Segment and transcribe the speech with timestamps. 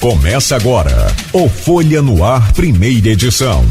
[0.00, 3.62] Começa agora o Folha no Ar, primeira edição.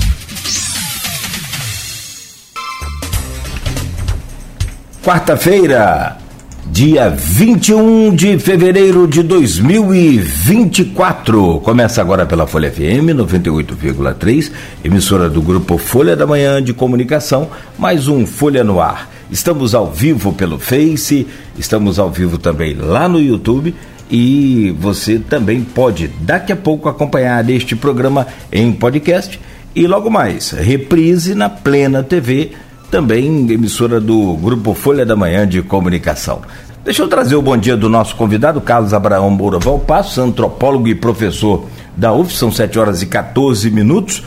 [5.03, 6.19] Quarta-feira,
[6.67, 11.61] dia 21 de fevereiro de 2024.
[11.61, 14.51] Começa agora pela Folha FM 98,3,
[14.83, 19.09] emissora do grupo Folha da Manhã de Comunicação, mais um Folha no Ar.
[19.31, 21.25] Estamos ao vivo pelo Face,
[21.57, 23.73] estamos ao vivo também lá no YouTube
[24.09, 29.39] e você também pode daqui a pouco acompanhar este programa em podcast
[29.75, 32.51] e logo mais reprise na Plena TV,
[32.89, 36.41] também emissora do Grupo Folha da Manhã de Comunicação.
[36.83, 40.95] Deixa eu trazer o bom dia do nosso convidado, Carlos Abraão Moura Valpasso, antropólogo e
[40.95, 44.23] professor da UF, são 7 horas e 14 minutos.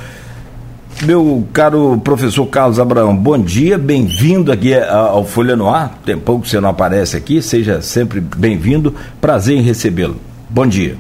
[1.05, 6.01] Meu caro professor Carlos Abraão, bom dia, bem-vindo aqui ao Folha no Ar.
[6.07, 8.95] Tem pouco que você não aparece aqui, seja sempre bem-vindo.
[9.21, 10.21] Prazer em recebê-lo.
[10.49, 10.97] Bom dia.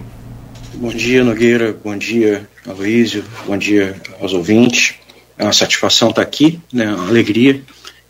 [0.74, 1.72] Bom dia, Nogueira.
[1.84, 3.22] Bom dia, Aloísio.
[3.46, 4.94] Bom dia aos ouvintes.
[5.38, 6.92] É uma satisfação estar aqui, né?
[6.92, 7.62] uma alegria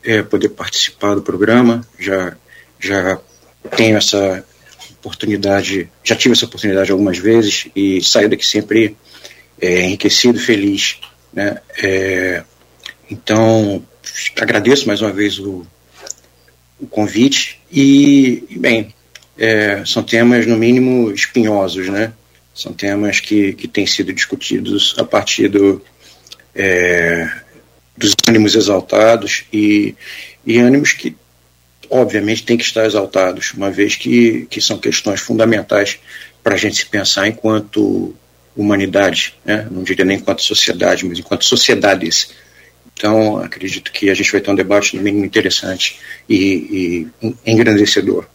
[0.02, 1.86] é, poder participar do programa.
[1.98, 2.34] Já,
[2.80, 3.18] já
[3.76, 4.42] tenho essa
[4.98, 8.96] oportunidade, já tive essa oportunidade algumas vezes e saio daqui sempre
[9.60, 10.98] é, enriquecido, feliz
[11.32, 11.60] né?
[11.82, 12.42] É,
[13.10, 13.82] então,
[14.40, 15.66] agradeço mais uma vez o,
[16.80, 18.94] o convite e, bem,
[19.38, 22.12] é, são temas no mínimo espinhosos, né?
[22.54, 25.82] São temas que, que têm sido discutidos a partir do,
[26.54, 27.30] é,
[27.96, 29.94] dos ânimos exaltados e,
[30.44, 31.16] e ânimos que,
[31.88, 35.98] obviamente, têm que estar exaltados, uma vez que, que são questões fundamentais
[36.42, 38.14] para a gente se pensar enquanto
[38.56, 39.66] humanidade, né?
[39.70, 42.30] não diria nem enquanto sociedade, mas enquanto sociedades.
[42.94, 48.26] Então, acredito que a gente vai ter um debate no mínimo interessante e, e engrandecedor.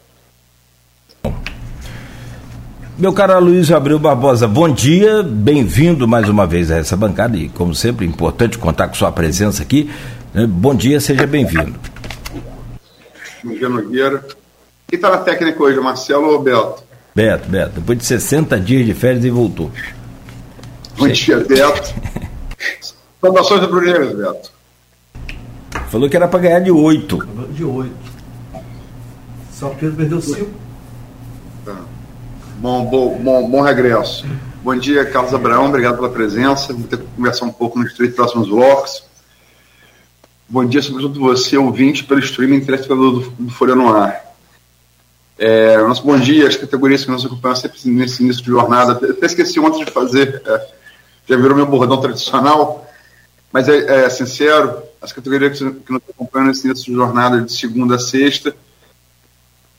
[2.97, 7.47] Meu caro Luiz Abreu Barbosa, bom dia, bem-vindo mais uma vez a essa bancada e,
[7.47, 9.87] como sempre, importante contar com sua presença aqui.
[10.33, 10.47] Né?
[10.47, 11.79] Bom dia, seja bem-vindo.
[13.43, 14.25] Bom dia, Nogueira.
[14.87, 16.83] Quem está na técnica hoje, Marcelo ou Beto?
[17.13, 19.71] Beto, Beto, depois de 60 dias de férias e voltou.
[20.97, 21.93] Bom dia, Beto.
[23.21, 24.51] Saudações do Bruneiros, Beto.
[25.89, 27.17] Falou que era para ganhar de 8.
[27.51, 27.93] De 8.
[29.51, 30.49] São Pedro perdeu 5.
[31.63, 31.75] Tá.
[32.57, 34.25] Bom, bom, bom, bom regresso.
[34.63, 36.73] Bom dia, Carlos Abraão, obrigado pela presença.
[36.73, 39.03] Vou ter que conversar um pouco nos três próximos blocos.
[40.49, 44.25] Bom dia, sobretudo você, ouvinte, pelo streaming telespectador do, do Folha no Ar.
[45.37, 48.93] É, nosso bom dia, as categorias que nós ocupamos sempre nesse início de jornada.
[48.93, 50.41] Até esqueci ontem de fazer.
[50.45, 50.67] É,
[51.27, 52.87] já virou meu bordão tradicional,
[53.51, 57.99] mas é, é sincero, as categorias que acompanhamos nesse início de jornada de segunda a
[57.99, 58.55] sexta,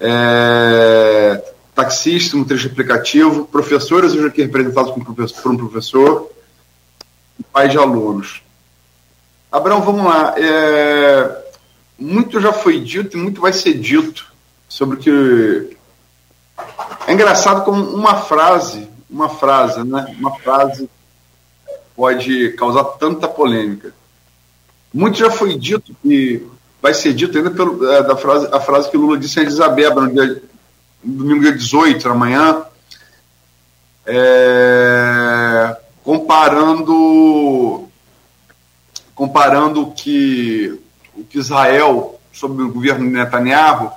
[0.00, 1.42] é,
[1.74, 6.30] taxista, um trecho aplicativo, professores hoje aqui representados por um professor,
[7.38, 8.42] e pais de alunos.
[9.50, 10.34] Abraão, vamos lá.
[10.36, 11.44] É,
[11.98, 14.30] muito já foi dito e muito vai ser dito
[14.68, 15.76] sobre que
[17.06, 20.14] é engraçado como uma frase, uma frase, né?
[20.18, 20.88] Uma frase
[21.98, 23.92] pode causar tanta polêmica.
[24.94, 26.40] Muito já foi dito e
[26.80, 29.58] vai ser dito ainda pelo, é, da frase, a frase que Lula disse em Addis
[29.58, 30.42] no, dia,
[31.02, 32.62] no domingo dia 18 da manhã,
[34.06, 37.88] é, comparando
[39.12, 40.80] comparando que
[41.16, 43.90] o que Israel sob o governo de Netanyahu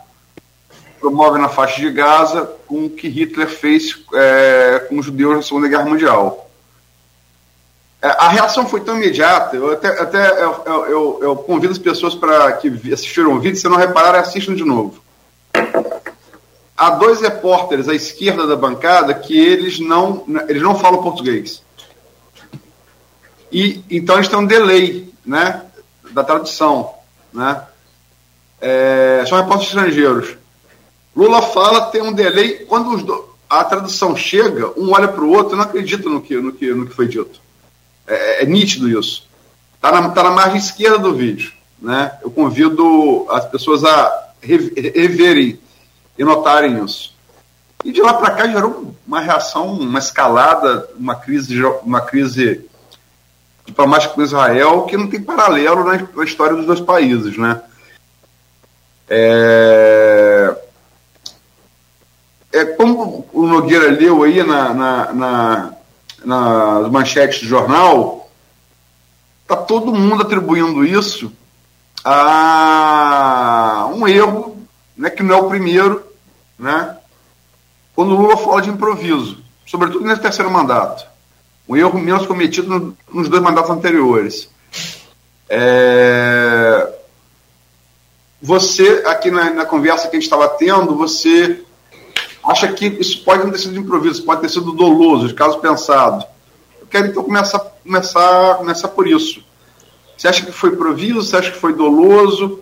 [0.99, 5.41] promove na faixa de Gaza com o que Hitler fez é, com os judeus na
[5.43, 6.50] Segunda Guerra Mundial.
[8.01, 12.15] É, a reação foi tão imediata, eu até, até eu, eu, eu convido as pessoas
[12.15, 14.99] para que assistiram o vídeo, se não repararam, assistam de novo.
[16.75, 21.61] Há dois repórteres à esquerda da bancada que eles não, eles não falam português.
[23.51, 25.61] E então eles têm um delay né,
[26.11, 26.95] da tradução.
[27.31, 27.61] Né?
[28.59, 30.37] É, são repórteres estrangeiros.
[31.15, 32.65] Lula fala, tem um delay.
[32.65, 36.35] Quando do, a tradução chega, um olha para o outro e não acredita no que,
[36.37, 37.39] no, que, no que foi dito.
[38.07, 39.27] É, é nítido isso.
[39.75, 41.53] Está na, tá na margem esquerda do vídeo.
[41.81, 42.11] Né?
[42.21, 45.59] Eu convido as pessoas a reverem
[46.17, 47.15] e notarem isso.
[47.83, 52.63] E de lá para cá gerou uma reação, uma escalada, uma crise, uma crise
[53.65, 57.61] diplomática com Israel que não tem paralelo na, na história dos dois países, né?
[59.09, 60.55] É,
[62.53, 65.73] é como o Nogueira leu aí na, na, na
[66.23, 68.29] nas manchetes do jornal,
[69.41, 71.31] está todo mundo atribuindo isso
[72.03, 74.57] a um erro,
[74.97, 76.03] né, que não é o primeiro,
[76.57, 76.97] né,
[77.95, 79.37] quando o Lula fala de improviso.
[79.65, 81.05] sobretudo nesse terceiro mandato.
[81.67, 84.49] Um erro menos cometido no, nos dois mandatos anteriores.
[85.47, 86.93] É...
[88.41, 91.63] Você, aqui na, na, conversa que a gente estava tendo, você
[92.43, 96.25] acha que isso pode não ter sido improviso, pode ter sido doloso, de caso pensado.
[96.79, 99.43] Eu quero então começar, começar, começar por isso.
[100.17, 101.21] Você acha que foi improviso?
[101.23, 102.61] Você acha que foi doloso?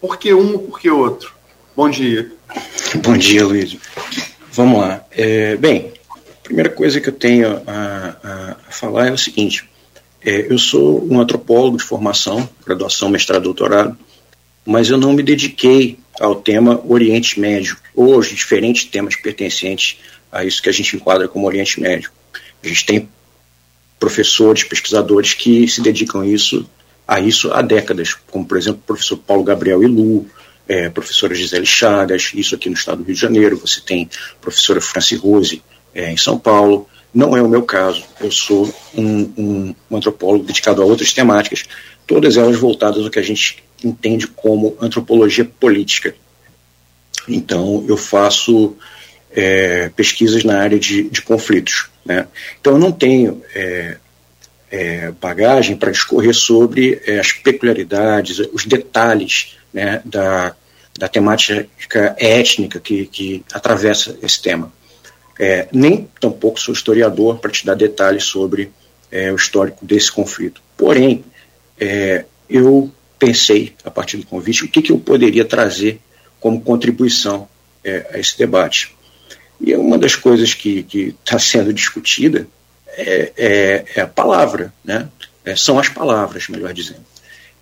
[0.00, 1.32] Por que um, por que outro?
[1.76, 2.30] Bom dia.
[3.02, 3.76] Bom dia, Luiz.
[4.52, 5.04] Vamos lá.
[5.10, 9.68] É, bem, a primeira coisa que eu tenho a, a falar é o seguinte:
[10.24, 13.98] é, eu sou um antropólogo de formação, graduação, mestrado, doutorado,
[14.64, 19.98] mas eu não me dediquei ao tema Oriente Médio, aos diferentes temas pertencentes
[20.30, 22.10] a isso que a gente enquadra como Oriente Médio.
[22.62, 23.08] A gente tem
[23.98, 26.68] professores, pesquisadores que se dedicam a isso,
[27.06, 30.26] a isso há décadas, como por exemplo o professor Paulo Gabriel Ilu,
[30.66, 34.08] é, professora Gisele Chagas, isso aqui no estado do Rio de Janeiro, você tem
[34.40, 35.62] professora Franci Rose
[35.94, 36.88] é, em São Paulo.
[37.12, 41.64] Não é o meu caso, eu sou um, um, um antropólogo dedicado a outras temáticas,
[42.06, 46.16] todas elas voltadas ao que a gente entende como antropologia política.
[47.28, 48.76] Então, eu faço
[49.34, 51.88] é, pesquisas na área de, de conflitos.
[52.04, 52.26] Né?
[52.60, 53.96] Então, eu não tenho é,
[54.70, 60.54] é, bagagem para discorrer sobre é, as peculiaridades, os detalhes né, da,
[60.98, 61.68] da temática
[62.18, 64.72] étnica que, que atravessa esse tema.
[65.38, 68.70] É, nem tampouco sou historiador para te dar detalhes sobre
[69.10, 70.62] é, o histórico desse conflito.
[70.76, 71.24] Porém,
[72.48, 76.00] eu pensei, a partir do convite, o que, que eu poderia trazer
[76.44, 77.48] como contribuição
[77.82, 78.94] é, a esse debate.
[79.58, 82.46] E uma das coisas que está sendo discutida
[82.86, 85.08] é, é, é, a palavra, né?
[85.42, 87.00] É, são as palavras, melhor dizendo.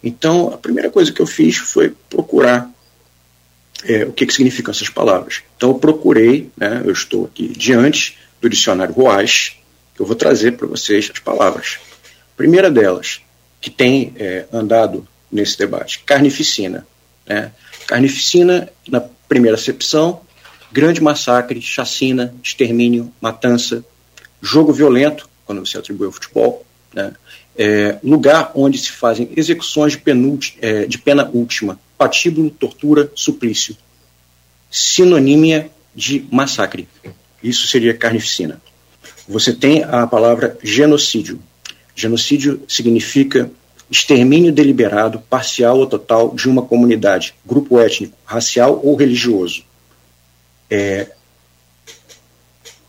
[0.03, 2.69] Então, a primeira coisa que eu fiz foi procurar
[3.85, 5.45] é, o que, que significam essas palavras.
[5.57, 9.57] Então, eu procurei, né, eu estou aqui diante do dicionário Roas,
[9.95, 11.79] que eu vou trazer para vocês as palavras.
[12.35, 13.21] A primeira delas,
[13.61, 16.85] que tem é, andado nesse debate, carnificina.
[17.33, 17.53] Né?
[17.87, 20.21] Carnificina, na primeira acepção,
[20.71, 23.85] grande massacre, chacina, extermínio, matança,
[24.41, 27.13] jogo violento, quando você atribui ao futebol, né?
[27.57, 33.77] é, lugar onde se fazem execuções de, é, de pena última, patíbulo, tortura, suplício.
[34.71, 36.89] Sinonímia de massacre.
[37.43, 38.61] Isso seria carnificina.
[39.29, 41.41] Você tem a palavra genocídio.
[41.95, 43.51] Genocídio significa
[43.93, 49.65] extermínio deliberado, parcial ou total de uma comunidade, grupo étnico, racial ou religioso.
[50.71, 51.09] É,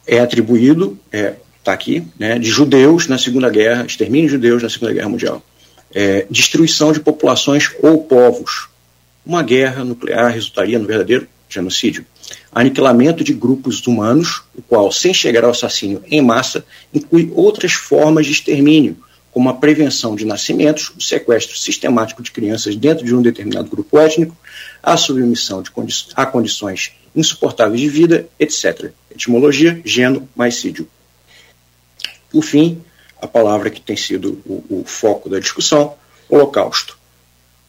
[0.08, 4.70] é atribuído, é, está aqui, né, de judeus na Segunda Guerra, extermínio de judeus na
[4.70, 5.44] Segunda Guerra Mundial.
[5.94, 8.70] É, destruição de populações ou povos.
[9.26, 12.06] Uma guerra nuclear resultaria no verdadeiro genocídio.
[12.52, 18.26] Aniquilamento de grupos humanos, o qual, sem chegar ao assassínio em massa, inclui outras formas
[18.26, 18.98] de extermínio,
[19.34, 23.98] como a prevenção de nascimentos, o sequestro sistemático de crianças dentro de um determinado grupo
[23.98, 24.38] étnico,
[24.82, 28.92] a submissão condi a condições insuportáveis de vida, etc.
[29.10, 30.88] Etimologia, geno, maicídio.
[32.32, 32.82] Por fim,
[33.20, 35.96] a palavra que tem sido o, o foco da discussão,
[36.30, 36.98] holocausto.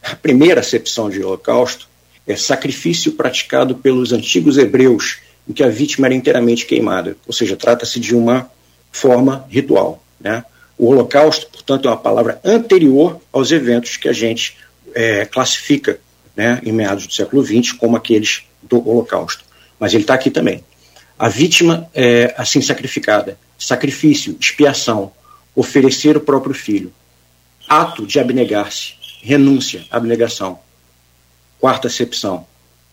[0.03, 1.87] A primeira acepção de holocausto
[2.27, 7.55] é sacrifício praticado pelos antigos hebreus, em que a vítima era inteiramente queimada, ou seja,
[7.55, 8.49] trata-se de uma
[8.91, 10.03] forma ritual.
[10.19, 10.43] Né?
[10.77, 14.57] O holocausto, portanto, é uma palavra anterior aos eventos que a gente
[14.93, 15.99] é, classifica
[16.35, 19.43] né, em meados do século XX como aqueles do holocausto.
[19.79, 20.63] Mas ele está aqui também.
[21.17, 25.11] A vítima é assim sacrificada sacrifício, expiação,
[25.55, 26.91] oferecer o próprio filho,
[27.67, 30.59] ato de abnegar-se, renúncia, abnegação.
[31.59, 32.45] Quarta acepção,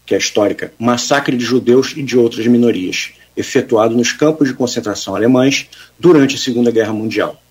[0.06, 5.16] que é histórica, massacre de judeus e de outras minorias, efetuado nos campos de concentração
[5.16, 7.41] alemães durante a Segunda Guerra Mundial.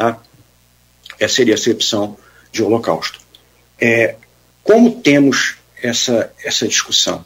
[0.00, 0.18] Tá?
[1.18, 2.16] Essa seria a acepção
[2.50, 3.20] de holocausto.
[3.78, 4.16] É,
[4.64, 7.22] como temos essa, essa discussão?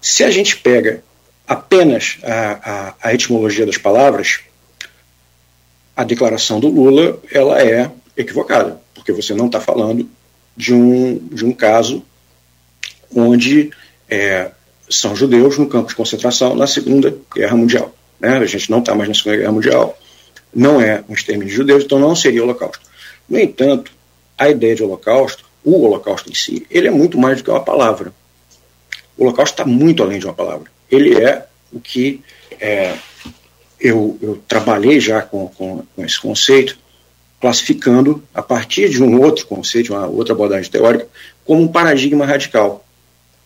[0.00, 1.02] Se a gente pega
[1.44, 4.42] apenas a, a, a etimologia das palavras,
[5.96, 10.08] a declaração do Lula ela é equivocada, porque você não está falando
[10.56, 12.00] de um, de um caso
[13.12, 13.72] onde
[14.08, 14.52] é,
[14.88, 17.92] são judeus no campo de concentração na Segunda Guerra Mundial.
[18.20, 18.36] Né?
[18.36, 19.98] A gente não está mais na Segunda Guerra Mundial,
[20.56, 22.80] não é um extermínio de judeus, então não seria holocausto.
[23.28, 23.92] No entanto,
[24.38, 27.62] a ideia de holocausto, o holocausto em si, ele é muito mais do que uma
[27.62, 28.12] palavra.
[29.16, 32.22] O holocausto está muito além de uma palavra ele é o que
[32.60, 32.96] é,
[33.80, 36.78] eu, eu, trabalhei já com, com, com, esse conceito,
[37.40, 41.08] classificando a partir de um outro conceito, uma outra abordagem teórica,
[41.44, 42.84] como um paradigma radical.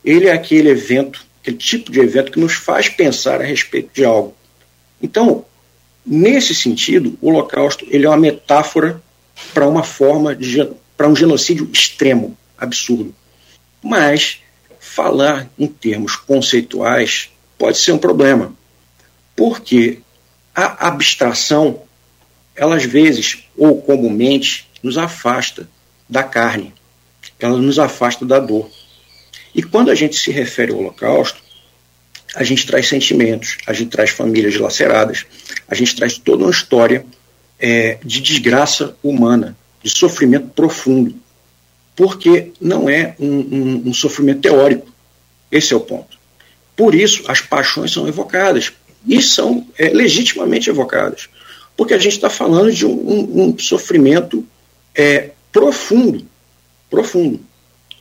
[0.04, 4.04] Ele é aquele evento, aquele tipo de evento que nos faz pensar a respeito de
[4.04, 4.34] algo.
[5.02, 5.44] Então,
[6.10, 9.00] nesse sentido, o Holocausto ele é uma metáfora
[9.54, 13.14] para uma forma de para um genocídio extremo, absurdo.
[13.82, 14.40] Mas
[14.78, 18.52] falar em termos conceituais pode ser um problema,
[19.34, 20.00] porque
[20.54, 21.82] a abstração,
[22.54, 25.68] ela às vezes ou comumente nos afasta
[26.08, 26.74] da carne,
[27.38, 28.68] ela nos afasta da dor.
[29.54, 31.40] E quando a gente se refere ao Holocausto,
[32.34, 35.26] a gente traz sentimentos, a gente traz famílias dilaceradas,
[35.68, 37.04] a gente traz toda uma história
[37.58, 41.14] é, de desgraça humana, de sofrimento profundo,
[41.96, 44.88] porque não é um, um, um sofrimento teórico.
[45.50, 46.18] Esse é o ponto.
[46.76, 48.72] Por isso, as paixões são evocadas,
[49.06, 51.28] e são é, legitimamente evocadas,
[51.76, 54.46] porque a gente está falando de um, um sofrimento
[54.94, 56.26] é, profundo,
[56.88, 57.40] profundo.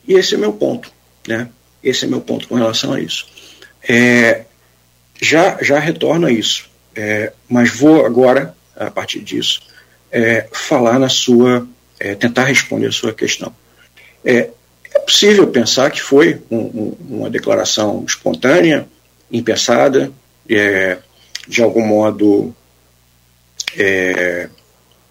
[0.07, 0.91] E esse é meu ponto,
[1.27, 1.49] né?
[1.81, 3.25] Esse é meu ponto com relação a isso.
[3.87, 4.45] É,
[5.21, 9.61] já, já retorno a isso, é, mas vou agora, a partir disso,
[10.11, 11.67] é, falar na sua,
[11.99, 13.53] é, tentar responder a sua questão.
[14.23, 14.49] É,
[14.93, 18.87] é possível pensar que foi um, um, uma declaração espontânea,
[19.31, 20.11] impensada,
[20.49, 20.97] é,
[21.47, 22.55] de algum modo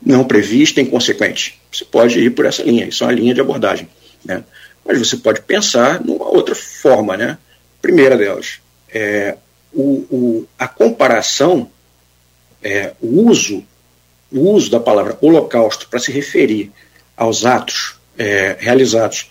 [0.05, 1.59] não prevista, inconsequente.
[1.73, 3.89] Você pode ir por essa linha, isso é uma linha de abordagem.
[4.25, 4.43] Né?
[4.85, 7.39] Mas você pode pensar numa outra forma, né?
[7.81, 8.61] Primeira delas,
[8.93, 9.37] é,
[9.73, 11.71] o, o, a comparação,
[12.63, 13.65] é, o uso,
[14.33, 16.73] o uso da palavra holocausto para se referir
[17.17, 19.31] aos atos é, realizados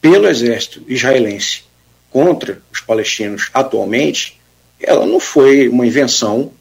[0.00, 1.64] pelo exército israelense
[2.10, 4.40] contra os palestinos atualmente,
[4.80, 6.52] ela não foi uma invenção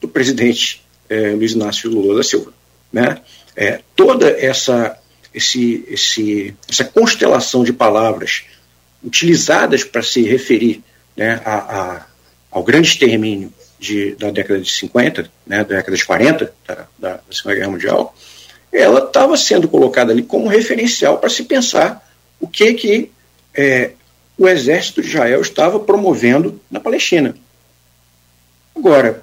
[0.00, 2.52] do presidente é, Luiz Inácio Lula da Silva.
[2.92, 3.20] Né?
[3.56, 4.98] É, toda essa,
[5.32, 8.44] esse, esse, essa constelação de palavras
[9.04, 10.82] utilizadas para se referir
[11.16, 12.06] né, a, a,
[12.50, 17.20] ao grande extermínio de, da década de 50, né, da década de 40, da, da
[17.30, 18.14] Segunda Guerra Mundial,
[18.72, 22.02] ela estava sendo colocada ali como referencial para se pensar
[22.40, 23.10] o que, que
[23.54, 23.92] é,
[24.36, 27.36] o exército de Israel estava promovendo na Palestina.
[28.74, 29.22] Agora,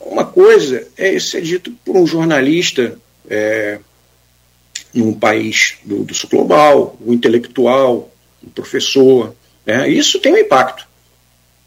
[0.00, 3.78] uma coisa é ser dito por um jornalista é,
[4.94, 8.10] num país do, do sul global, um intelectual,
[8.50, 9.34] professor.
[9.64, 9.88] Né?
[9.88, 10.86] Isso tem um impacto.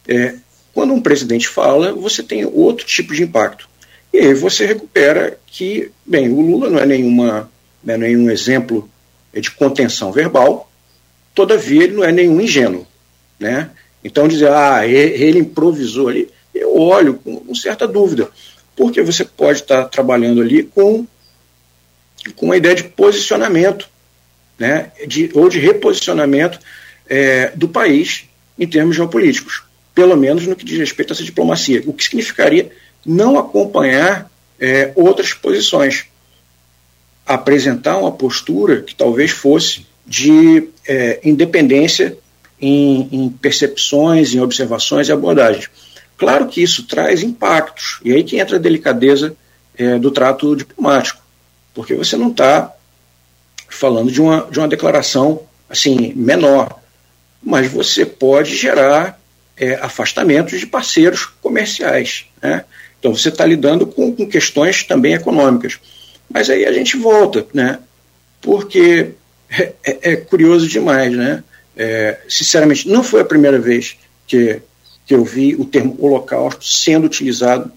[0.08, 0.36] É,
[0.74, 3.68] quando um presidente fala, você tem outro tipo de impacto.
[4.14, 7.50] E aí você recupera que, bem, o Lula não é nenhuma,
[7.84, 8.90] não é nenhum exemplo
[9.34, 10.72] de contenção verbal,
[11.36, 12.88] todavia ele não é nenhum ingênuo.
[13.40, 13.70] Né?
[14.04, 18.30] Então dizer, ah, ele improvisou ali, eu olho com certa dúvida,
[18.76, 21.06] porque você pode estar trabalhando ali com,
[22.36, 23.90] com uma ideia de posicionamento,
[24.60, 24.92] né?
[25.08, 26.60] de, ou de reposicionamento
[27.08, 28.26] é, do país
[28.58, 29.64] em termos geopolíticos,
[29.96, 32.72] pelo menos no que diz respeito a essa diplomacia, o que significaria
[33.06, 36.06] não acompanhar é, outras posições,
[37.26, 42.18] apresentar uma postura que talvez fosse de é, independência
[42.60, 45.70] em, em, percepções, em observações e abordagens.
[46.18, 49.36] Claro que isso traz impactos, e aí que entra a delicadeza
[49.78, 51.22] é, do trato diplomático,
[51.74, 52.74] porque você não está
[53.70, 56.80] falando de uma, de uma declaração assim menor,
[57.42, 59.20] mas você pode gerar
[59.56, 62.26] é, afastamentos de parceiros comerciais.
[62.42, 62.66] Né?
[63.00, 65.80] Então você está lidando com, com, questões também econômicas.
[66.30, 67.80] Mas aí a gente volta, né?
[68.42, 69.12] porque
[69.50, 71.16] é, é, é curioso demais.
[71.16, 71.44] Né?
[71.78, 74.62] É, sinceramente, não foi a primeira vez que,
[75.06, 77.72] que eu vi o termo holocausto sendo utilizado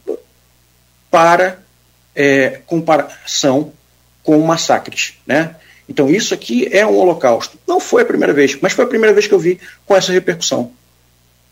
[1.10, 1.58] para
[2.14, 3.72] é, comparação
[4.22, 5.14] com massacres.
[5.26, 5.54] Né?
[5.88, 7.58] Então, isso aqui é um holocausto.
[7.66, 10.12] Não foi a primeira vez, mas foi a primeira vez que eu vi com essa
[10.12, 10.72] repercussão.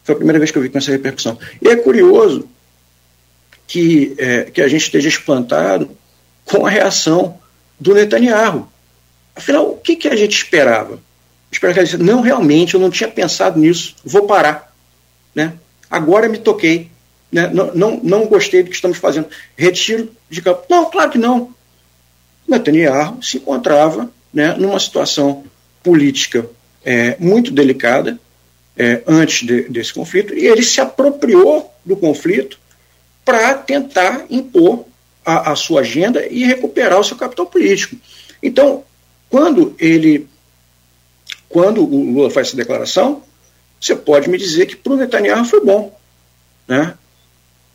[0.05, 1.39] Foi a primeira vez que eu vi com essa repercussão.
[1.61, 2.49] E é curioso
[3.67, 5.91] que, é, que a gente esteja espantado
[6.45, 7.39] com a reação
[7.79, 8.69] do Netanyahu.
[9.35, 10.99] Afinal, o que, que a gente esperava?
[11.51, 14.75] Esperava que ele dissesse, não, realmente, eu não tinha pensado nisso, vou parar.
[15.35, 15.55] Né?
[15.91, 16.91] Agora me toquei.
[17.31, 17.49] Né?
[17.49, 19.29] Não, não, não gostei do que estamos fazendo.
[19.57, 20.65] Retiro de campo.
[20.69, 21.55] Não, claro que não.
[22.49, 25.45] Netanyahu se encontrava né, numa situação
[25.83, 26.49] política
[26.85, 28.19] é, muito delicada
[28.77, 32.59] é, antes de, desse conflito, e ele se apropriou do conflito
[33.25, 34.85] para tentar impor
[35.25, 37.97] a, a, sua agenda e recuperar o seu capital político.
[38.43, 38.85] Então,
[39.29, 40.27] quando ele,
[41.49, 43.23] quando o Lula faz essa declaração,
[43.81, 45.97] você pode me dizer que para o Netanyahu foi bom,
[46.67, 46.95] né?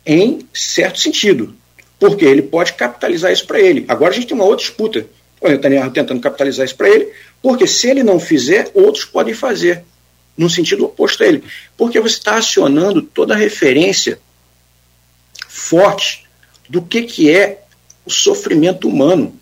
[0.04, 1.54] em certo sentido,
[1.98, 3.84] porque ele pode capitalizar isso para ele.
[3.88, 5.06] Agora a gente tem uma outra disputa
[5.40, 7.12] o Netanyahu tentando capitalizar isso para ele,
[7.42, 9.84] porque se ele não fizer, outros podem fazer,
[10.36, 11.44] no sentido oposto a ele.
[11.76, 14.18] Porque você está acionando toda a referência
[15.48, 16.26] forte,
[16.68, 17.62] do que, que é
[18.04, 19.38] o sofrimento humano.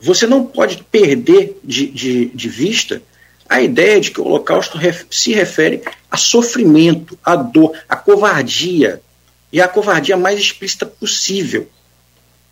[0.00, 3.02] Você não pode perder de, de, de vista
[3.48, 4.78] a ideia de que o Holocausto
[5.10, 9.00] se refere a sofrimento, a dor, a covardia,
[9.54, 11.68] e a covardia mais explícita possível.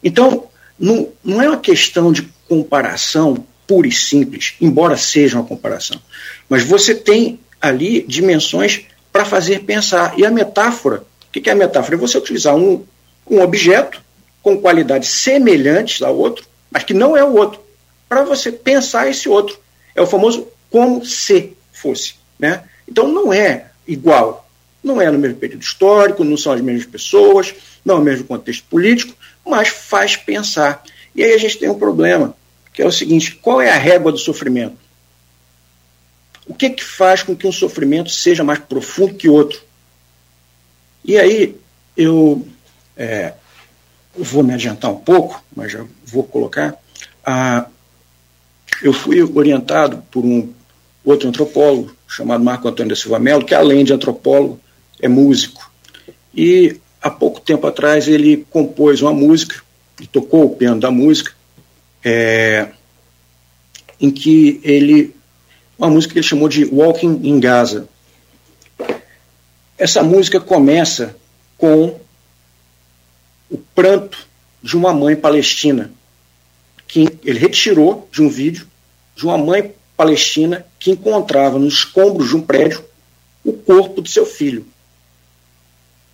[0.05, 5.99] Então, não, não é uma questão de comparação pura e simples, embora seja uma comparação,
[6.47, 10.19] mas você tem ali dimensões para fazer pensar.
[10.19, 11.97] E a metáfora, o que é a metáfora?
[11.97, 12.85] É você utilizar um,
[13.27, 14.03] um objeto
[14.43, 17.59] com qualidades semelhantes ao outro, mas que não é o outro,
[18.07, 19.59] para você pensar esse outro.
[19.95, 22.17] É o famoso como se fosse.
[22.39, 22.65] Né?
[22.87, 24.47] Então não é igual.
[24.85, 28.27] Não é no mesmo período histórico, não são as mesmas pessoas, não é o mesmo
[28.27, 29.15] contexto político,
[29.47, 30.83] mas faz pensar.
[31.15, 32.35] E aí a gente tem um problema,
[32.73, 34.77] que é o seguinte: qual é a régua do sofrimento?
[36.47, 39.61] O que, que faz com que um sofrimento seja mais profundo que outro?
[41.05, 41.57] E aí
[41.97, 42.47] eu
[42.97, 43.35] é,
[44.17, 46.77] vou me adiantar um pouco, mas já vou colocar.
[47.25, 47.67] Ah,
[48.83, 50.53] eu fui orientado por um
[51.05, 54.61] outro antropólogo chamado Marco Antônio da Silva Mello, que além de antropólogo
[55.01, 55.71] é músico.
[56.35, 59.63] E há pouco tempo atrás ele compôs uma música,
[60.01, 61.33] e tocou o piano da música,
[62.05, 62.69] é,
[64.01, 65.15] em que ele
[65.79, 67.89] uma música que ele chamou de Walking in Gaza.
[69.77, 71.17] Essa música começa
[71.59, 71.99] com
[73.51, 74.27] o pranto
[74.63, 75.91] de uma mãe palestina,
[76.87, 78.69] que ele retirou de um vídeo
[79.17, 82.85] de uma mãe palestina que encontrava nos escombros de um prédio
[83.45, 84.65] o corpo de seu filho,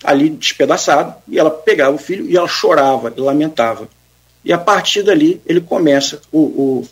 [0.03, 3.89] ali despedaçado, e ela pegava o filho e ela chorava e lamentava.
[4.45, 6.89] E a partir dali ele começa o, o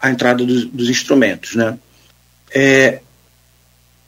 [0.00, 1.54] a entrada dos, dos instrumentos.
[1.54, 1.78] Né?
[2.54, 3.00] É,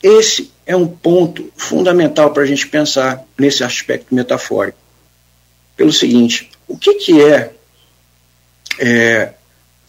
[0.01, 4.77] esse é um ponto fundamental para a gente pensar nesse aspecto metafórico.
[5.75, 7.53] Pelo seguinte, o que, que é,
[8.79, 9.33] é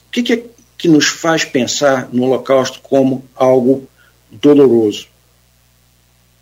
[0.09, 0.45] o que, que é
[0.77, 3.89] que nos faz pensar no Holocausto como algo
[4.31, 5.07] doloroso?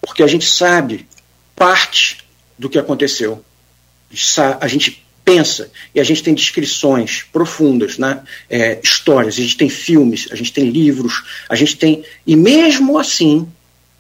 [0.01, 1.07] Porque a gente sabe
[1.55, 2.25] parte
[2.59, 3.45] do que aconteceu.
[4.61, 8.23] A gente pensa e a gente tem descrições profundas, né?
[8.49, 12.05] É, histórias, a gente tem filmes, a gente tem livros, a gente tem.
[12.27, 13.47] E mesmo assim,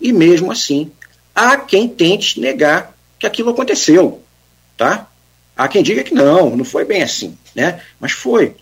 [0.01, 0.91] e mesmo assim,
[1.35, 4.23] há quem tente negar que aquilo aconteceu.
[4.77, 5.09] Tá?
[5.57, 7.81] Há quem diga que não, não foi bem assim, né?
[8.01, 8.57] Mas foi.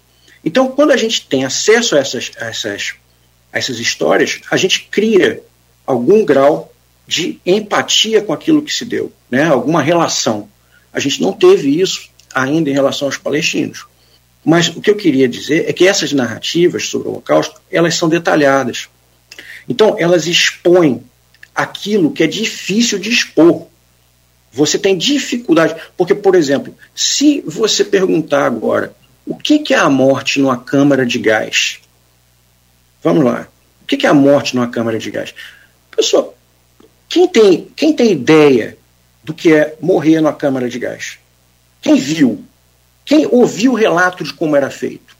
[0.44, 2.94] Então, quando a gente tem acesso a essas, a essas,
[3.52, 5.42] a essas histórias, a gente cria
[5.86, 6.72] algum grau
[7.06, 9.44] de empatia com aquilo que se deu, né?
[9.44, 10.48] alguma relação.
[10.92, 13.86] A gente não teve isso ainda em relação aos palestinos.
[14.44, 18.08] Mas o que eu queria dizer é que essas narrativas sobre o Holocausto, elas são
[18.08, 18.88] detalhadas.
[19.68, 21.02] Então, elas expõem
[21.54, 23.66] aquilo que é difícil de expor.
[24.52, 28.94] Você tem dificuldade, porque, por exemplo, se você perguntar agora
[29.26, 31.80] o que, é a morte numa câmara de gás?
[33.02, 33.46] Vamos lá.
[33.82, 35.34] O que, que é a morte numa câmara de gás?
[35.94, 36.34] Pessoal,
[37.08, 38.78] quem tem, quem tem ideia
[39.22, 41.18] do que é morrer numa câmara de gás?
[41.80, 42.44] Quem viu?
[43.04, 45.16] Quem ouviu o relato de como era feito?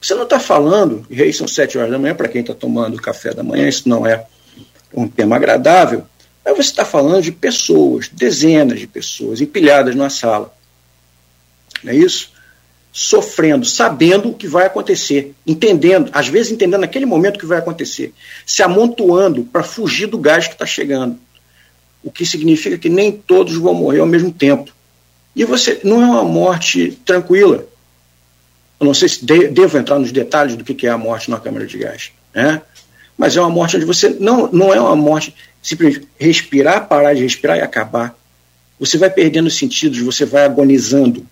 [0.00, 3.00] Você não está falando, e aí são sete horas da manhã, para quem está tomando
[3.00, 4.26] café da manhã, isso não é
[4.92, 6.04] um tema agradável,
[6.44, 10.52] mas você está falando de pessoas, dezenas de pessoas empilhadas numa sala.
[11.84, 12.32] Não é isso?
[12.92, 17.58] sofrendo, sabendo o que vai acontecer, entendendo, às vezes entendendo naquele momento o que vai
[17.58, 18.12] acontecer,
[18.44, 21.18] se amontoando para fugir do gás que está chegando.
[22.04, 24.70] O que significa que nem todos vão morrer ao mesmo tempo.
[25.34, 27.66] E você não é uma morte tranquila.
[28.78, 31.40] Eu não sei se de, devo entrar nos detalhes do que é a morte na
[31.40, 32.60] câmara de gás, né?
[33.16, 37.22] mas é uma morte onde você não, não é uma morte simplesmente respirar, parar de
[37.22, 38.16] respirar e acabar.
[38.80, 41.24] Você vai perdendo os sentidos, você vai agonizando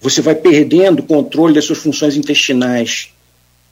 [0.00, 3.10] você vai perdendo o controle das suas funções intestinais,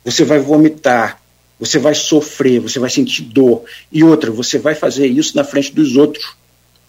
[0.05, 1.21] você vai vomitar,
[1.59, 3.65] você vai sofrer, você vai sentir dor.
[3.93, 6.35] E outra, você vai fazer isso na frente dos outros.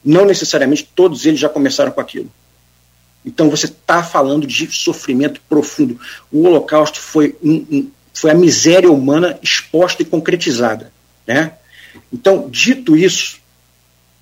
[0.04, 2.32] Não necessariamente todos eles já começaram com aquilo.
[3.26, 6.00] Então você está falando de sofrimento profundo.
[6.32, 10.92] O Holocausto foi, um, um, foi a miséria humana exposta e concretizada.
[11.26, 11.54] Né?
[12.12, 13.40] Então, dito isso,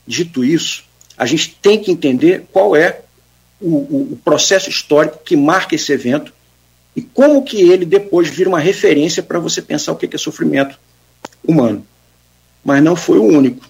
[0.08, 0.84] dito isso,
[1.18, 3.02] a gente tem que entender qual é
[3.62, 6.34] o, o, processo histórico que marca esse evento
[6.96, 10.78] e como que ele depois vira uma referência para você pensar o que é sofrimento
[11.44, 11.86] humano.
[12.64, 13.66] Mas não foi o único.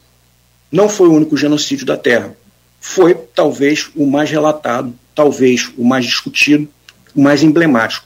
[0.72, 2.36] Não foi o único genocídio da Terra.
[2.80, 6.70] Foi talvez o mais relatado, talvez o mais discutido,
[7.16, 8.06] o mais emblemático.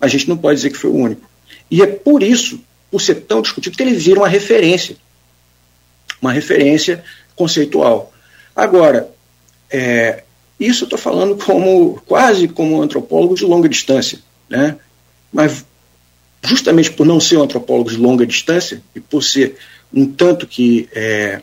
[0.00, 1.30] A gente não pode dizer que foi o único.
[1.70, 4.96] E é por isso, por ser tão discutido, que ele vira uma referência.
[6.20, 7.02] Uma referência
[7.36, 8.12] conceitual.
[8.54, 9.10] Agora,
[9.70, 10.24] é,
[10.62, 14.76] Isso eu estou falando como quase como um antropólogo de longa distância, né?
[15.32, 15.64] Mas
[16.40, 19.56] justamente por não ser um antropólogo de longa distância e por ser
[19.92, 21.40] um tanto que é,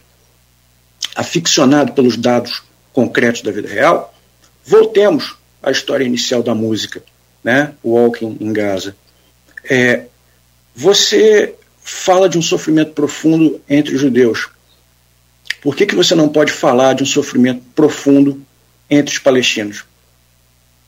[1.15, 4.13] aficionado pelos dados concretos da vida real,
[4.69, 7.03] voltemos à história inicial da música,
[7.43, 7.73] né?
[7.83, 8.95] Walking em Gaza.
[9.67, 10.05] É,
[10.75, 14.47] você fala de um sofrimento profundo entre os judeus.
[15.59, 18.45] Por que, que você não pode falar de um sofrimento profundo
[18.87, 19.85] entre os palestinos?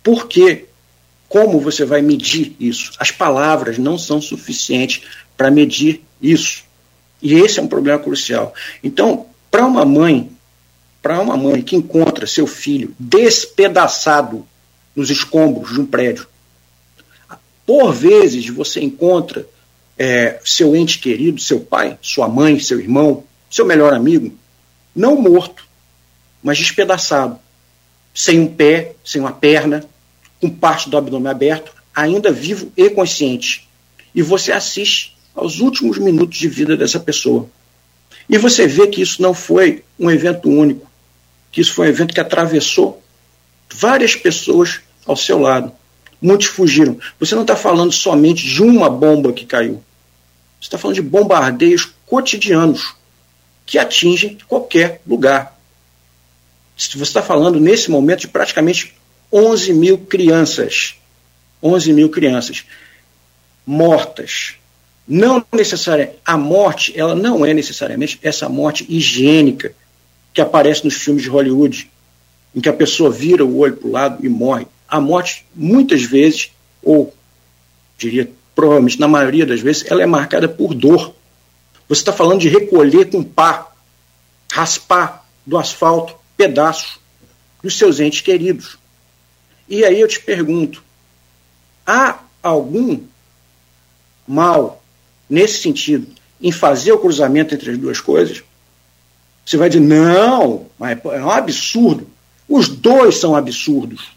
[0.04, 0.66] Por que?
[1.28, 2.92] Como você vai medir isso?
[3.00, 5.02] As palavras não são suficientes
[5.36, 6.64] para medir isso.
[7.20, 8.54] E esse é um problema crucial.
[8.84, 10.30] Então, para uma mãe,
[11.02, 14.46] para uma mãe que encontra seu filho despedaçado
[14.96, 16.28] nos escombros de um prédio,
[17.66, 19.48] por vezes você encontra
[19.98, 24.36] é, seu ente querido, seu pai, sua mãe, seu irmão, seu melhor amigo,
[24.96, 25.66] não morto,
[26.44, 27.40] mas despedaçado,
[28.14, 29.86] sem um pé, sem uma perna,
[30.40, 33.70] com parte do abdômen aberto, ainda vivo e consciente.
[34.14, 37.48] E você assiste aos últimos minutos de vida dessa pessoa.
[38.28, 40.91] E você vê que isso não foi um evento único,
[41.52, 43.04] que isso foi um evento que atravessou
[43.74, 45.72] várias pessoas ao seu lado.
[46.22, 47.00] Muitos fugiram.
[47.20, 49.84] Você não está falando somente de uma bomba que caiu.
[50.60, 52.96] Você está falando de bombardeios cotidianos
[53.66, 55.58] que atingem qualquer lugar.
[56.78, 58.94] Você está falando, nesse momento, de praticamente
[59.32, 60.96] 11 mil crianças.
[61.62, 62.64] 11 mil crianças
[63.66, 64.56] mortas.
[65.08, 66.18] Não necessariamente.
[66.26, 69.74] A morte, ela não é necessariamente essa morte higiênica
[70.34, 71.90] que aparece nos filmes de Hollywood,
[72.56, 74.68] em que a pessoa vira o olho para o lado e morre.
[74.88, 76.52] A morte, muitas vezes,
[76.84, 77.14] ou
[77.98, 81.14] diria provavelmente na maioria das vezes, ela é marcada por dor.
[81.88, 83.72] Você está falando de recolher com pá,
[84.52, 87.00] raspar do asfalto pedaços
[87.64, 88.78] dos seus entes queridos.
[89.68, 90.84] E aí eu te pergunto:
[91.86, 93.02] há algum
[94.28, 94.84] mal
[95.30, 96.08] nesse sentido
[96.42, 98.44] em fazer o cruzamento entre as duas coisas?
[99.52, 102.08] Você vai dizer, não, é um absurdo.
[102.48, 104.10] Os dois são absurdos.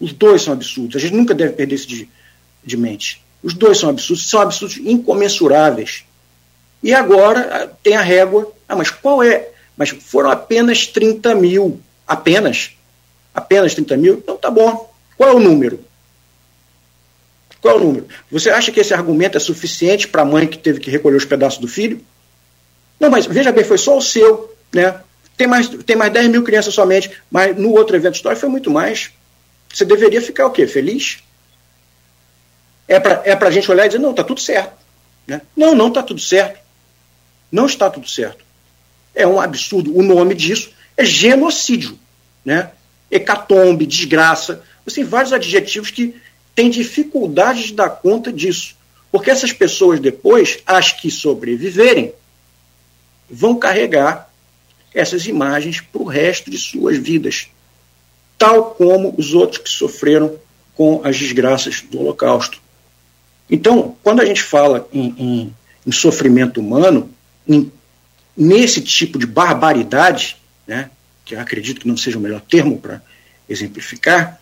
[0.00, 0.96] Os dois são absurdos.
[0.96, 2.08] A gente nunca deve perder isso de,
[2.64, 3.22] de mente.
[3.44, 6.02] Os dois são absurdos, são absurdos incomensuráveis.
[6.82, 8.52] E agora ah, tem a régua.
[8.68, 9.50] Ah, mas qual é?
[9.76, 11.80] Mas foram apenas 30 mil.
[12.04, 12.72] Apenas.
[13.32, 14.14] Apenas 30 mil?
[14.14, 14.92] Então tá bom.
[15.16, 15.78] Qual é o número?
[17.60, 18.06] Qual é o número?
[18.32, 21.24] Você acha que esse argumento é suficiente para a mãe que teve que recolher os
[21.24, 22.00] pedaços do filho?
[22.98, 24.55] Não, mas veja bem, foi só o seu.
[24.74, 25.00] Né?
[25.36, 28.70] Tem, mais, tem mais 10 mil crianças somente, mas no outro evento histórico foi muito
[28.70, 29.10] mais.
[29.72, 30.66] Você deveria ficar o quê?
[30.66, 31.18] Feliz?
[32.88, 34.72] é para é a gente olhar e dizer, não, está tudo certo.
[35.26, 35.40] Né?
[35.56, 36.60] Não, não está tudo certo.
[37.50, 38.44] Não está tudo certo.
[39.14, 39.96] É um absurdo.
[39.96, 41.98] O nome disso é genocídio.
[42.44, 42.70] Né?
[43.10, 44.62] Hecatombe, desgraça.
[44.94, 46.14] Tem vários adjetivos que
[46.54, 48.76] têm dificuldade de dar conta disso.
[49.10, 52.12] Porque essas pessoas depois, as que sobreviverem,
[53.28, 54.30] vão carregar
[54.96, 57.48] essas imagens para o resto de suas vidas.
[58.38, 60.38] Tal como os outros que sofreram
[60.74, 62.60] com as desgraças do Holocausto.
[63.48, 65.54] Então, quando a gente fala em, em,
[65.86, 67.10] em sofrimento humano,
[67.46, 67.70] em,
[68.34, 70.90] nesse tipo de barbaridade, né,
[71.24, 73.02] que eu acredito que não seja o melhor termo para
[73.48, 74.40] exemplificar,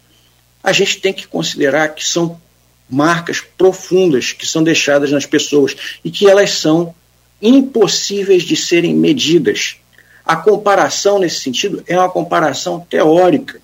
[0.63, 2.41] a gente tem que considerar que são
[2.89, 6.95] marcas profundas que são deixadas nas pessoas e que elas são
[7.43, 9.77] impossíveis de serem medidas.
[10.25, 13.61] A comparação nesse sentido é uma comparação teórica.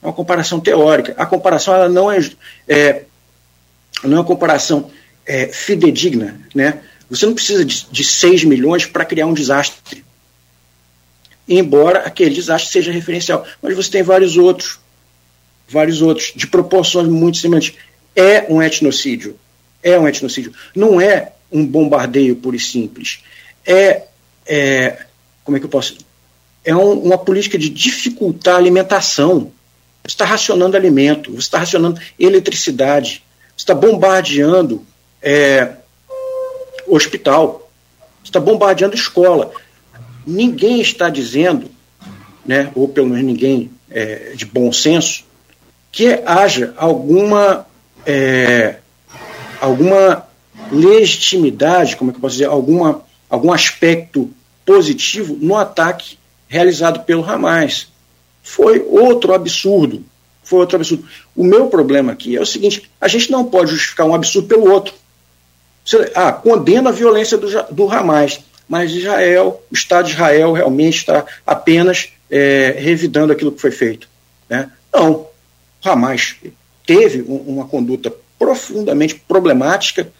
[0.00, 1.14] É uma comparação teórica.
[1.18, 2.18] A comparação ela não é,
[2.68, 3.02] é
[4.04, 4.90] não é uma comparação
[5.26, 6.40] é, fidedigna.
[6.54, 6.80] Né?
[7.10, 10.04] Você não precisa de, de 6 milhões para criar um desastre.
[11.48, 13.44] Embora aquele desastre seja referencial.
[13.60, 14.78] Mas você tem vários outros,
[15.68, 17.74] vários outros, de proporções muito semelhantes.
[18.14, 19.38] É um etnocídio.
[19.82, 20.52] É um etnocídio.
[20.76, 23.24] Não é um bombardeio puro e simples.
[23.66, 24.04] É,
[24.46, 25.07] é
[25.48, 25.96] como é que eu posso.
[26.62, 29.50] É um, uma política de dificultar a alimentação.
[30.04, 33.24] Você está racionando alimento, você está racionando eletricidade,
[33.56, 34.84] está bombardeando
[35.22, 35.72] é,
[36.86, 37.70] hospital,
[38.22, 39.50] está bombardeando escola.
[40.26, 41.70] Ninguém está dizendo,
[42.44, 45.24] né, ou pelo menos ninguém é, de bom senso,
[45.90, 47.66] que haja alguma,
[48.04, 48.76] é,
[49.62, 50.28] alguma
[50.70, 54.30] legitimidade, como é que eu posso dizer, alguma, algum aspecto
[54.68, 57.88] positivo no ataque realizado pelo Hamas.
[58.42, 60.04] Foi outro absurdo
[60.48, 61.06] foi outro absurdo.
[61.36, 64.70] O meu problema aqui é o seguinte: a gente não pode justificar um absurdo pelo
[64.70, 64.94] outro.
[65.84, 70.96] Você, ah, condena a violência do, do Hamas, mas Israel, o Estado de Israel realmente
[70.96, 74.08] está apenas é, revidando aquilo que foi feito.
[74.48, 74.70] Né?
[74.90, 75.26] Não.
[75.84, 76.36] Hamas
[76.86, 80.10] teve uma conduta profundamente problemática,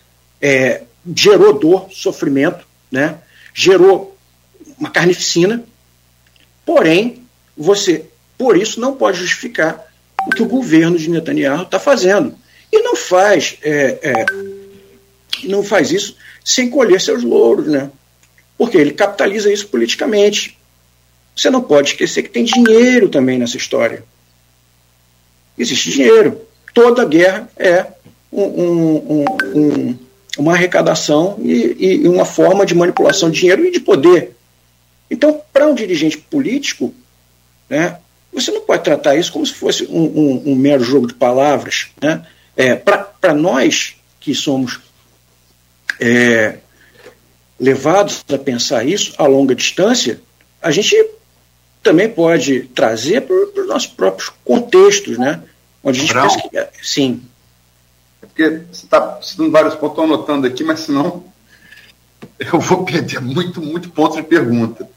[0.41, 0.83] é,
[1.17, 3.17] gerou dor, sofrimento, né?
[3.55, 4.17] gerou
[4.79, 5.65] uma carnificina,
[6.65, 7.23] porém,
[7.57, 9.85] você, por isso, não pode justificar
[10.27, 12.35] o que o governo de Netanyahu está fazendo.
[12.73, 14.27] E não faz, é, é,
[15.45, 17.91] não faz isso sem colher seus louros, né?
[18.57, 20.59] Porque ele capitaliza isso politicamente.
[21.35, 24.05] Você não pode esquecer que tem dinheiro também nessa história.
[25.57, 26.41] Existe dinheiro.
[26.75, 27.87] Toda guerra é
[28.33, 29.99] um, um, um,
[30.39, 34.37] uma arrecadação e, e, uma forma de manipulação de dinheiro e de poder.
[35.11, 36.95] Então, para um dirigente político,
[37.69, 37.99] né,
[38.33, 41.89] você não pode tratar isso como se fosse um, mero jogo de palavras.
[42.01, 42.27] Né?
[42.57, 44.81] É, para nós que somos
[46.01, 46.59] é,
[47.59, 50.21] levados a pensar isso a longa distância,
[50.61, 50.95] a gente
[51.83, 55.43] também pode trazer para os nossos próprios contextos, né?
[55.83, 57.23] Onde a gente pensa que, é, sim.
[58.21, 61.25] É porque você está citando vários pontos, estou anotando aqui, mas senão
[62.39, 64.89] eu vou perder muito, muito ponto de pergunta.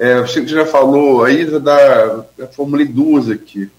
[0.00, 2.24] É, você já falou aí da.
[2.38, 3.70] Eu formulei duas aqui.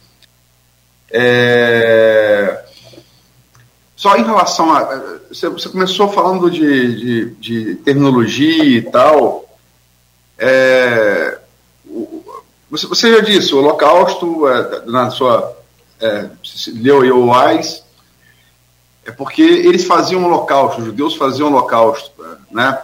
[1.09, 2.63] É,
[3.95, 5.01] só em relação a.
[5.29, 9.49] Você, começou falando de, de, de, terminologia e tal.
[10.37, 11.39] É,
[12.69, 15.57] você, você, já disse, o Holocausto, é, na sua.
[15.99, 16.29] É,
[16.75, 17.83] leu Ioais,
[19.07, 22.11] é porque eles faziam holocausto, os judeus faziam holocausto,
[22.51, 22.79] né?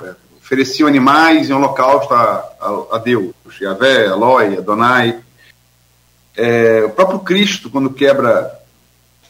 [0.48, 5.20] Ofereciam animais em holocausto a, a, a Deus, Yahvé, Eloi, Adonai.
[6.38, 8.58] É, o próprio Cristo, quando quebra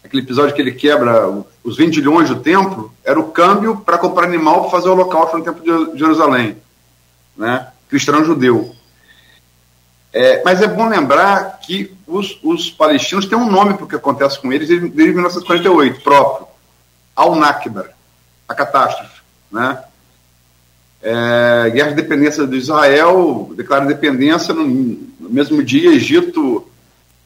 [0.04, 1.28] aquele episódio que ele quebra
[1.64, 5.38] os 20 milhões do templo, era o câmbio para comprar animal para fazer o holocausto
[5.38, 6.56] no templo de Jerusalém.
[7.36, 7.68] Né?
[7.90, 8.76] Cristão judeu.
[10.14, 13.96] É, mas é bom lembrar que os, os palestinos têm um nome para o que
[13.96, 16.48] acontece com eles desde 1948, próprio.
[17.16, 17.90] Al-Nakba,
[18.48, 19.22] a catástrofe.
[19.52, 19.84] Né?
[21.02, 26.68] É, guerra de dependência de Israel, declara independência no, no mesmo dia, Egito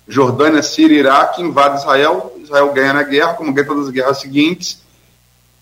[0.08, 4.82] Jordânia, Síria Iraque invade Israel, Israel ganha na guerra, como ganha todas as guerras seguintes,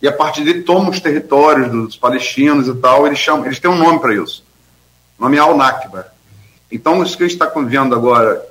[0.01, 3.69] e a partir dele toma os territórios dos palestinos e tal, eles, chamam, eles têm
[3.69, 4.43] um nome para isso,
[5.17, 6.11] o nome é Al-Nakba.
[6.71, 8.43] Então, isso que a gente está vendo agora,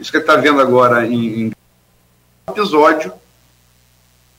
[0.00, 1.52] isso que a gente está vendo agora em, em
[2.48, 3.12] episódio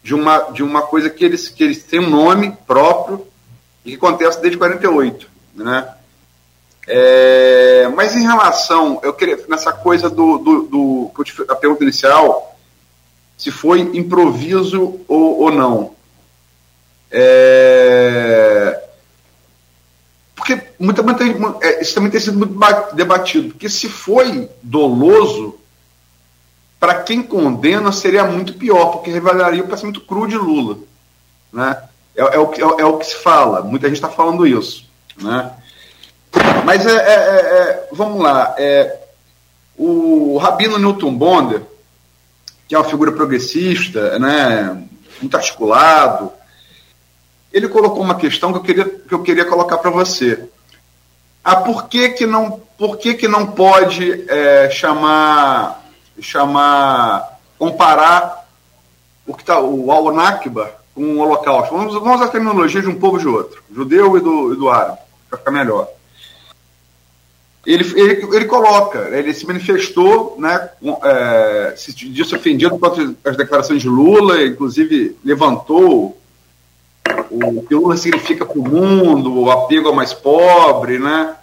[0.04, 3.26] de uma, de uma coisa que eles, que eles têm um nome próprio
[3.86, 5.93] e que acontece desde 48, né?
[6.88, 11.12] É, mas em relação, eu queria, nessa coisa do, do, do
[11.50, 12.58] a pergunta inicial,
[13.38, 15.96] se foi improviso ou, ou não.
[17.10, 18.84] É,
[20.36, 21.24] porque muita, muita,
[21.65, 25.58] é, isso também tem sido muito debatido, porque se foi doloso,
[26.80, 30.80] para quem condena seria muito pior, porque revelaria o pensamento cru de Lula.
[31.52, 31.82] Né?
[32.15, 34.88] É, é, o, é, é o que se fala, muita gente está falando isso.
[35.17, 35.52] Né?
[36.65, 38.56] Mas é, é, é, é, vamos lá.
[39.78, 41.62] O Rabino Newton Bonder,
[42.67, 44.88] que é uma figura progressista, né,
[45.19, 46.32] muito articulado,
[47.52, 50.47] ele colocou uma questão que eu queria, que eu queria colocar para você.
[51.43, 55.84] Ah, por que, que, não, por que, que não pode é, chamar,
[56.19, 58.47] chamar, comparar
[59.28, 61.75] o que tá, o Al-Nakba o Holocausto?
[61.75, 64.58] Vamos, vamos usar a terminologia de um povo e de outro, judeu e do, e
[64.58, 65.88] do árabe, para ficar melhor
[67.65, 70.69] ele, ele, ele coloca, ele se manifestou, né,
[71.03, 76.17] é, se disse ofendido por as declarações de Lula, inclusive levantou
[77.32, 81.36] o que Lula significa para o mundo, o apego ao mais pobre, né?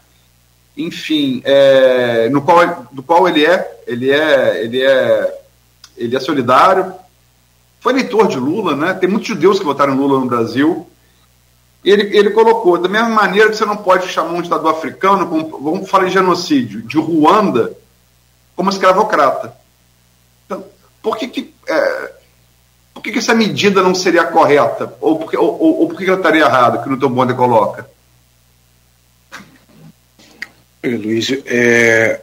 [0.76, 5.40] Enfim, é, no qual, do qual ele é, ele é, ele é,
[5.96, 6.94] ele é solidário.
[7.80, 8.94] Foi eleitor de Lula, né?
[8.94, 10.86] Tem muitos judeus que votaram Lula no Brasil
[11.84, 15.58] ele, ele colocou, da mesma maneira que você não pode chamar um ditador africano, como,
[15.60, 17.74] vamos falar em genocídio, de Ruanda,
[18.54, 19.56] como escravocrata.
[20.44, 20.64] Então,
[21.02, 22.12] por que, que, é,
[22.92, 24.94] por que, que essa medida não seria correta?
[25.00, 27.88] Ou por, ou, ou, ou por que ela estaria errada, que no teu bonde coloca?
[30.84, 32.22] Luiz, é,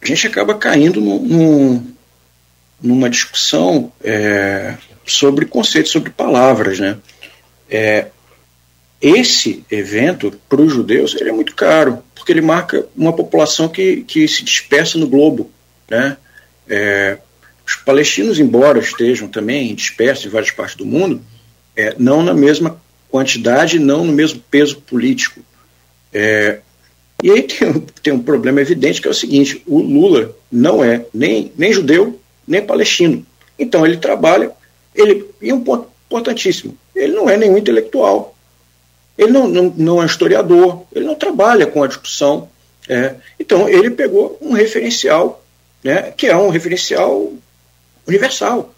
[0.00, 1.93] a gente acaba caindo no,
[2.84, 4.74] numa discussão é,
[5.06, 6.98] sobre conceitos, sobre palavras, né?
[7.70, 8.08] É,
[9.00, 14.02] esse evento, para os judeus, ele é muito caro, porque ele marca uma população que,
[14.02, 15.50] que se dispersa no globo.
[15.90, 16.16] Né?
[16.68, 17.18] É,
[17.66, 21.20] os palestinos, embora estejam também dispersos em várias partes do mundo,
[21.76, 25.40] é, não na mesma quantidade, não no mesmo peso político.
[26.12, 26.60] É,
[27.22, 31.04] E aí tem, tem um problema evidente que é o seguinte: o Lula não é
[31.12, 33.24] nem, nem judeu, nem palestino.
[33.58, 34.50] Então ele trabalha,
[34.94, 38.34] ele, e um ponto importantíssimo, ele não é nenhum intelectual.
[39.16, 42.48] Ele não, não, não é historiador, ele não trabalha com a discussão.
[42.88, 43.14] É.
[43.38, 45.42] Então ele pegou um referencial,
[45.82, 47.32] né, que é um referencial
[48.06, 48.74] universal.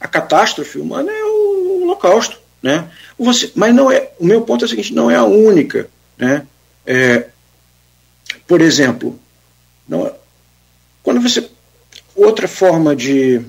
[0.00, 2.38] A catástrofe humana é o holocausto.
[2.62, 2.90] Né?
[3.18, 4.10] Você, mas não é.
[4.18, 5.88] O meu ponto é o seguinte: não é a única.
[6.18, 6.46] Né?
[6.84, 7.26] É,
[8.46, 9.18] por exemplo,
[9.88, 10.12] não,
[11.02, 11.48] quando você.
[12.16, 13.42] Outra forma de,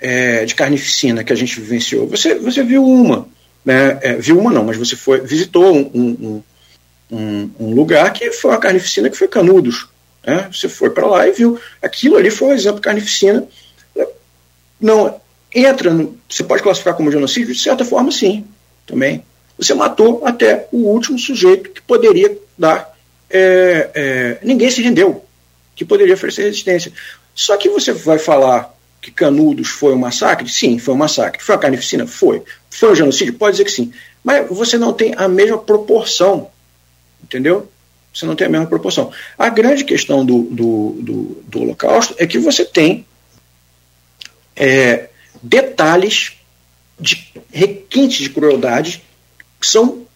[0.00, 3.28] é, de carnificina que a gente vivenciou, você, você viu uma.
[3.64, 3.98] Né?
[4.02, 6.42] É, viu uma não, mas você foi, visitou um, um,
[7.10, 9.86] um, um lugar que foi uma carnificina que foi Canudos.
[10.26, 10.48] Né?
[10.52, 11.60] Você foi para lá e viu.
[11.80, 13.46] Aquilo ali foi um exemplo de carnificina.
[14.80, 15.20] Não,
[15.54, 17.54] entra, no, você pode classificar como genocídio?
[17.54, 18.44] De certa forma, sim,
[18.86, 19.24] também.
[19.58, 22.90] Você matou até o último sujeito que poderia dar.
[23.30, 25.24] É, é, ninguém se rendeu,
[25.74, 26.92] que poderia oferecer resistência.
[27.34, 30.48] Só que você vai falar que Canudos foi um massacre?
[30.48, 31.42] Sim, foi um massacre.
[31.42, 32.06] Foi uma carnificina?
[32.06, 32.42] Foi.
[32.70, 33.34] Foi um genocídio?
[33.34, 33.92] Pode dizer que sim.
[34.22, 36.50] Mas você não tem a mesma proporção,
[37.22, 37.68] entendeu?
[38.14, 39.10] Você não tem a mesma proporção.
[39.38, 43.06] A grande questão do, do, do, do Holocausto é que você tem
[44.54, 45.08] é,
[45.42, 46.34] detalhes
[47.00, 49.02] de requintes de crueldade
[49.58, 50.06] que são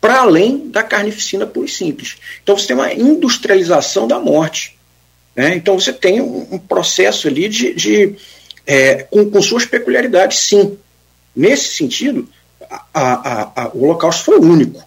[0.00, 2.16] para além da carnificina pura e simples.
[2.42, 4.78] Então você tem uma industrialização da morte.
[5.34, 5.54] Né?
[5.54, 8.16] Então você tem um, um processo ali de, de
[8.66, 10.78] é, com, com, suas peculiaridades, sim.
[11.34, 12.28] Nesse sentido,
[12.70, 14.82] a, a, a, o Holocausto foi único.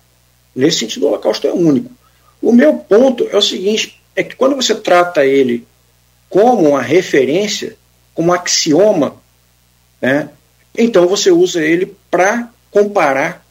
[0.55, 1.91] Nesse sentido, o Holocausto é único.
[2.41, 5.65] O meu ponto é o seguinte: é que quando você trata ele
[6.29, 7.75] como uma referência,
[8.13, 9.23] como um axioma
[10.03, 10.29] né?
[10.77, 13.45] Então você usa ele para comparar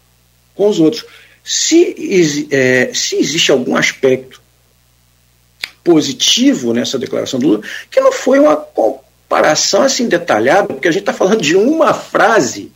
[0.55, 1.07] com os outros.
[1.42, 4.41] Se, é, se existe algum aspecto
[5.83, 11.03] positivo nessa declaração do Lula, que não foi uma comparação assim detalhada, porque a gente
[11.03, 12.73] está falando de uma frase.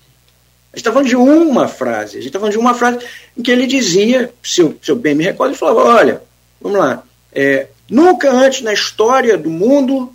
[0.72, 2.18] A gente está falando de uma frase.
[2.18, 2.98] A gente está falando de uma frase
[3.36, 6.22] em que ele dizia, se eu, se eu bem me recordo, ele falava: olha,
[6.60, 10.12] vamos lá, é, nunca antes na história do mundo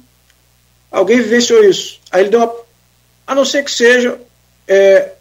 [0.91, 1.99] alguém vivenciou isso.
[2.11, 2.53] Aí ele deu uma
[3.25, 4.19] a não ser que seja
[4.67, 5.13] é,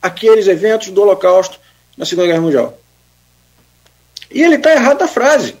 [0.00, 1.58] aqueles eventos do Holocausto
[1.96, 2.78] na Segunda Guerra Mundial.
[4.30, 5.56] E ele está errado na frase.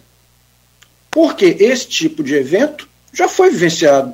[1.16, 4.12] Porque esse tipo de evento já foi vivenciado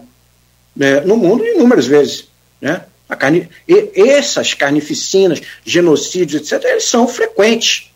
[0.76, 2.28] né, no mundo inúmeras vezes.
[2.60, 2.84] Né?
[3.18, 7.90] Carne, e essas carnificinas, genocídios, etc., eles são frequentes.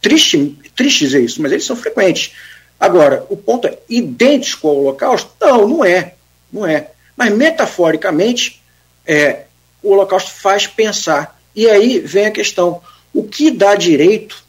[0.00, 2.30] Triste, triste dizer isso, mas eles são frequentes.
[2.78, 5.32] Agora, o ponto é idêntico ao Holocausto?
[5.40, 6.14] Não, não é.
[6.52, 6.92] Não é.
[7.16, 8.62] Mas, metaforicamente,
[9.04, 9.46] é,
[9.82, 11.42] o Holocausto faz pensar.
[11.56, 12.80] E aí vem a questão:
[13.12, 14.44] o que dá direito?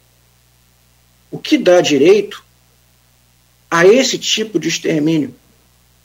[1.32, 2.51] O que dá direito
[3.72, 5.34] a esse tipo de extermínio?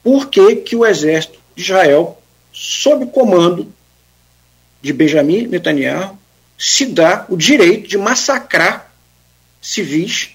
[0.04, 3.72] Por que, que o exército de Israel, sob comando
[4.80, 6.16] de Benjamin Netanyahu,
[6.56, 8.92] se dá o direito de massacrar
[9.60, 10.30] civis?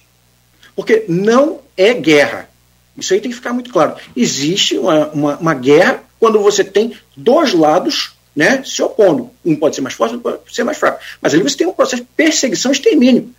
[0.75, 2.49] Porque não é guerra.
[2.97, 3.95] Isso aí tem que ficar muito claro.
[4.13, 9.31] Existe uma, uma, uma guerra quando você tem dois lados né, se opondo.
[9.45, 10.99] Um pode ser mais forte, outro pode ser mais fraco.
[11.21, 13.33] Mas ali você tem um processo de perseguição e extermínio.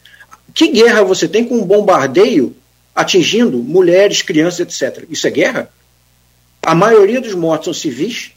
[0.54, 2.56] Que guerra você tem com um bombardeio
[2.94, 5.06] atingindo mulheres, crianças, etc.
[5.08, 5.70] Isso é guerra?
[6.60, 8.32] A maioria dos mortos são civis.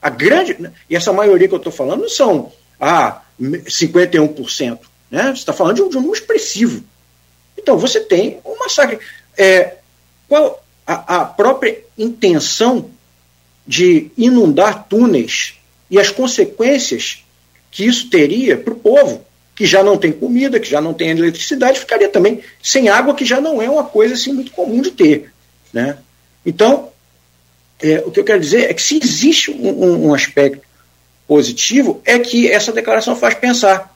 [0.00, 0.70] A grande.
[0.88, 4.78] E essa maioria que eu estou falando não são ah, 51%.
[5.10, 5.22] Né?
[5.24, 6.84] Você está falando de um, de um número expressivo.
[7.56, 8.98] Então você tem um massacre.
[9.36, 9.76] É,
[10.28, 12.90] qual a, a própria intenção
[13.66, 15.54] de inundar túneis
[15.90, 17.24] e as consequências
[17.70, 21.10] que isso teria para o povo, que já não tem comida, que já não tem
[21.10, 24.90] eletricidade, ficaria também sem água, que já não é uma coisa assim muito comum de
[24.90, 25.32] ter.
[25.72, 25.96] Né?
[26.44, 26.90] Então,
[27.80, 30.62] é, o que eu quero dizer é que se existe um, um, aspecto
[31.26, 33.94] positivo, é que essa declaração faz pensar.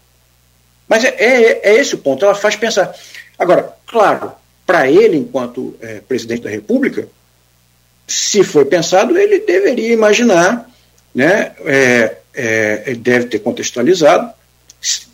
[0.88, 2.94] Mas é, é, é esse o ponto, ela faz pensar.
[3.38, 4.32] Agora, claro,
[4.66, 7.08] para ele, enquanto é, presidente da República,
[8.06, 10.70] se foi pensado, ele deveria imaginar,
[11.14, 14.32] né, é, é, ele deve ter contextualizado,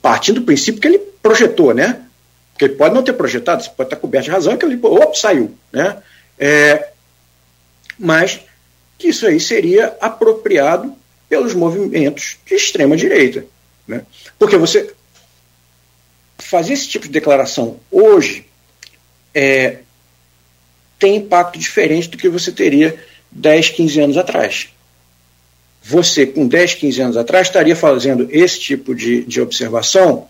[0.01, 2.03] partindo do princípio que ele projetou, né?
[2.53, 5.57] Porque ele pode não ter projetado, pode estar coberto de razão, que ele, opa, saiu,
[5.73, 5.97] né?
[6.39, 6.91] É,
[7.99, 8.41] mas
[8.99, 10.95] que isso aí seria apropriado
[11.29, 13.47] pelos movimentos de extrema direita,
[13.87, 14.03] né?
[14.39, 14.95] Porque você
[16.39, 18.47] fazer esse tipo de declaração hoje
[19.35, 19.79] é,
[20.99, 22.99] tem impacto diferente do que você teria
[23.31, 24.69] 10, 15 anos atrás.
[25.87, 30.27] Você, com 10, 15 anos atrás, estaria fazendo esse tipo de, de observação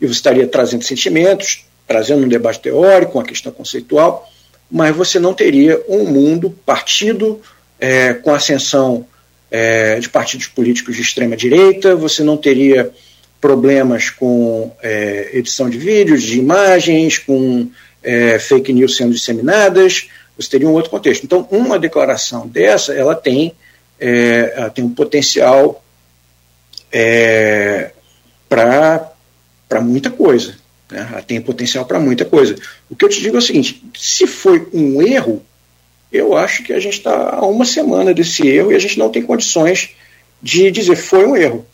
[0.00, 4.28] e você estaria trazendo sentimentos, trazendo um debate teórico, uma questão conceitual,
[4.68, 7.40] mas você não teria um mundo partido
[7.78, 9.06] é, com ascensão
[9.48, 12.90] é, de partidos políticos de extrema direita, você não teria
[13.40, 17.70] problemas com é, edição de vídeos, de imagens, com
[18.02, 21.22] é, fake news sendo disseminadas, você teria um outro contexto.
[21.22, 23.52] Então, uma declaração dessa, ela tem,
[23.98, 25.82] é, ela tem um potencial
[26.92, 27.92] é,
[28.48, 30.56] para muita coisa.
[30.90, 31.06] Né?
[31.10, 32.56] Ela tem potencial para muita coisa.
[32.88, 35.42] O que eu te digo é o seguinte: se foi um erro,
[36.12, 39.10] eu acho que a gente está há uma semana desse erro e a gente não
[39.10, 39.90] tem condições
[40.42, 41.66] de dizer foi um erro.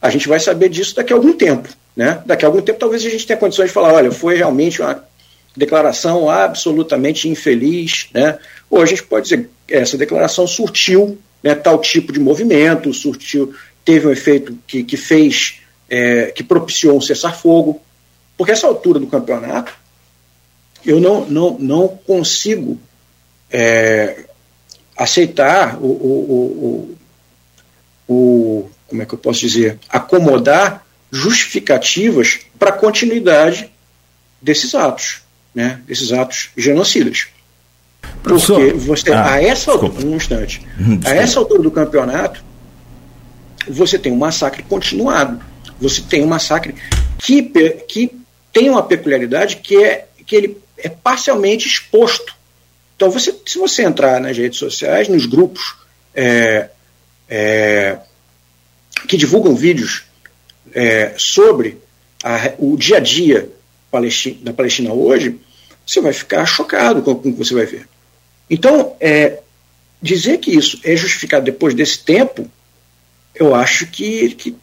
[0.00, 1.68] A gente vai saber disso daqui a algum tempo.
[1.96, 2.22] Né?
[2.24, 5.04] Daqui a algum tempo, talvez a gente tenha condições de falar: olha, foi realmente uma
[5.58, 8.08] declaração absolutamente infeliz.
[8.14, 8.38] Né?
[8.70, 13.54] Ou a gente pode dizer: essa declaração surtiu né, tal tipo de movimento, surtiu,
[13.84, 17.80] teve um efeito que, que fez, é, que propiciou um cessar-fogo.
[18.36, 19.72] Porque essa altura do campeonato,
[20.84, 22.78] eu não, não, não consigo
[23.50, 24.24] é,
[24.96, 26.96] aceitar o, o,
[28.08, 33.70] o, o, como é que eu posso dizer, acomodar justificativas para a continuidade
[34.40, 35.22] desses atos,
[35.54, 37.28] né, desses atos genocidas.
[38.22, 40.66] Porque você, ah, a essa altura, um instante,
[41.04, 42.42] a essa altura do campeonato,
[43.68, 45.40] você tem um massacre continuado.
[45.80, 46.74] Você tem um massacre
[47.18, 47.42] que,
[47.86, 48.10] que
[48.52, 52.34] tem uma peculiaridade que é que ele é parcialmente exposto.
[52.96, 55.76] Então, você, se você entrar nas redes sociais, nos grupos
[56.14, 56.68] é,
[57.28, 57.98] é,
[59.06, 60.04] que divulgam vídeos
[60.74, 61.78] é, sobre
[62.22, 63.50] a, o dia a dia
[63.90, 65.38] Palestina, da Palestina hoje,
[65.86, 67.88] você vai ficar chocado com o que você vai ver.
[68.50, 69.40] Então, é,
[70.00, 72.50] dizer que isso é justificado depois desse tempo,
[73.34, 74.56] eu acho que, que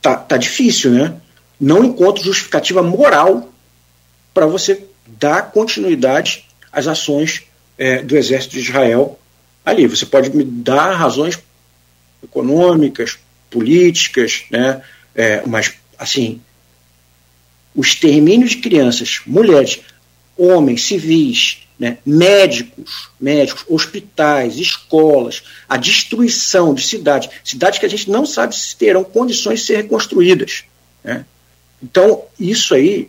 [0.00, 1.20] tá, tá difícil, né?
[1.60, 3.52] não encontro justificativa moral
[4.32, 7.42] para você dar continuidade às ações
[7.76, 9.18] é, do exército de Israel
[9.64, 9.86] ali.
[9.86, 11.38] Você pode me dar razões
[12.22, 13.18] econômicas,
[13.50, 14.82] políticas, né?
[15.14, 16.40] É, mas assim,
[17.78, 19.78] o extermínio de crianças, mulheres,
[20.36, 28.10] homens, civis, né, médicos, médicos, hospitais, escolas, a destruição de cidades, cidades que a gente
[28.10, 30.64] não sabe se terão condições de ser reconstruídas.
[31.04, 31.24] Né?
[31.80, 33.08] Então, isso aí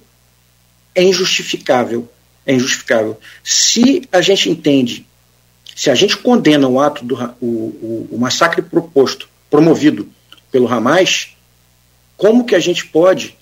[0.94, 2.08] é injustificável.
[2.46, 3.20] É injustificável.
[3.44, 5.04] Se a gente entende,
[5.76, 10.08] se a gente condena o ato do o, o, o massacre proposto, promovido
[10.52, 11.36] pelo Hamas,
[12.16, 13.39] como que a gente pode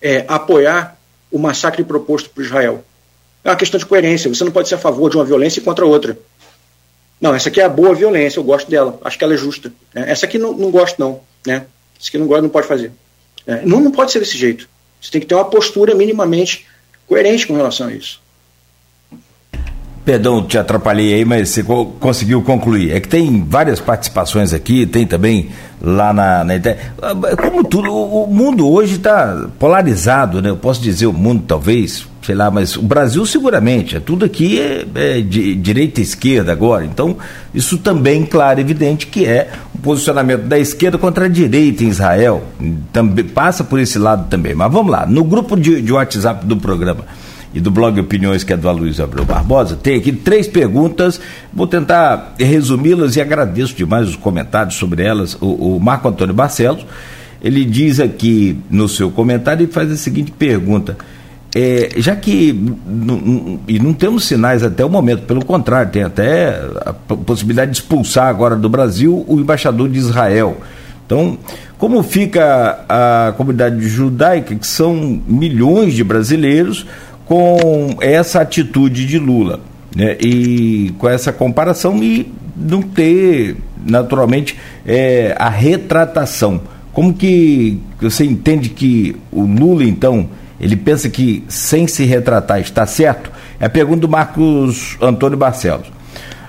[0.00, 0.98] é, apoiar
[1.30, 2.84] o massacre proposto por Israel?
[3.44, 4.32] É uma questão de coerência.
[4.32, 6.18] Você não pode ser a favor de uma violência e contra outra.
[7.20, 9.72] Não, essa aqui é a boa violência, eu gosto dela, acho que ela é justa.
[9.92, 10.04] Né?
[10.08, 11.20] Essa aqui não, não gosto, não.
[11.44, 11.66] Né?
[11.98, 12.92] Essa aqui não gosto, não pode fazer.
[13.46, 14.68] É, não, não pode ser desse jeito.
[15.00, 16.66] Você tem que ter uma postura minimamente
[17.06, 18.20] coerente com relação a isso.
[20.08, 22.92] Perdão, te atrapalhei aí, mas você co conseguiu concluir.
[22.92, 25.50] É que tem várias participações aqui, tem também
[25.82, 26.92] lá na, na internet.
[27.36, 30.48] Como tudo, o, o mundo hoje está polarizado, né?
[30.48, 34.58] Eu posso dizer o mundo, talvez, sei lá, mas o Brasil seguramente, é tudo aqui
[34.58, 36.86] é, é de direita e esquerda agora.
[36.86, 37.18] Então,
[37.52, 42.44] isso também, claro, evidente que é um posicionamento da esquerda contra a direita em Israel.
[42.94, 44.54] Também passa por esse lado também.
[44.54, 47.04] Mas vamos lá, no grupo de, de WhatsApp do programa
[47.54, 51.20] e do blog Opiniões, que é do Aloysio Abreu Barbosa, tem aqui três perguntas,
[51.52, 55.36] vou tentar resumi-las e agradeço demais os comentários sobre elas.
[55.40, 56.84] O, o Marco Antônio Barcelos,
[57.42, 60.96] ele diz aqui no seu comentário e faz a seguinte pergunta.
[61.54, 62.50] É, já que
[63.66, 68.28] e não temos sinais até o momento, pelo contrário, tem até a possibilidade de expulsar
[68.28, 70.58] agora do Brasil o embaixador de Israel.
[71.06, 71.38] Então,
[71.78, 76.84] como fica a comunidade judaica, que são milhões de brasileiros,
[77.28, 79.60] com essa atitude de Lula?
[79.94, 80.16] Né?
[80.18, 86.60] E com essa comparação, e não ter, naturalmente, é, a retratação.
[86.92, 92.86] Como que você entende que o Lula, então, ele pensa que sem se retratar está
[92.86, 93.30] certo?
[93.60, 95.86] É a pergunta do Marcos Antônio Barcelos.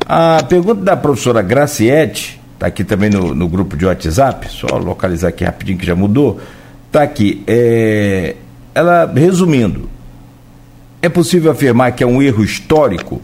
[0.05, 5.27] A pergunta da professora Graciete, está aqui também no, no, grupo de WhatsApp, só localizar
[5.27, 6.39] aqui rapidinho que já mudou,
[6.88, 7.43] está aqui.
[7.45, 8.36] É,
[8.73, 9.89] ela, resumindo,
[11.01, 13.21] é possível afirmar que é um erro histórico?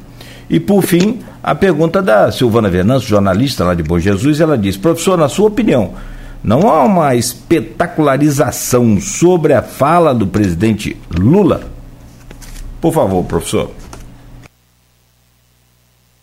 [0.50, 4.78] E por fim, a pergunta da Silvana Venâncio, jornalista lá de Bom Jesus, ela diz,
[4.78, 5.96] professor, na sua opinião,
[6.44, 11.70] não há uma espetacularização sobre a fala do presidente Lula?
[12.80, 13.72] Por favor, professor.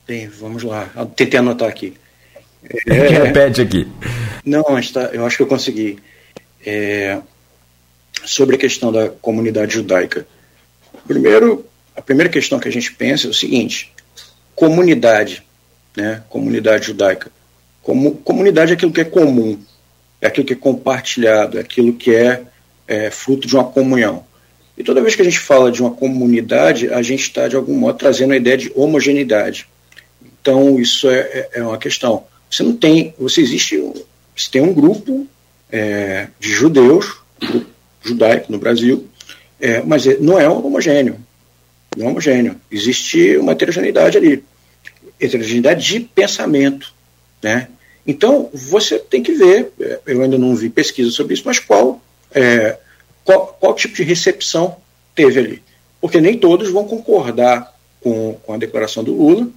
[0.06, 0.88] Bem, vamos lá.
[1.16, 1.94] Tentei anotar aqui.
[2.86, 3.88] É, repete aqui.
[4.46, 4.64] Não,
[5.12, 5.98] eu acho que eu consegui.
[6.64, 7.18] É,
[8.24, 10.26] sobre a questão da comunidade judaica.
[11.06, 13.92] Primeiro, a primeira questão que a gente pensa é o seguinte:
[14.54, 15.42] comunidade,
[15.96, 16.22] né?
[16.28, 17.30] Comunidade judaica.
[17.82, 19.58] Como, comunidade é aquilo que é comum,
[20.20, 22.42] é aquilo que é compartilhado, é aquilo que é,
[22.86, 24.24] é fruto de uma comunhão.
[24.76, 27.74] E toda vez que a gente fala de uma comunidade, a gente está, de algum
[27.74, 29.66] modo, trazendo a ideia de homogeneidade.
[30.40, 32.24] Então, isso é, é, é uma questão.
[32.50, 33.78] Você não tem, você existe,
[34.36, 35.26] você tem um grupo
[35.70, 37.66] é, de judeus, um grupo
[38.02, 39.08] judaico no Brasil,
[39.62, 41.16] é, mas não é homogêneo.
[41.96, 42.60] Não é homogêneo.
[42.68, 44.44] Existe uma heterogeneidade ali.
[45.20, 46.92] Heterogeneidade de pensamento.
[47.40, 47.68] Né?
[48.04, 52.02] Então, você tem que ver, é, eu ainda não vi pesquisa sobre isso, mas qual,
[52.34, 52.76] é,
[53.24, 54.76] qual, qual tipo de recepção
[55.14, 55.62] teve ali.
[56.00, 59.48] Porque nem todos vão concordar com, com a declaração do Lula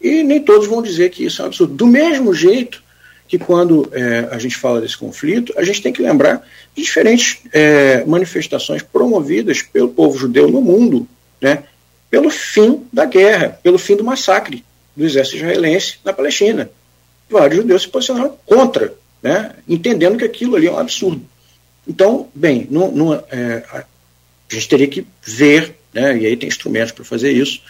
[0.00, 1.72] e nem todos vão dizer que isso é um absurdo.
[1.72, 2.81] Do mesmo jeito
[3.32, 7.38] que quando é, a gente fala desse conflito, a gente tem que lembrar de diferentes
[7.50, 11.08] é, manifestações promovidas pelo povo judeu no mundo,
[11.40, 11.62] né,
[12.10, 14.62] pelo fim da guerra, pelo fim do massacre
[14.94, 16.70] do exército israelense na Palestina.
[17.30, 21.24] Vários judeus se posicionaram contra, né, entendendo que aquilo ali é um absurdo.
[21.88, 23.84] Então, bem, não, é, a
[24.50, 27.62] gente teria que ver, né, e aí tem instrumentos para fazer isso,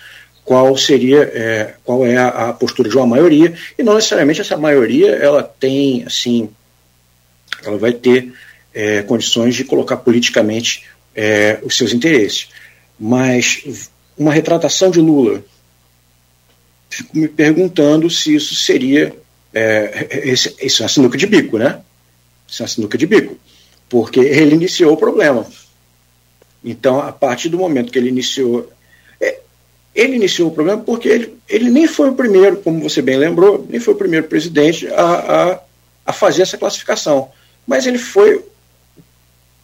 [0.45, 4.57] qual seria, é, qual é a, a, postura de uma maioria, e não necessariamente essa
[4.57, 6.51] maioria ela tem, assim,
[7.65, 8.33] ela vai ter
[8.75, 10.85] é, condições de colocar politicamente
[11.15, 12.49] é, os seus interesses.
[12.99, 15.45] Mas uma retratação de Lula,
[16.91, 19.15] fico me perguntando se isso seria
[19.55, 21.81] é, esse, esse é uma sinuca de bico, né?
[22.49, 23.37] Isso é uma sinuca de bico,
[23.89, 25.47] porque ele iniciou o problema.
[26.65, 28.71] Então, a partir do momento que ele iniciou
[29.95, 33.67] ele iniciou o problema porque ele, ele nem foi o primeiro, como você bem lembrou,
[33.69, 35.61] nem foi o primeiro presidente a, a,
[36.07, 37.31] a fazer essa classificação.
[37.67, 38.43] Mas ele foi.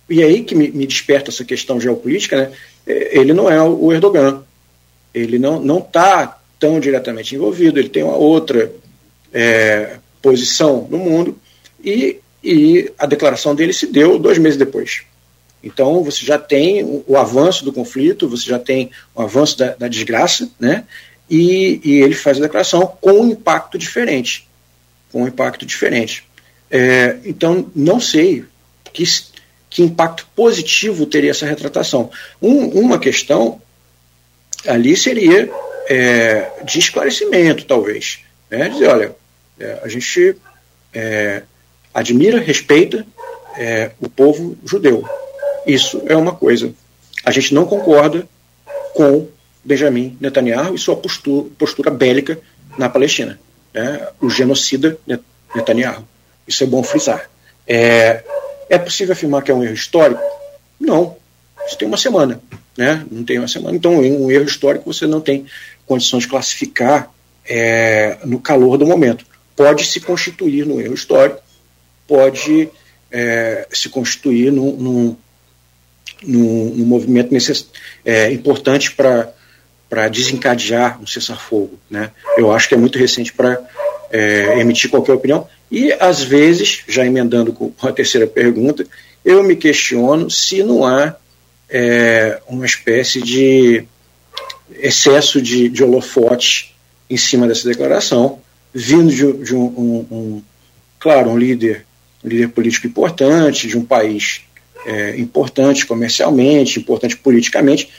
[0.09, 2.53] E é aí que me, me desperta essa questão geopolítica, né?
[2.87, 4.43] É, ele não é o Erdogan.
[5.15, 8.71] Ele não está tão diretamente envolvido, ele tem uma outra
[9.33, 11.39] é, posição no mundo,
[11.83, 15.03] e, e a declaração dele se deu dois meses depois.
[15.63, 19.89] Então, você já tem o, avanço do conflito, você já tem o avanço da, da
[19.89, 20.85] desgraça, né?
[21.29, 24.49] E, e, ele faz a declaração com um impacto diferente.
[25.11, 26.25] Com um impacto diferente.
[26.71, 28.45] É, então, não sei
[28.93, 29.05] que,
[29.69, 32.11] que impacto positivo teria essa retratação.
[32.41, 33.61] Um, uma questão
[34.67, 35.51] ali seria
[35.89, 38.21] é, de esclarecimento, talvez.
[38.51, 38.69] Né?
[38.69, 39.17] Dizer, olha,
[39.59, 40.37] é, a gente
[40.95, 41.43] é,
[41.93, 43.07] admira, respeita
[43.57, 45.05] é, o povo judeu.
[45.69, 46.73] Isso é uma coisa.
[47.23, 48.27] A gente não concorda
[48.95, 49.29] com
[49.63, 52.41] Benjamin Netanyahu e sua postura, postura bélica
[52.79, 53.39] na Palestina.
[53.75, 54.09] Né?
[54.19, 54.99] O genocida
[55.55, 56.09] Netanyahu.
[56.47, 57.29] Isso é bom frisar.
[57.67, 58.25] É,
[58.71, 60.23] é possível afirmar que é um erro histórico?
[60.81, 61.17] Não.
[61.67, 62.41] Isso tem uma semana.
[62.75, 63.05] Né?
[63.11, 63.77] Não tem uma semana.
[63.77, 65.45] Então, um erro histórico você não tem
[65.85, 67.11] condições de classificar
[67.47, 69.27] é, no calor do momento.
[69.55, 71.43] Pode se constituir num erro histórico,
[72.07, 72.71] pode
[73.11, 75.17] é, se constituir num, num,
[76.23, 77.67] num, num movimento necess,
[78.05, 81.79] é, importante para desencadear um cessar-fogo.
[81.91, 82.11] Né?
[82.37, 83.61] Eu acho que é muito recente para
[84.11, 85.49] é, emitir qualquer opinião.
[85.71, 88.87] E, às vezes, já emendando com a terceira pergunta,
[89.25, 91.15] eu me questiono se não há
[91.69, 93.85] é, uma espécie de
[94.79, 96.75] excesso de, de holofote
[97.11, 98.41] em cima dessa declaração,
[98.73, 100.43] vindo de, de um, um, um,
[100.99, 101.87] claro, um líder,
[102.23, 104.43] um líder político importante, de um país
[104.87, 107.91] é, importante comercialmente, importante politicamente,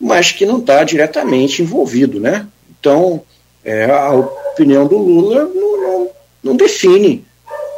[0.00, 2.20] mas que não está diretamente envolvido.
[2.20, 2.46] Né?
[2.78, 3.22] Então,
[3.64, 6.10] é, a opinião do Lula não, não,
[6.42, 7.24] não, define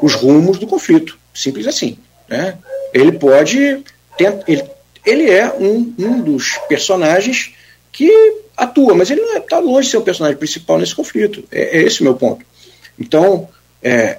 [0.02, 1.98] os rumos do conflito, simples assim.
[2.28, 2.58] Né?
[2.92, 3.82] Ele pode.
[4.46, 4.64] ele,
[5.04, 7.54] ele é um, um dos personagens
[7.92, 8.10] que
[8.56, 11.44] atua, mas ele está longe de ser o personagem principal nesse conflito.
[11.50, 12.44] É, é esse o meu ponto.
[12.98, 13.48] Então,
[13.82, 14.18] é,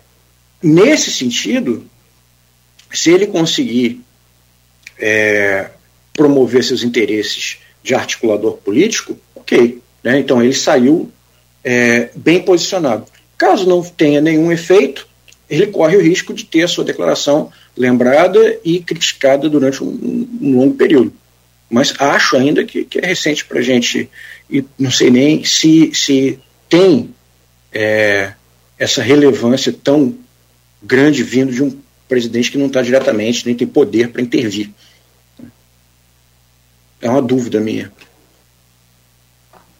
[0.61, 1.85] nesse sentido,
[2.91, 4.01] se ele conseguir
[5.01, 5.69] é,
[6.13, 9.81] promover seus interesses de articulador político, ok.
[10.03, 10.19] Né?
[10.19, 11.11] Então ele saiu
[11.63, 13.05] é, bem posicionado.
[13.37, 15.07] Caso não tenha nenhum efeito,
[15.49, 20.57] ele corre o risco de ter a sua declaração lembrada e criticada durante um, um
[20.57, 21.13] longo período.
[21.69, 24.09] Mas acho ainda que, que é recente para a gente,
[24.49, 26.39] e não sei nem se, se
[26.69, 27.13] tem
[27.71, 28.33] é,
[28.77, 30.15] essa relevância tão
[30.83, 31.77] grande vindo de um
[32.07, 34.69] presidente que não está diretamente, nem tem poder para intervir.
[37.01, 37.91] É uma dúvida minha.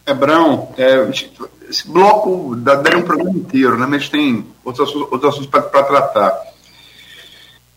[0.04, 1.08] Hebrão, é,
[1.70, 3.86] esse bloco daria um programa inteiro, né?
[3.88, 6.30] mas tem outros assuntos, outros assuntos para tratar.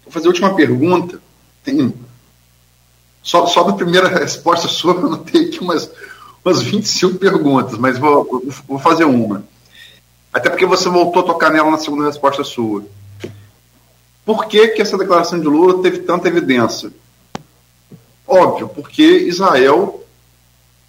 [0.04, 1.22] Vou fazer a última pergunta.
[1.64, 1.94] Tem
[3.22, 5.90] Só, só da primeira resposta sua, eu notei aqui umas,
[6.44, 9.44] umas 25 perguntas, mas vou, vou fazer uma.
[10.34, 12.84] Até porque você voltou a tocar nela na segunda resposta sua.
[14.26, 16.92] Por que, que essa declaração de Lula teve tanta evidência?
[18.28, 20.04] Óbvio, porque Israel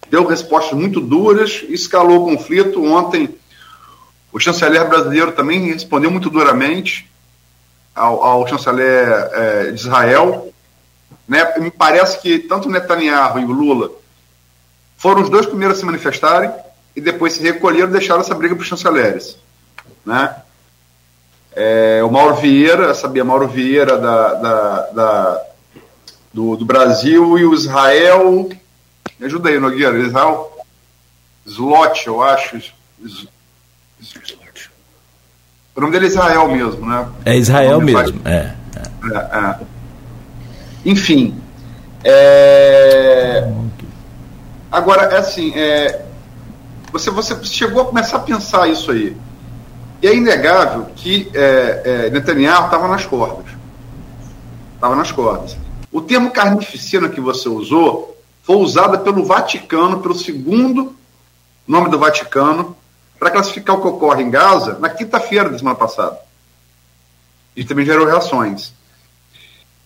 [0.09, 2.83] deu respostas muito duras, escalou o conflito.
[2.83, 3.35] Ontem,
[4.31, 7.09] o chanceler brasileiro também respondeu muito duramente
[7.93, 10.51] ao, ao chanceler é, de Israel.
[11.27, 11.43] Né?
[11.59, 13.91] Me parece que tanto Netanyahu e o Lula
[14.97, 16.51] foram os dois primeiros a se manifestarem
[16.95, 19.37] e depois se recolheram e deixaram essa briga para os chanceleres.
[20.05, 20.35] Né?
[21.53, 25.46] É, o Mauro Vieira, sabia, Mauro Vieira da, da, da
[26.33, 28.49] do, do, Brasil e o Israel.
[29.19, 29.97] Me ajuda aí, Nogueira.
[29.99, 30.51] Israel
[31.45, 32.61] Slot, eu acho.
[35.75, 37.07] O nome dele é Israel mesmo, né?
[37.23, 38.53] É Israel mesmo, é, é.
[39.13, 39.59] é, é.
[40.83, 41.35] Enfim.
[42.03, 43.47] É...
[44.71, 46.03] Agora, é assim, é...
[46.91, 49.15] Você, você chegou a começar a pensar isso aí.
[50.01, 53.45] E é inegável que é, é, Netanyahu estava nas cordas.
[54.75, 55.57] Estava nas cordas.
[55.91, 60.95] O termo carnificina que você usou foi usado pelo Vaticano, pelo segundo
[61.67, 62.75] nome do Vaticano,
[63.19, 66.17] para classificar o que ocorre em Gaza na quinta-feira da semana passada.
[67.55, 68.73] E também gerou reações.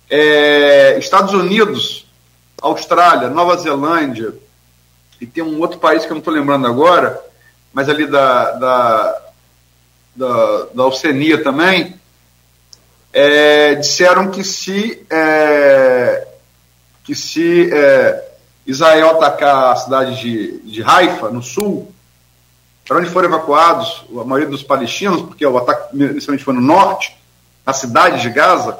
[0.09, 2.05] É, Estados Unidos,
[2.61, 4.33] Austrália, Nova Zelândia,
[5.19, 7.23] e tem um outro país que eu não estou lembrando agora,
[7.73, 9.21] mas ali da, da
[10.15, 11.99] da, da Oceania também,
[13.13, 16.27] é, disseram que se, é,
[17.03, 18.31] que se é,
[18.65, 21.93] Israel atacar a cidade de, de Haifa, no sul,
[22.87, 27.15] para onde foram evacuados a maioria dos palestinos, porque o ataque inicialmente foi no norte,
[27.65, 28.77] na cidade de Gaza,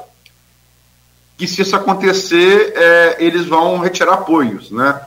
[1.36, 4.70] que se isso acontecer, é, eles vão retirar apoios.
[4.70, 5.00] Né?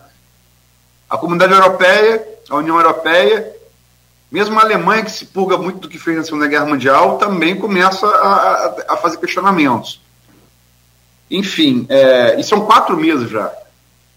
[1.09, 3.54] A comunidade europeia, a União Europeia,
[4.31, 7.55] mesmo a Alemanha, que se purga muito do que fez na Segunda Guerra Mundial, também
[7.55, 10.01] começa a, a, fazer questionamentos.
[11.29, 13.51] Enfim, é, e são quatro meses já.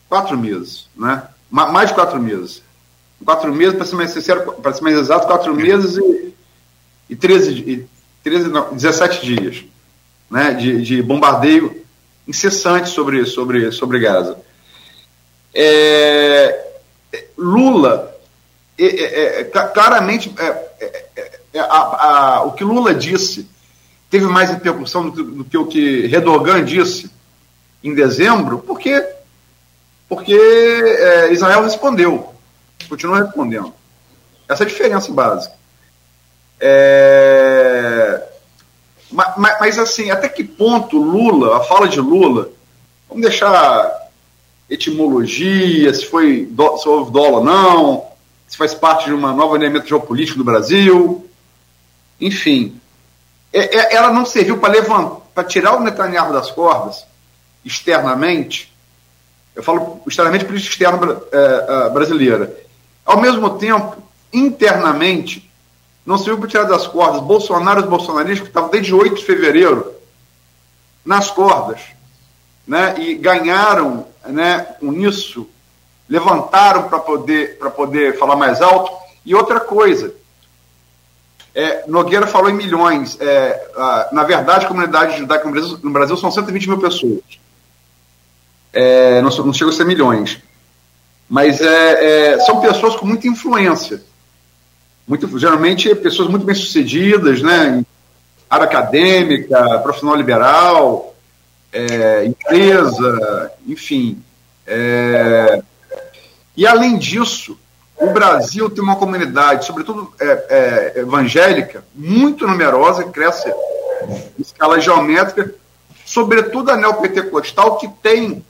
[0.08, 1.22] Quatro meses, né?
[1.50, 2.62] mais de quatro meses.
[3.24, 6.34] Quatro meses, para ser mais sincero, para ser mais exato, quatro meses e,
[7.10, 7.88] e, 13, e
[8.22, 9.64] 13 não, 17 dias
[10.30, 10.52] né?
[10.54, 11.84] de, de bombardeio
[12.26, 14.38] incessante sobre, sobre, sobre Gaza.
[15.54, 16.66] É,
[17.36, 18.17] Lula
[18.78, 21.08] é, é, é, claramente é,
[21.52, 23.48] é, a, a, o que Lula disse
[24.08, 27.10] teve mais repercussão do que, do que o que Redogan disse
[27.82, 29.04] em dezembro, porque
[30.08, 30.34] porque
[31.30, 32.32] Israel respondeu,
[32.88, 33.74] continua respondendo.
[34.48, 35.54] Essa é a diferença básica.
[39.10, 42.50] Mas, mas, assim, até que ponto Lula, a fala de Lula,
[43.06, 44.08] vamos deixar
[44.68, 46.48] etimologia, se foi
[46.78, 48.08] se houve dólar ou não,
[48.48, 51.28] se faz parte de um novo elemento geopolítico do Brasil.
[52.18, 52.80] Enfim,
[53.52, 57.04] é, é, ela não serviu para levantar, para tirar o Netanyahu das cordas
[57.64, 58.72] externamente.
[59.54, 62.56] Eu falo externamente política externa é, brasileira.
[63.04, 65.48] Ao mesmo tempo, internamente,
[66.04, 69.24] não serviu para tirar das cordas Bolsonaro e os bolsonaristas que estavam desde 8 de
[69.24, 69.94] fevereiro
[71.04, 71.80] nas cordas,
[72.66, 75.48] né, e ganharam né, com isso
[76.08, 78.90] levantaram para poder, poder falar mais alto.
[79.24, 80.14] E outra coisa,
[81.54, 83.18] é, Nogueira falou em milhões.
[83.20, 87.20] É, a, na verdade, a comunidade judaica no Brasil, no Brasil são 120 mil pessoas.
[88.72, 90.40] É, não, não chega a ser milhões.
[91.28, 94.02] Mas é, é, são pessoas com muita influência.
[95.06, 97.84] Muito, geralmente, pessoas muito bem-sucedidas, né?
[98.48, 101.14] área acadêmica, profissional liberal,
[101.72, 104.22] é, empresa, enfim.
[106.58, 107.56] E, além disso,
[107.96, 110.26] o Brasil tem uma comunidade, sobretudo é,
[110.96, 115.54] é, evangélica, muito numerosa, que cresce em escala geométrica,
[116.04, 118.44] sobretudo a neopentecostal, que tem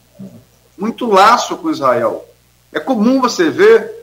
[0.79, 2.27] muito laço com Israel.
[2.73, 3.95] É comum você ver,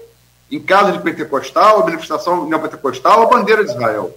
[0.52, 4.16] em casa de pentecostal, a manifestação neopentecostal, a bandeira de Israel.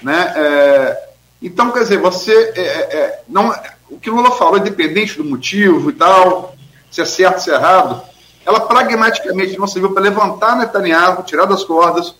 [0.00, 0.32] Né?
[0.36, 1.08] É,
[1.42, 2.32] então, quer dizer, você.
[2.56, 3.54] É, é, é não,
[3.90, 6.56] o que Lula falou, independente do motivo e tal,
[6.90, 8.15] se é certo, se é errado,
[8.46, 12.14] ela pragmaticamente não serviu para levantar Netanyahu, tirar das cordas,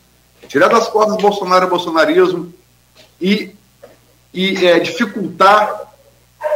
[0.48, 2.52] tirar das cordas Bolsonaro e bolsonarismo
[3.20, 3.54] e,
[4.34, 5.92] e é, dificultar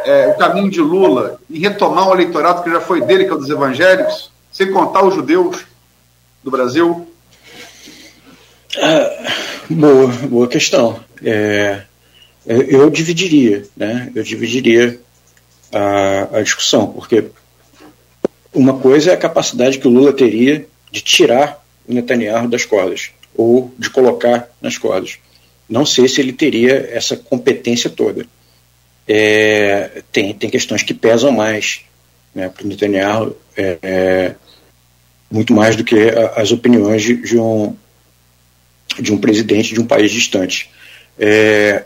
[0.04, 3.34] é, o caminho de Lula e retomar um eleitorado que já foi dele, que é
[3.34, 5.64] o dos evangélicos, sem contar os judeus
[6.42, 7.08] do Brasil?
[8.76, 9.32] Ah,
[9.70, 10.98] boa, boa questão.
[11.24, 11.82] É,
[12.44, 14.10] eu dividiria, né?
[14.14, 14.98] Eu dividiria
[15.72, 17.30] a, a discussão, porque
[18.52, 23.10] uma coisa é a capacidade que o Lula teria de tirar o Netanyahu das cordas,
[23.34, 25.18] ou de colocar nas cordas.
[25.68, 28.26] Não sei se ele teria essa competência toda.
[29.06, 31.82] É, tem, tem questões que pesam mais
[32.34, 34.34] né, para o Netanyahu, é, é,
[35.30, 35.96] muito mais do que
[36.34, 37.76] as opiniões de, de, um,
[38.98, 40.70] de um presidente de um país distante.
[41.18, 41.84] É,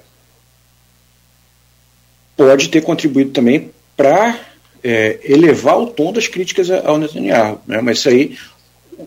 [2.36, 4.38] pode ter contribuído também para
[4.84, 7.58] é, elevar o tom das críticas ao Netanyahu.
[7.66, 7.80] Né?
[7.80, 8.38] Mas isso aí,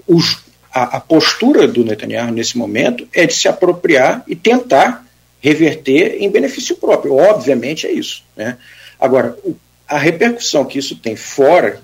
[0.07, 0.39] os,
[0.73, 5.05] a, a, postura do Netanyahu nesse momento é de se apropriar e tentar
[5.39, 7.15] reverter em benefício próprio.
[7.15, 8.23] Obviamente é isso.
[8.35, 8.57] Né?
[8.99, 9.55] Agora, o,
[9.87, 11.79] a repercussão que isso tem fora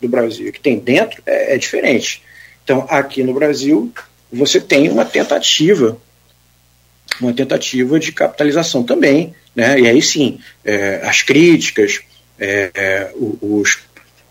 [0.00, 2.22] do Brasil e que tem dentro é, é diferente.
[2.64, 3.92] Então, aqui no Brasil,
[4.32, 5.96] você tem uma tentativa
[7.20, 9.80] uma tentativa de capitalização também, né?
[9.80, 12.00] E aí sim, é, as críticas,
[12.38, 13.78] é, é, os,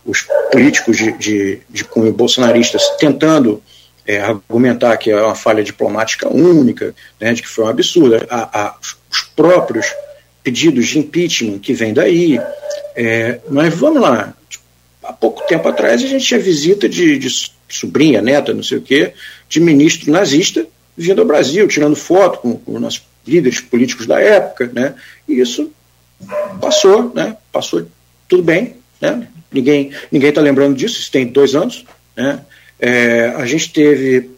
[0.05, 3.61] os políticos de, de, de cunho bolsonaristas tentando
[4.05, 8.25] é, argumentar que é uma falha diplomática única, né, de que foi um absurdo.
[8.29, 9.87] A, a, os próprios
[10.43, 12.39] pedidos de impeachment que vem daí.
[12.95, 14.33] É, mas vamos lá,
[15.03, 18.81] há pouco tempo atrás a gente tinha visita de, de sobrinha, neta, não sei o
[18.81, 19.13] quê,
[19.47, 24.19] de ministro nazista vindo ao Brasil, tirando foto com, com os nossos líderes políticos da
[24.19, 24.95] época, né?
[25.27, 25.71] E isso
[26.59, 27.37] passou, né?
[27.51, 27.85] Passou
[28.27, 29.27] tudo bem, né?
[29.51, 30.99] Ninguém está lembrando disso.
[30.99, 32.41] Isso tem dois anos, né?
[32.79, 34.29] É, a gente teve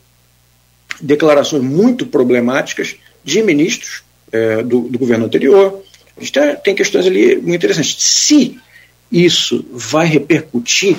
[1.01, 5.83] declarações muito problemáticas de ministros é, do, do, governo anterior.
[6.15, 7.95] A gente tem, tem, questões ali muito interessantes.
[8.01, 8.57] Se
[9.11, 10.97] isso vai repercutir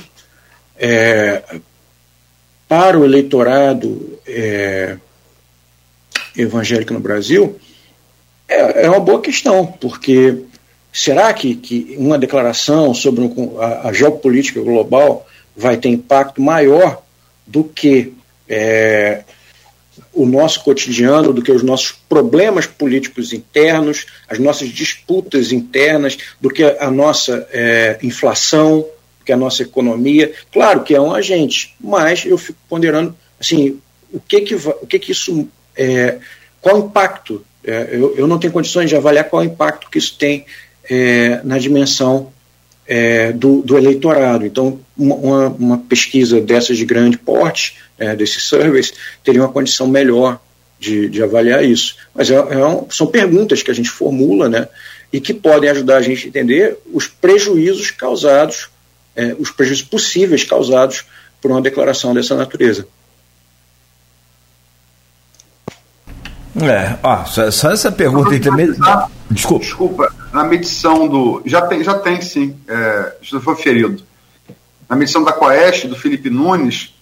[0.78, 1.42] é,
[2.68, 4.96] para o eleitorado é,
[6.36, 7.58] evangélico no Brasil,
[8.48, 10.36] é, é uma boa questão, porque
[10.92, 15.26] será que, que uma declaração sobre um, a, a, geopolítica global
[15.56, 17.02] vai ter impacto maior
[17.46, 18.12] do que
[18.48, 19.22] é,
[20.12, 26.50] o nosso cotidiano, do que os nossos problemas políticos internos, as nossas disputas internas, do
[26.50, 28.80] que a nossa é, inflação,
[29.18, 30.32] do que a nossa economia.
[30.52, 33.78] Claro que é um agente, mas eu fico ponderando assim,
[34.12, 36.18] o que que, o que, que isso é,
[36.60, 37.44] qual o impacto?
[37.64, 40.46] É, eu, eu, não tenho condições de avaliar qual o impacto que isso tem
[40.90, 42.32] é, na dimensão
[42.86, 44.44] é, do, do, eleitorado.
[44.44, 50.40] Então, uma, uma, pesquisa dessas de grande porte, é, desses surveys, teria uma condição melhor
[50.80, 51.94] de, de avaliar isso.
[52.12, 54.66] Mas é, é um, são perguntas que a gente formula né,
[55.12, 58.68] e que podem ajudar a gente a entender os prejuízos causados,
[59.14, 61.04] é, os prejuízos possíveis causados
[61.40, 62.86] por uma declaração dessa natureza.
[66.60, 68.66] É, ó, só, só essa pergunta aí também.
[69.30, 69.64] Desculpa.
[69.64, 71.42] Desculpa, na medição do.
[71.44, 74.02] Já tem, já tem sim, é, isso foi ferido.
[74.88, 76.94] Na medição da Coeste, do Felipe Nunes,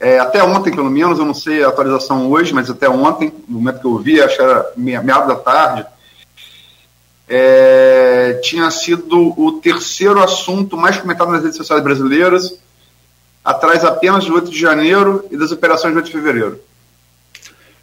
[0.00, 3.58] é, até ontem, pelo menos, eu não sei a atualização hoje, mas até ontem, no
[3.58, 5.86] momento que eu vi, acho que era meia da tarde,
[7.28, 12.58] é, tinha sido o terceiro assunto mais comentado nas redes sociais brasileiras,
[13.44, 16.60] atrás apenas do 8 de janeiro e das operações do 8 de fevereiro.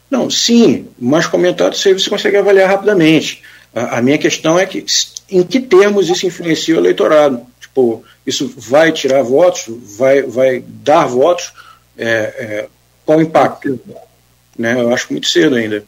[0.10, 3.44] Não, sim, mais comentado isso você consegue avaliar rapidamente.
[3.76, 4.84] A, a, minha questão é que
[5.30, 7.46] em que termos isso influencia o eleitorado?
[7.60, 9.66] Tipo, isso vai tirar votos,
[9.98, 11.54] vai, vai dar votos?
[11.98, 12.68] É, é,
[13.06, 13.80] qual o impacto?
[14.58, 14.80] Né?
[14.80, 15.84] Eu acho muito cedo ainda.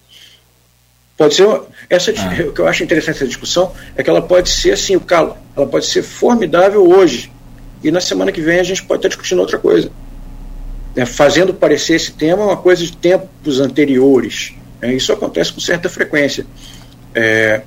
[1.18, 1.48] Pode ser
[1.90, 2.48] essa ah.
[2.48, 5.36] o que eu acho interessante essa discussão é que ela pode ser assim o calo,
[5.56, 7.32] ela pode ser formidável hoje
[7.84, 9.92] e na semana que vem a gente pode estar discutindo outra coisa
[10.98, 14.56] né, fazendo parecer esse tema uma coisa de tempos anteriores.
[14.82, 16.44] Né, isso acontece com certa frequência.
[17.14, 17.62] É,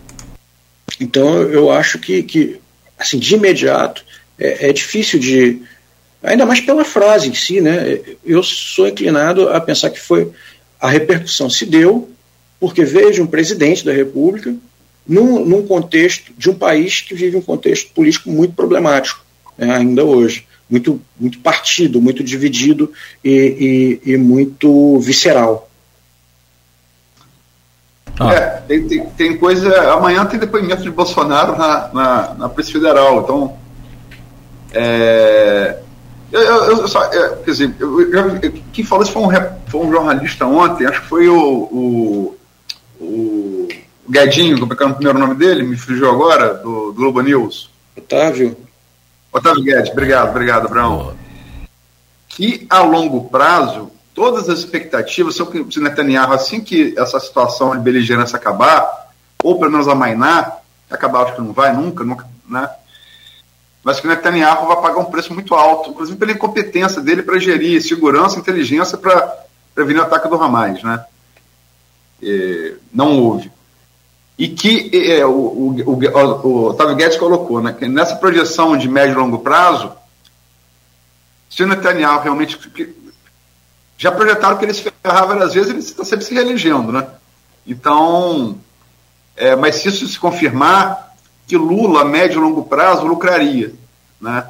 [1.01, 2.61] então eu acho que, que
[2.99, 4.05] assim, de imediato
[4.39, 5.59] é, é, difícil de.
[6.23, 7.99] Ainda mais pela frase em si, né?
[8.25, 10.31] Eu sou inclinado a pensar que foi
[10.79, 12.11] a repercussão se deu
[12.59, 14.55] porque vejo um presidente da República
[15.07, 19.25] num, num contexto de um país que vive um contexto político muito problemático
[19.57, 22.93] né, ainda hoje muito, muito partido, muito dividido
[23.25, 25.70] e, e, e muito visceral.
[28.21, 28.35] Ah.
[28.35, 29.93] É, tem, tem, tem, coisa.
[29.95, 33.23] Amanhã tem depoimento de Bolsonaro na, na, na Polícia Federal.
[33.23, 33.57] Então.
[34.73, 35.79] É,
[36.31, 38.39] eu, eu, eu só, é, quer dizer, eu,
[38.73, 39.31] quem falou isso foi um,
[39.67, 42.37] foi um, jornalista ontem, acho que foi o, o,
[43.01, 43.69] o
[44.09, 45.65] Guedinho, como é que é o primeiro nome dele?
[45.65, 47.71] Me fugiu agora, do, do Globo News.
[47.97, 48.57] Otávio.
[49.33, 51.15] Otávio Guedes, obrigado, obrigado, Brão.
[52.29, 53.91] Que a longo prazo,
[54.21, 59.09] todas as expectativas são que Netanyahu, assim que essa situação de beligerância acabar,
[59.43, 60.61] ou pelo menos amainar,
[60.91, 62.69] acabar acho que não vai nunca, nunca, né?
[63.83, 67.39] mas que o Netanyahu vai pagar um preço muito alto, inclusive pela incompetência dele para
[67.39, 69.27] gerir segurança e inteligência para
[69.75, 70.83] prevenir o ataque do Hamas.
[70.83, 71.03] Né?
[72.21, 73.51] E não houve.
[74.37, 78.87] E que é, o, o, o, o, Otávio Guedes colocou, né, que nessa projeção de
[78.87, 79.93] médio e longo prazo,
[81.49, 82.59] se o Netanyahu realmente.
[84.01, 87.07] Já projetaram que ele se ferrava várias vezes, ele está sempre se reelegendo, né?
[87.67, 88.59] Então,
[89.37, 91.15] é, mas se isso se confirmar,
[91.47, 93.75] que Lula, a médio e longo prazo, lucraria,
[94.19, 94.47] né?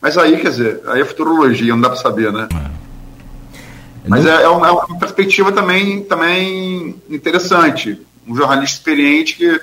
[0.00, 2.48] Mas aí, quer dizer, aí é futurologia, não dá para saber, né?
[2.50, 4.08] É.
[4.08, 8.00] Mas é, é, uma, é, uma, perspectiva também, também interessante.
[8.26, 9.60] Um jornalista experiente que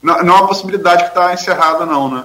[0.00, 2.24] não, não é uma possibilidade que está encerrada, não, né?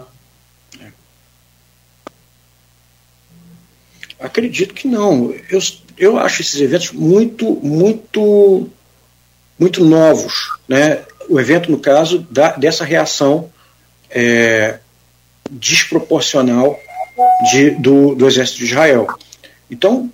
[4.22, 5.34] Acredito que não.
[5.50, 5.60] Eu,
[5.98, 8.70] eu acho esses eventos muito, muito,
[9.58, 10.52] muito novos.
[10.68, 11.04] Né?
[11.28, 13.52] O evento, no caso, da, dessa reação
[14.10, 14.78] é,
[15.50, 16.80] desproporcional
[17.52, 19.08] de, do, do exército de Israel.
[19.70, 20.12] Então,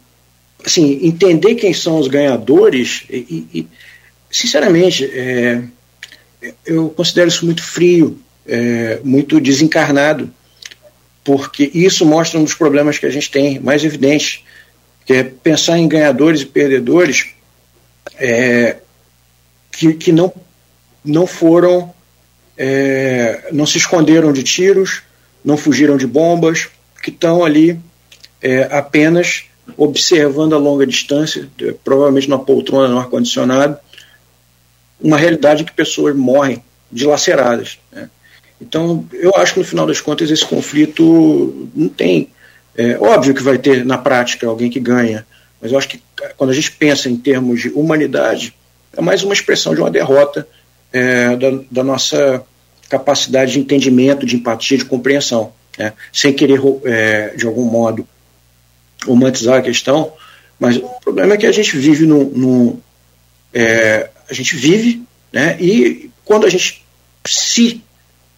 [0.65, 3.67] assim, entender quem são os ganhadores, e, e
[4.31, 5.63] sinceramente, é,
[6.65, 10.31] eu considero isso muito frio, é, muito desencarnado
[11.27, 14.45] porque isso mostra um dos problemas que a gente tem mais evidentes,
[15.05, 17.33] que é pensar em ganhadores e perdedores
[18.15, 18.77] é,
[19.69, 20.33] que, que não,
[21.03, 21.93] não foram,
[22.57, 25.01] é, não se esconderam de tiros,
[25.43, 26.69] não fugiram de bombas,
[27.03, 27.77] que estão ali
[28.41, 29.43] é, apenas
[29.75, 31.49] observando a longa distância,
[31.83, 33.77] provavelmente na poltrona, no ar-condicionado,
[34.97, 37.79] uma realidade que pessoas morrem dilaceradas.
[37.91, 38.09] Né?
[38.59, 42.29] Então, eu acho que no final das contas esse conflito não tem.
[42.75, 45.25] É óbvio que vai ter na prática alguém que ganha,
[45.61, 46.01] mas eu acho que
[46.37, 48.53] quando a gente pensa em termos de humanidade,
[48.95, 50.47] é mais uma expressão de uma derrota
[50.91, 52.43] é, da, da, nossa
[52.89, 55.53] capacidade de entendimento, de empatia, de compreensão.
[55.77, 55.93] Né?
[56.11, 58.07] Sem querer, é, de algum modo,
[59.05, 60.13] romantizar a questão,
[60.59, 62.25] mas o problema é que a gente vive num.
[62.25, 62.79] num
[63.53, 65.57] é, a gente vive, né?
[65.59, 66.83] e quando a gente
[67.25, 67.81] se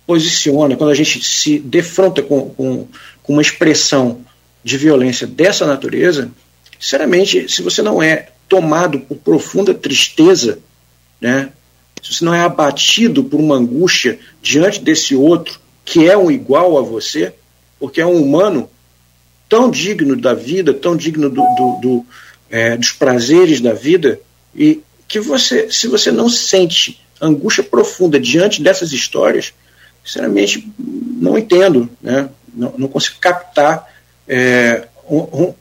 [0.09, 2.87] posiciona, quando a gente se defronta com, com,
[3.21, 4.21] com uma expressão
[4.63, 6.31] de violência dessa natureza,
[6.79, 10.57] sinceramente, se você não é tomado por profunda tristeza,
[11.21, 11.51] né,
[12.01, 16.79] se você não é abatido por uma angústia diante desse outro que é um igual
[16.79, 17.31] a você,
[17.79, 18.67] porque é um humano
[19.47, 22.05] tão digno da vida, tão digno do, do, do,
[22.49, 24.19] é, dos prazeres da vida,
[24.55, 29.53] e que você, se você não sente angústia profunda diante dessas histórias,
[30.09, 32.29] sinceramente, não entendo, né?
[32.51, 33.87] não, não consigo captar
[34.27, 35.53] é, um, um,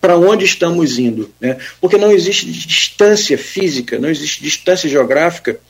[0.00, 1.32] para onde estamos indo.
[1.40, 1.56] Né?
[1.80, 5.60] Porque não existe distância física, não existe distância geográfica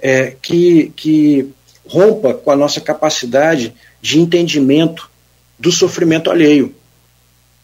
[0.00, 1.48] é, que, que
[1.86, 3.72] rompa com a nossa capacidade
[4.02, 5.08] de entendimento
[5.56, 6.74] do sofrimento alheio.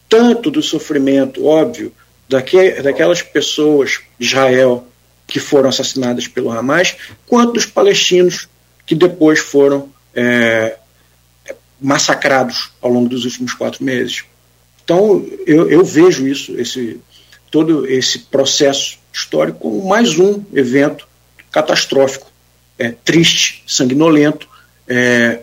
[0.07, 1.91] Tanto do sofrimento, óbvio,
[2.29, 4.87] daque, daquelas pessoas de Israel
[5.27, 6.95] que foram assassinadas pelo Hamas,
[7.27, 8.47] quanto dos palestinos
[8.85, 10.77] que depois foram é,
[11.79, 14.23] massacrados ao longo dos últimos quatro meses.
[14.83, 17.01] Então, eu, eu vejo isso, esse,
[17.51, 21.07] todo esse processo histórico, como mais um evento
[21.51, 22.27] catastrófico,
[22.77, 24.47] é, triste, sanguinolento,
[24.87, 25.41] é,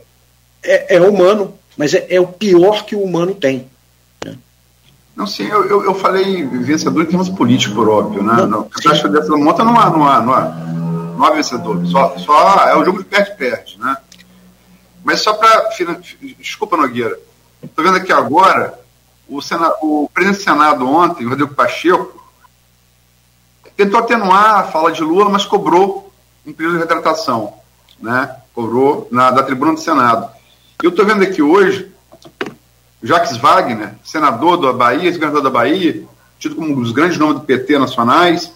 [0.62, 3.66] é, é humano, mas é, é, o pior que o humano tem.
[4.24, 4.36] Né?
[5.16, 8.22] Não, sim, eu, eu, eu, falei vencedor em termos políticos, por óbvio.
[8.22, 8.46] Né?
[8.46, 10.44] Não, que dessa monta não há, não há, não há,
[11.16, 11.84] não há vencedor.
[11.86, 13.78] Só, só é o jogo de perde-perde.
[13.78, 13.96] Né?
[15.04, 15.70] Mas só para.
[16.38, 17.18] Desculpa, Nogueira.
[17.62, 18.78] Estou vendo aqui agora,
[19.28, 22.22] o, Senado, o presidente do Senado ontem, Rodrigo Pacheco,
[23.76, 26.12] tentou atenuar a fala de Lula, mas cobrou
[26.44, 27.54] um período de retratação.
[28.00, 28.36] Né?
[28.52, 30.28] Cobrou na, da tribuna do Senado.
[30.82, 31.90] Eu estou vendo aqui hoje,
[33.02, 36.04] Jacques Wagner, senador da Bahia, ex-governador da Bahia,
[36.38, 38.52] tido como um dos grandes nomes do PT nacionais,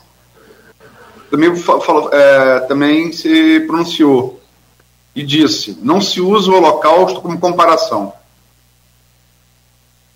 [1.30, 4.40] também, falou, é, também se pronunciou
[5.16, 8.12] e disse: não se usa o Holocausto como comparação.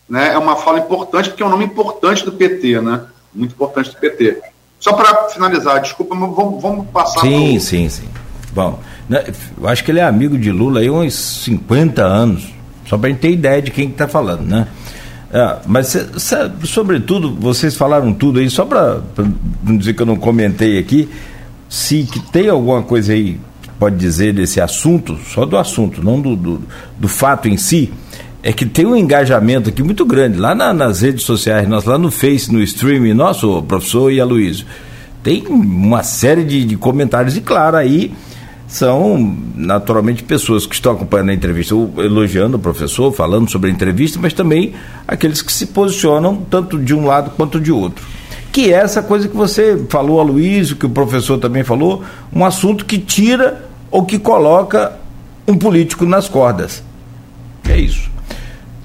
[0.07, 0.35] Né?
[0.35, 3.01] É uma fala importante, porque é um nome importante do PT, né?
[3.35, 4.43] Muito importante do PT.
[4.79, 7.21] Só para finalizar, desculpa, mas vamos, vamos passar.
[7.21, 7.61] Sim, pro...
[7.61, 8.09] sim, sim.
[8.53, 9.25] Bom, né,
[9.59, 12.49] eu acho que ele é amigo de Lula aí uns 50 anos,
[12.87, 14.67] só para a gente ter ideia de quem está falando, né?
[15.33, 15.97] É, mas,
[16.65, 19.01] sobretudo, vocês falaram tudo aí, só para
[19.63, 21.09] não dizer que eu não comentei aqui,
[21.69, 23.39] se que tem alguma coisa aí
[23.81, 26.63] pode dizer desse assunto, só do assunto, não do, do,
[26.99, 27.91] do fato em si,
[28.43, 31.97] é que tem um engajamento aqui muito grande lá na, nas redes sociais, nós lá
[31.97, 34.67] no Face, no streaming, nosso professor e Aloysio,
[35.23, 38.13] tem uma série de, de comentários, e claro, aí
[38.69, 44.19] são naturalmente pessoas que estão acompanhando a entrevista, elogiando o professor, falando sobre a entrevista,
[44.21, 44.75] mas também
[45.09, 48.07] aqueles que se posicionam tanto de um lado quanto de outro.
[48.53, 52.85] Que é essa coisa que você falou, Aloysio, que o professor também falou, um assunto
[52.85, 54.93] que tira ou que coloca
[55.47, 56.83] um político nas cordas.
[57.69, 58.11] É isso.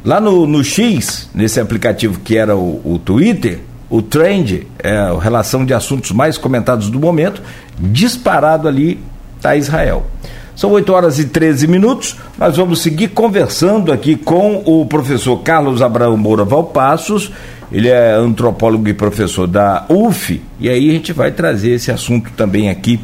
[0.03, 5.19] Lá no, no X, nesse aplicativo que era o, o Twitter, o trend, é a
[5.19, 7.41] relação de assuntos mais comentados do momento,
[7.79, 8.99] disparado ali
[9.37, 10.05] está Israel.
[10.55, 12.15] São 8 horas e 13 minutos.
[12.37, 17.31] Nós vamos seguir conversando aqui com o professor Carlos Abraão Moura Valpassos.
[17.71, 20.41] Ele é antropólogo e professor da UF.
[20.59, 22.99] E aí a gente vai trazer esse assunto também aqui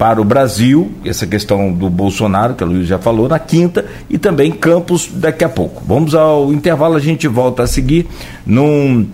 [0.00, 4.16] para o Brasil, essa questão do Bolsonaro, que a Luiz já falou, na quinta, e
[4.16, 5.82] também Campos daqui a pouco.
[5.86, 8.08] Vamos ao intervalo, a gente volta a seguir
[8.46, 9.06] num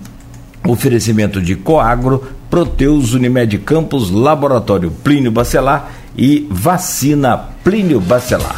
[0.65, 8.55] oferecimento de Coagro, Proteus Unimed Campos, Laboratório Plínio Bacelar e vacina Plínio Bacelar.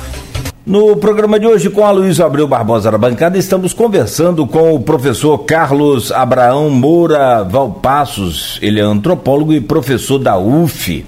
[0.67, 4.81] No programa de hoje, com a Luiz Abreu Barbosa da bancada, estamos conversando com o
[4.81, 8.59] professor Carlos Abraão Moura Valpassos.
[8.61, 11.07] Ele é antropólogo e professor da UF.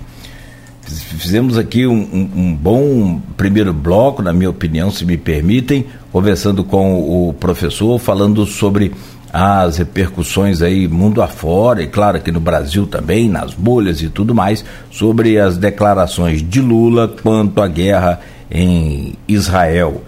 [0.98, 6.64] Fizemos aqui um, um, um bom primeiro bloco, na minha opinião, se me permitem, conversando
[6.64, 8.92] com o professor, falando sobre
[9.32, 14.34] as repercussões aí mundo afora, e claro aqui no Brasil também, nas bolhas e tudo
[14.34, 18.20] mais, sobre as declarações de Lula quanto à guerra
[18.50, 20.02] em Israel.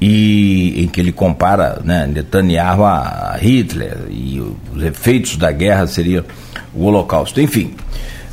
[0.00, 4.42] E em que ele compara né, Netanyahu a Hitler e
[4.74, 6.24] os efeitos da guerra seria
[6.74, 7.40] o Holocausto.
[7.40, 7.74] Enfim,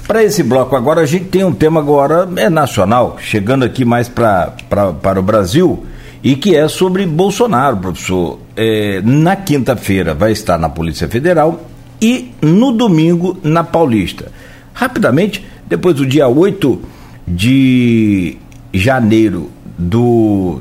[0.09, 4.09] para esse bloco agora a gente tem um tema agora é nacional, chegando aqui mais
[4.09, 5.85] pra, pra, para o Brasil
[6.23, 8.39] e que é sobre Bolsonaro, professor.
[8.55, 11.63] É, na quinta-feira vai estar na Polícia Federal
[12.01, 14.31] e no domingo na Paulista.
[14.73, 16.81] Rapidamente, depois do dia 8
[17.27, 18.35] de
[18.73, 20.59] janeiro do,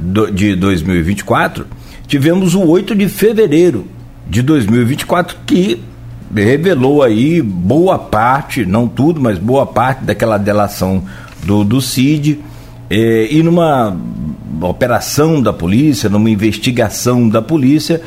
[0.00, 1.64] do, de 2024,
[2.08, 3.86] tivemos o 8 de fevereiro
[4.28, 5.80] de 2024, que
[6.34, 11.02] revelou aí boa parte, não tudo, mas boa parte daquela delação
[11.44, 12.40] do, do CID.
[12.90, 13.96] É, e numa
[14.62, 18.00] operação da polícia, numa investigação da polícia,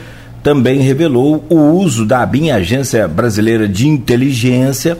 [0.44, 4.98] também revelou o uso da ABIN, Agência Brasileira de Inteligência,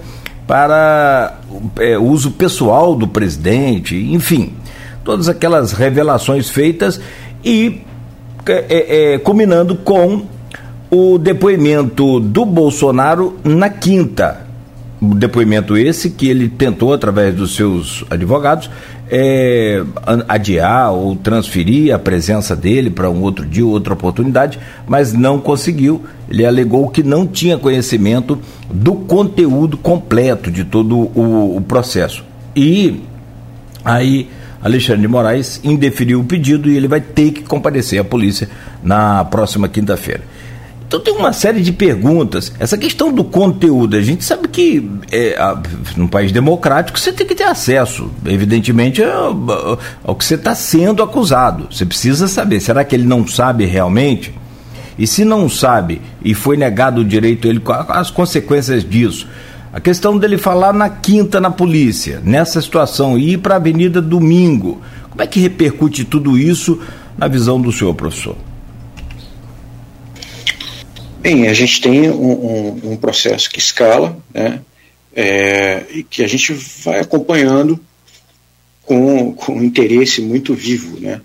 [0.48, 1.40] para
[1.80, 4.54] é, uso pessoal do presidente, enfim,
[5.04, 7.00] todas aquelas revelações feitas
[7.44, 7.82] e
[8.48, 10.24] é, é culminando com
[10.92, 14.46] o depoimento do Bolsonaro na quinta.
[15.02, 18.70] O depoimento esse que ele tentou, através dos seus advogados,
[19.10, 19.84] é,
[20.28, 26.04] adiar ou transferir a presença dele para um outro dia, outra oportunidade, mas não conseguiu.
[26.30, 28.38] Ele alegou que não tinha conhecimento
[28.70, 32.24] do conteúdo completo de todo o, o processo.
[32.54, 33.02] E
[33.84, 34.30] aí
[34.62, 38.50] Alexandre de Moraes indeferiu o pedido e ele vai ter que comparecer à polícia
[38.84, 40.22] na próxima quinta-feira.
[40.92, 42.52] Então tem uma série de perguntas.
[42.60, 45.58] Essa questão do conteúdo, a gente sabe que é, a,
[45.96, 51.02] num país democrático você tem que ter acesso, evidentemente, ao, ao que você está sendo
[51.02, 51.70] acusado.
[51.72, 54.34] Você precisa saber, será que ele não sabe realmente?
[55.00, 59.30] E se não sabe e foi negado o direito ele, as consequências disso?
[59.72, 64.02] A questão dele falar na quinta na polícia, nessa situação, e ir para a avenida
[64.02, 64.82] domingo.
[65.10, 66.82] Como é que repercute tudo isso
[67.18, 68.36] na visão do senhor, professor?
[71.22, 74.60] Bem, a gente tem um, um, um processo que escala, né,
[75.16, 76.52] é, e que a gente
[76.84, 77.80] vai acompanhando
[78.82, 81.00] com, com um interesse muito vivo.
[81.00, 81.22] Né.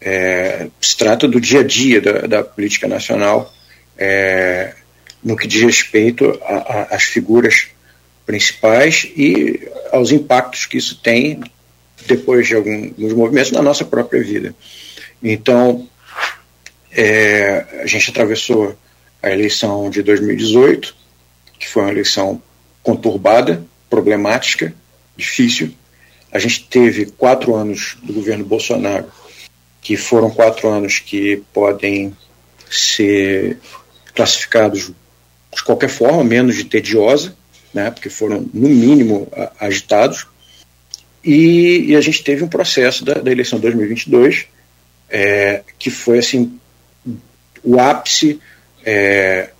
[0.00, 3.52] É, se trata do dia a dia da, da política nacional
[3.98, 4.74] é,
[5.22, 6.40] no que diz respeito
[6.90, 7.66] às figuras
[8.24, 11.40] principais e aos impactos que isso tem
[12.06, 14.54] depois de alguns movimentos na nossa própria vida.
[15.22, 15.86] Então,
[16.90, 18.74] é, a gente atravessou
[19.22, 20.94] a eleição de 2018,
[21.58, 22.40] que foi uma eleição
[22.82, 24.74] conturbada, problemática,
[25.16, 25.72] difícil.
[26.30, 29.06] A gente teve quatro anos do governo Bolsonaro,
[29.80, 32.16] que foram quatro anos que podem
[32.70, 33.58] ser
[34.14, 34.92] classificados
[35.54, 37.36] de qualquer forma, menos de tediosa,
[37.72, 40.26] né, porque foram, no mínimo, agitados.
[41.24, 44.46] E, e a gente teve um processo da, da eleição de 2022
[45.08, 46.58] é, que foi assim
[47.62, 48.40] o ápice
[48.86, 49.50] é,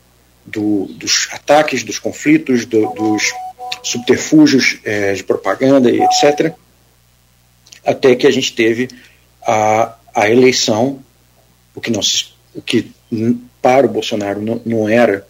[0.46, 3.32] do, dos ataques, dos conflitos, do, dos
[3.82, 6.54] subterfúgios é, de propaganda e etc.,
[7.84, 8.88] até que a gente teve
[9.46, 11.02] a, a eleição,
[11.74, 12.90] o que, não se, o que
[13.60, 15.26] para o Bolsonaro não, não era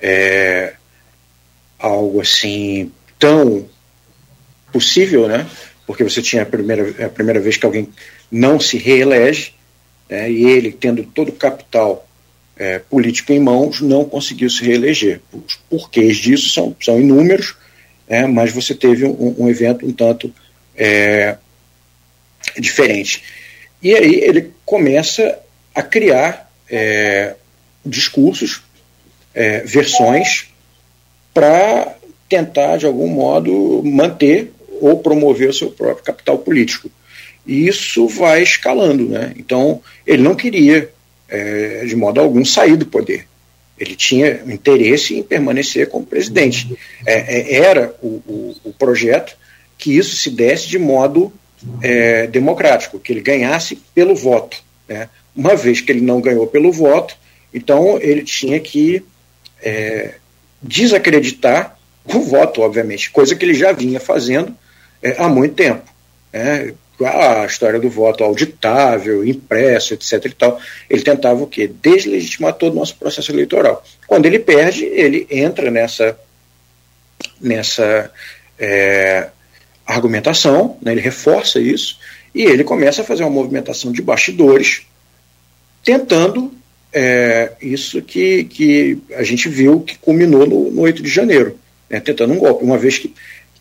[0.00, 0.74] é,
[1.78, 3.68] algo assim tão
[4.72, 5.46] possível, né?
[5.90, 7.88] porque você tinha a primeira, a primeira vez que alguém
[8.30, 9.52] não se reelege,
[10.08, 12.08] né, e ele, tendo todo o capital
[12.60, 15.22] é, político em mãos, não conseguiu se reeleger.
[15.32, 17.56] Os porquês disso são, são inúmeros,
[18.06, 20.30] é, mas você teve um, um evento um tanto
[20.76, 21.38] é,
[22.58, 23.22] diferente.
[23.82, 25.38] E aí ele começa
[25.74, 27.34] a criar é,
[27.84, 28.60] discursos,
[29.34, 30.48] é, versões,
[31.32, 31.96] para
[32.28, 34.52] tentar, de algum modo, manter
[34.82, 36.90] ou promover o seu próprio capital político.
[37.46, 39.08] E isso vai escalando.
[39.08, 39.32] Né?
[39.38, 40.90] Então, ele não queria,
[41.30, 43.26] é, de modo algum, sair do poder.
[43.78, 46.76] Ele tinha interesse em permanecer como presidente.
[47.06, 49.36] É, é, era o, o, o, projeto
[49.78, 51.32] que isso se desse de modo
[51.80, 54.62] é, democrático, que ele ganhasse pelo voto.
[54.86, 55.08] Né?
[55.34, 57.16] Uma vez que ele não ganhou pelo voto,
[57.54, 59.02] então ele tinha que
[59.62, 60.14] é,
[60.62, 64.54] desacreditar o voto, obviamente, coisa que ele já vinha fazendo
[65.02, 65.84] é, há muito tempo.
[66.32, 66.74] Né?
[67.06, 70.24] A história do voto auditável, impresso, etc.
[70.26, 71.70] e tal, ele tentava o quê?
[71.82, 73.84] Deslegitimar todo o nosso processo eleitoral.
[74.06, 76.18] Quando ele perde, ele entra nessa,
[77.40, 78.10] nessa
[78.58, 79.28] é,
[79.86, 80.92] argumentação, né?
[80.92, 81.98] ele reforça isso,
[82.34, 84.82] e ele começa a fazer uma movimentação de bastidores,
[85.82, 86.52] tentando
[86.92, 92.00] é, isso que, que a gente viu que culminou no, no 8 de janeiro, né,
[92.00, 93.14] tentando um golpe, uma vez que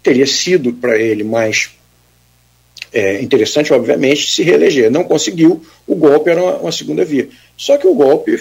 [0.04, 1.72] teria sido para ele mais
[2.92, 4.92] é, interessante, obviamente, se reeleger.
[4.92, 7.30] Não conseguiu, o golpe era uma, uma segunda via.
[7.56, 8.38] Só que o golpe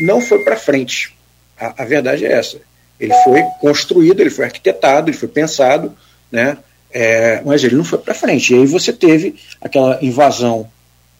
[0.00, 1.14] não foi para frente.
[1.58, 2.60] A, a, verdade é essa.
[2.98, 5.96] Ele foi construído, ele foi arquitetado, ele foi pensado,
[6.30, 6.58] né,
[6.90, 8.52] é, mas ele não foi para frente.
[8.52, 10.70] E aí você teve aquela invasão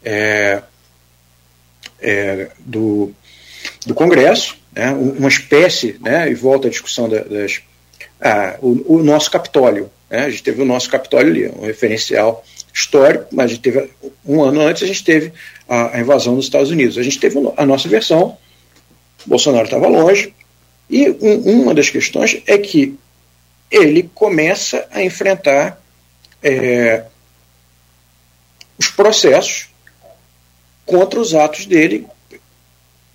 [0.04, 0.62] é,
[2.00, 3.12] é, do,
[3.86, 7.60] do Congresso, né, uma espécie, né, e volta à discussão das.
[8.20, 9.90] Ah, o, o, nosso Capitólio.
[10.12, 13.90] Né, a gente teve o nosso Capitólio ali, um referencial histórico, mas a gente teve,
[14.26, 15.32] um ano antes a gente teve
[15.66, 16.98] a, invasão dos Estados Unidos.
[16.98, 18.36] A gente teve a nossa versão,
[19.24, 20.34] Bolsonaro estava longe,
[20.90, 22.94] e um, uma das questões é que
[23.70, 25.82] ele começa a enfrentar
[26.42, 27.04] é,
[28.78, 29.70] os processos
[30.84, 32.06] contra os atos dele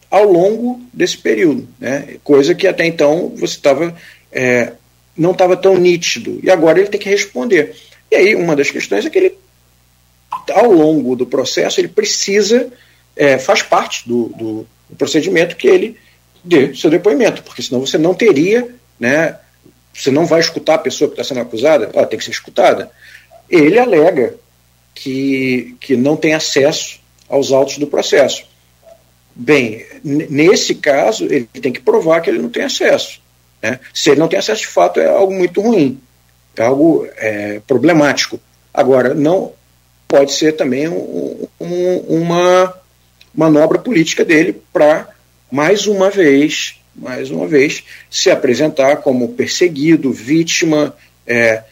[0.09, 2.17] ao longo desse período, né?
[2.23, 3.95] coisa que até então você estava
[4.31, 4.73] é,
[5.17, 7.75] não estava tão nítido e agora ele tem que responder.
[8.11, 9.37] E aí uma das questões é que ele
[10.53, 12.71] ao longo do processo ele precisa
[13.15, 15.97] é, faz parte do, do, do, procedimento que ele
[16.43, 18.67] dê seu depoimento, porque senão você não teria,
[18.99, 19.37] né?
[19.93, 22.91] Você não vai escutar a pessoa que está sendo acusada, ela tem que ser escutada.
[23.49, 24.35] Ele alega
[24.93, 28.45] que, que não tem acesso aos autos do processo.
[29.35, 33.19] Bem, nesse caso, ele tem que provar que ele não tem acesso.
[33.61, 33.79] Né?
[33.93, 35.99] Se ele não tem acesso de fato, é algo muito ruim,
[36.55, 38.39] é algo é, problemático.
[38.73, 39.53] Agora, não
[40.07, 42.73] pode ser também um, um, uma
[43.33, 45.09] manobra política dele para,
[45.51, 50.95] mais uma vez, mais uma vez, se apresentar como perseguido, vítima,
[51.25, 51.63] é,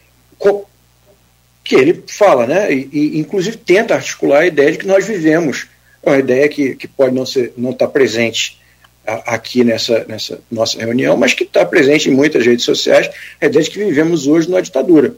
[1.66, 2.72] que ele fala, né?
[2.72, 5.68] E, e, inclusive tenta articular a ideia de que nós vivemos,
[6.02, 8.62] uma ideia que, que pode não ser não estar tá presente
[9.06, 13.64] aqui nessa, nessa nossa reunião, mas que está presente em muitas redes sociais, a ideia
[13.64, 15.16] de que vivemos hoje numa ditadura.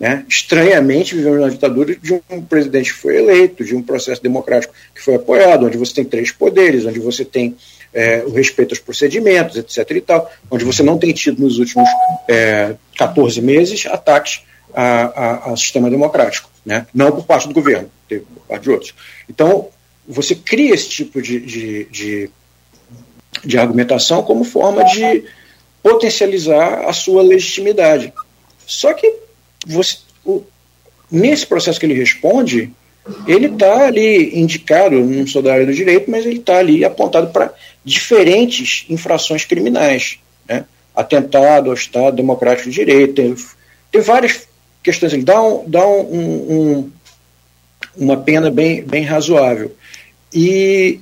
[0.00, 0.24] Né?
[0.28, 5.02] Estranhamente, vivemos numa ditadura de um presidente que foi eleito, de um processo democrático que
[5.02, 7.56] foi apoiado, onde você tem três poderes, onde você tem
[7.92, 9.90] é, o respeito aos procedimentos, etc.
[9.90, 11.88] e tal, onde você não tem tido nos últimos
[12.28, 14.42] é, 14 meses ataques
[14.72, 16.86] a, a, ao sistema democrático, né?
[16.94, 18.94] não por parte do governo, por parte de outros.
[19.28, 19.68] Então,
[20.06, 22.30] você cria esse tipo de, de, de,
[23.44, 25.24] de argumentação como forma de
[25.82, 28.12] potencializar a sua legitimidade.
[28.66, 29.12] Só que
[29.66, 30.42] você, o,
[31.10, 32.72] nesse processo que ele responde,
[33.26, 37.28] ele está ali indicado, não sou da área do direito, mas ele está ali apontado
[37.28, 37.52] para
[37.84, 40.18] diferentes infrações criminais.
[40.48, 40.64] Né?
[40.94, 43.34] Atentado ao Estado Democrático de Direito, tem,
[43.90, 44.46] tem várias
[44.82, 46.90] questões, ele dá, um, dá um, um,
[47.96, 49.74] uma pena bem, bem razoável.
[50.32, 51.00] E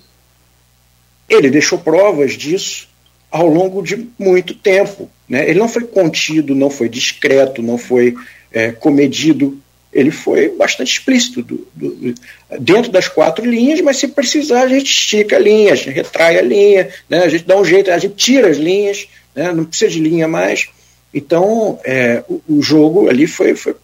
[1.28, 2.88] ele deixou provas disso
[3.30, 5.10] ao longo de muito tempo.
[5.28, 5.48] Né?
[5.48, 8.14] Ele não foi contido, não foi discreto, não foi
[8.50, 9.58] é, comedido.
[9.92, 12.14] Ele foi bastante explícito do, do,
[12.58, 16.38] dentro das quatro linhas, mas se precisar a gente estica a linha, a gente retrai
[16.38, 17.24] a linha, né?
[17.24, 19.52] a gente dá um jeito, a gente tira as linhas, né?
[19.52, 20.68] não precisa de linha mais.
[21.12, 23.74] Então, é, o, o, jogo ali foi, foi,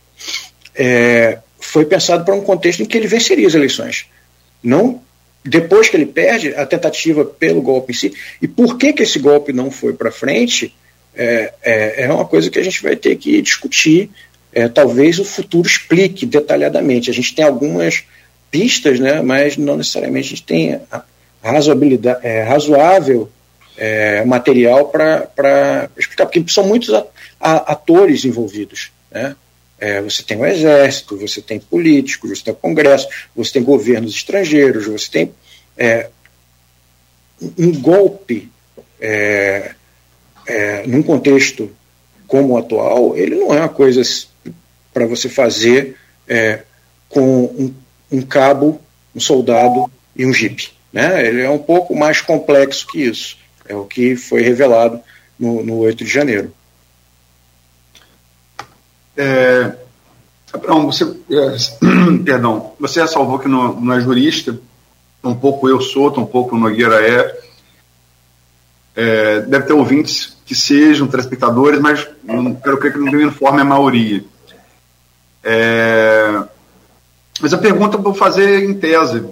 [0.74, 4.06] é, foi pensado para um contexto em que ele venceria as eleições.
[4.62, 5.00] Não
[5.44, 8.14] depois que ele perde a tentativa pelo golpe em si.
[8.40, 10.74] E por que, que esse golpe não foi para frente
[11.14, 14.10] é, é, é, uma coisa que a gente vai ter que discutir
[14.52, 17.10] é, talvez o futuro explique detalhadamente.
[17.10, 18.04] A gente tem algumas
[18.50, 20.80] pistas, né, mas não necessariamente a gente tem
[21.42, 23.28] razoabilidade, é, razoável
[23.76, 26.90] é, material para explicar, porque são muitos
[27.40, 28.92] atores envolvidos.
[29.10, 29.34] Né?
[29.84, 33.06] É, você tem o exército, você tem políticos, você tem o Congresso,
[33.36, 35.34] você tem governos estrangeiros, você tem
[35.76, 36.08] é,
[37.58, 38.50] um golpe
[38.98, 39.74] é,
[40.46, 41.70] é, num contexto
[42.26, 44.00] como o atual, ele não é uma coisa
[44.90, 46.62] para você fazer é,
[47.10, 47.74] com um,
[48.10, 48.80] um, cabo,
[49.14, 50.70] um soldado e um jipe.
[50.90, 51.28] Né?
[51.28, 53.36] Ele é um pouco mais complexo que isso.
[53.68, 54.98] É o que foi revelado
[55.38, 56.54] no, no 8 de janeiro.
[59.16, 59.76] É,
[60.82, 61.56] você, é,
[62.24, 64.58] perdão, você salvou que não, não é jurista,
[65.22, 67.40] tampouco eu sou, tampouco o Nogueira é.
[68.94, 69.40] é.
[69.42, 74.24] Deve ter ouvintes que sejam telespectadores, mas não, quero crer que não é a maioria.
[75.42, 76.42] É,
[77.40, 79.24] mas a pergunta eu vou fazer em tese,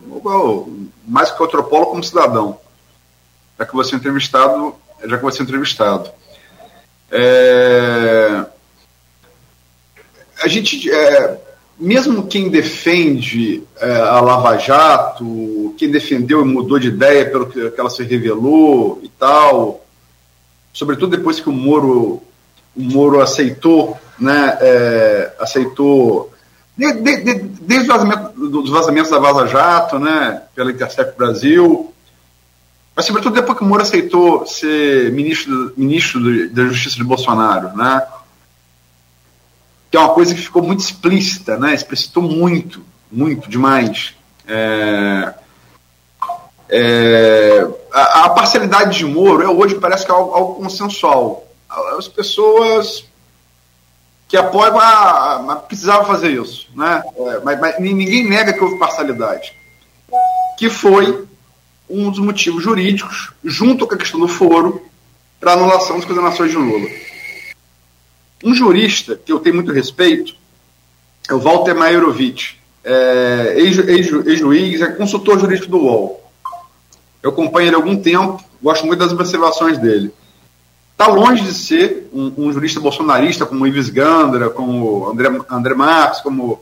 [1.06, 2.59] mais que antropólogo como cidadão,
[3.59, 6.10] já que você é entrevistado, já que você é entrevistado.
[7.10, 8.46] É,
[10.43, 11.40] a gente, é,
[11.78, 17.70] mesmo quem defende é, a Lava Jato, quem defendeu e mudou de ideia pelo que,
[17.70, 19.85] que ela se revelou e tal,
[20.73, 22.23] sobretudo depois que o Moro,
[22.77, 26.32] o Moro aceitou, né, é, aceitou
[26.77, 31.93] de, de, de, desde os vazamentos, vazamentos da Vaza Jato, né, pela Intercept Brasil,
[32.94, 38.02] mas sobretudo depois que o Moro aceitou ser ministro, ministro da Justiça de Bolsonaro, né,
[39.93, 41.74] que é uma coisa que ficou muito explícita, né?
[41.74, 44.14] Explicitou muito, muito demais.
[44.48, 45.35] É,
[46.70, 51.47] é, a, a, parcialidade de Moro é, hoje parece que é algo, algo consensual.
[51.98, 53.05] As pessoas
[54.27, 57.02] que apoiam a, a, precisavam fazer isso, né?
[57.14, 59.52] É, mas, mas, ninguém nega que houve parcialidade,
[60.56, 61.27] que foi
[61.86, 64.82] um dos motivos jurídicos, junto com a questão do foro,
[65.39, 66.89] para anulação das condenações de Lula.
[68.43, 70.35] Um jurista que eu tenho muito respeito
[71.28, 76.23] é o Walter Mairovich, é, ex-juiz, é consultor jurídico do UOL.
[77.23, 80.12] Eu acompanho ele há algum tempo, gosto muito das observações dele.
[80.90, 86.20] Está longe de ser um, um, jurista bolsonarista como Ives Gandra, como André, André Marques,
[86.20, 86.60] como,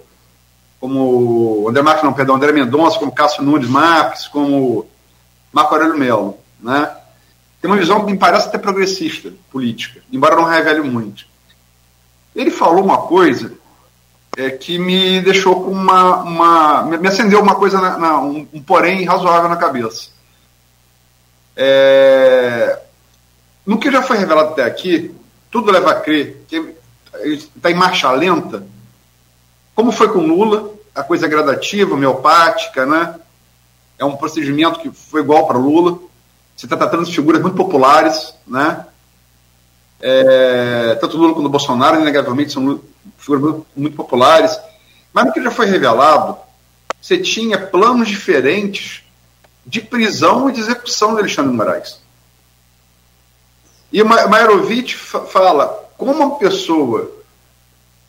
[0.79, 4.87] como André Marques, não, perdão, André Mendonça, como Cássio Nunes Marques, como
[5.53, 6.39] Marco Aurélio Melo.
[6.61, 6.91] Né?
[7.61, 11.30] Tem uma visão que me parece até progressista, política, embora não revele muito.
[12.35, 13.53] Ele falou uma coisa
[14.37, 16.83] é, que me deixou com uma, uma.
[16.85, 20.09] me acendeu uma coisa, na, na, um, um, porém razoável na cabeça.
[21.57, 22.79] É,
[23.67, 25.15] no que já foi revelado até aqui,
[25.51, 26.75] tudo leva a crer que
[27.57, 28.67] está em marcha lenta.
[29.75, 33.19] Como foi com Lula, a coisa é gradativa, homeopática, né?
[33.99, 35.99] É um procedimento que foi igual para Lula.
[36.57, 38.87] Você está tratando de figuras muito populares, né?
[40.01, 42.81] É, tanto Lula quanto Bolsonaro, inegavelmente, são
[43.19, 44.59] figuras muito populares.
[45.13, 46.37] Mas no que já foi revelado,
[47.01, 49.03] você tinha planos diferentes
[49.67, 52.01] de prisão e de execução de Alexandre de Moraes.
[53.93, 55.67] E Mairovitch fala
[55.97, 57.11] como uma pessoa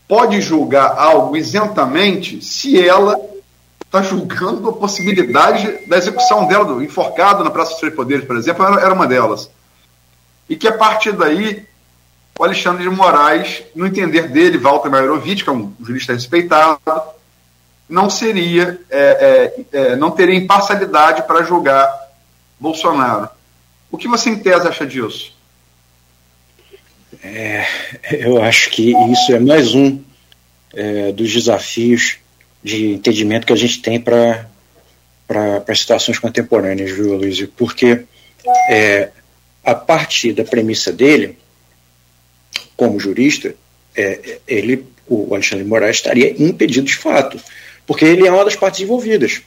[0.07, 3.17] pode julgar algo isentamente se ela
[3.85, 8.35] está julgando a possibilidade da execução dela, do enforcado na Praça dos Três Poderes, por
[8.35, 9.49] exemplo, era uma delas.
[10.47, 11.65] E que a partir daí
[12.37, 16.79] o Alexandre de Moraes, no entender dele, Walter Mairovitch, que é um jurista respeitado,
[17.87, 21.91] não seria, é, é, é, não teria imparcialidade para julgar
[22.59, 23.29] Bolsonaro.
[23.91, 25.35] O que você, em tese, acha disso?
[27.21, 27.67] É,
[28.11, 30.01] eu acho que isso é mais um
[30.73, 32.17] é, dos desafios
[32.63, 34.47] de entendimento que a gente tem para
[35.67, 37.45] as situações contemporâneas, viu, Luiz?
[37.57, 38.05] Porque
[38.69, 39.09] é,
[39.63, 41.37] a partir da premissa dele,
[42.75, 43.55] como jurista,
[43.95, 47.39] é, ele, o Alexandre Moraes estaria impedido de fato,
[47.85, 49.41] porque ele é uma das partes envolvidas.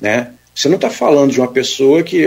[0.00, 0.32] Né?
[0.54, 2.26] Você não está falando de uma pessoa que,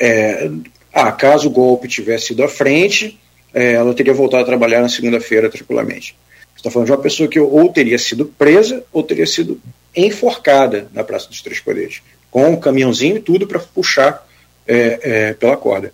[0.00, 0.50] é,
[0.92, 3.18] ah, caso o golpe tivesse ido à frente,
[3.52, 6.16] é, ela teria voltado a trabalhar na segunda-feira tranquilamente.
[6.54, 9.60] Você está falando de uma pessoa que ou teria sido presa ou teria sido
[9.94, 14.26] enforcada na Praça dos Três Poderes, com um caminhãozinho e tudo para puxar
[14.66, 15.92] é, é, pela corda.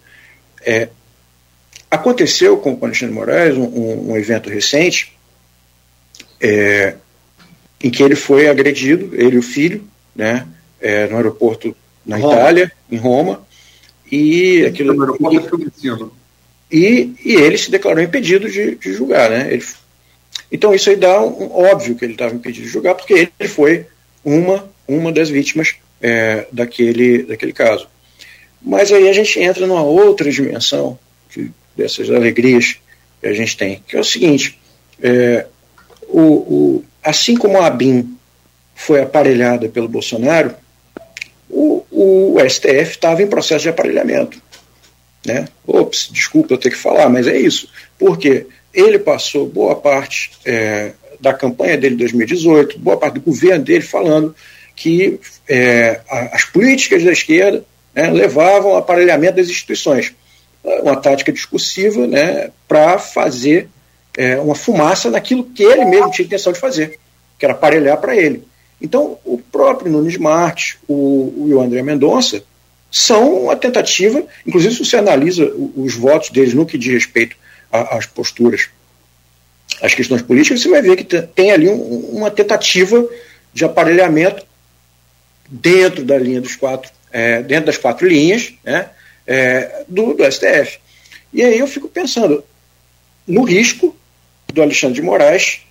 [1.92, 5.12] Aconteceu com o Alexandre Moraes um, um, um evento recente
[6.40, 6.94] é,
[7.84, 9.86] em que ele foi agredido, ele e o filho,
[10.16, 10.48] né,
[10.80, 12.32] é, no aeroporto na Roma.
[12.32, 13.46] Itália, em Roma,
[14.10, 14.94] e aquilo.
[14.94, 15.70] No aeroporto
[16.72, 19.52] e, e, e ele se declarou impedido de, de julgar, né?
[19.52, 19.62] Ele,
[20.50, 23.84] Então isso aí dá um, óbvio que ele estava impedido de julgar, porque ele foi
[24.24, 27.86] uma, uma das vítimas é, daquele, daquele caso.
[28.62, 30.98] Mas aí a gente entra numa outra dimensão
[31.76, 32.78] dessas alegrias
[33.20, 34.58] que a gente tem, que é o seguinte:
[35.02, 35.46] é,
[36.08, 38.16] o, o, assim como a ABIN
[38.74, 40.54] foi aparelhada pelo Bolsonaro,
[41.48, 44.40] o, o STF estava em processo de aparelhamento.
[45.24, 45.46] Né?
[45.66, 47.68] Ops, desculpa eu ter que falar, mas é isso.
[47.98, 53.64] Porque ele passou boa parte é, da campanha dele de 2018, boa parte do governo
[53.64, 54.34] dele falando
[54.74, 56.00] que é,
[56.32, 60.12] as políticas da esquerda né, levavam ao aparelhamento das instituições.
[60.62, 63.68] Uma tática discursiva né, para fazer
[64.16, 66.98] é, uma fumaça naquilo que ele mesmo tinha intenção de fazer,
[67.38, 68.44] que era aparelhar para ele.
[68.80, 72.42] Então, o próprio Nunes Martins, o, o André Mendonça,
[72.90, 77.36] são uma tentativa, inclusive se você analisa os votos deles no que diz respeito
[77.70, 78.68] às posturas,
[79.80, 83.08] às questões políticas, você vai ver que tem ali um, uma tentativa
[83.54, 84.44] de aparelhamento
[85.48, 88.90] dentro da linha dos quatro, é, dentro das quatro linhas né,
[89.26, 90.78] é, do, do STF.
[91.32, 92.44] E aí eu fico pensando
[93.26, 93.96] no risco
[94.52, 95.62] do Alexandre de Moraes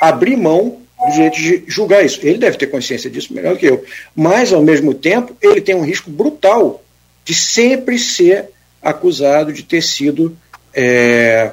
[0.00, 2.20] abrir mão do direito de julgar isso.
[2.22, 3.84] Ele deve ter consciência disso melhor que eu.
[4.14, 6.82] Mas, ao mesmo tempo, ele tem um risco brutal
[7.24, 8.50] de sempre ser
[8.80, 10.36] acusado de ter sido,
[10.72, 11.52] é,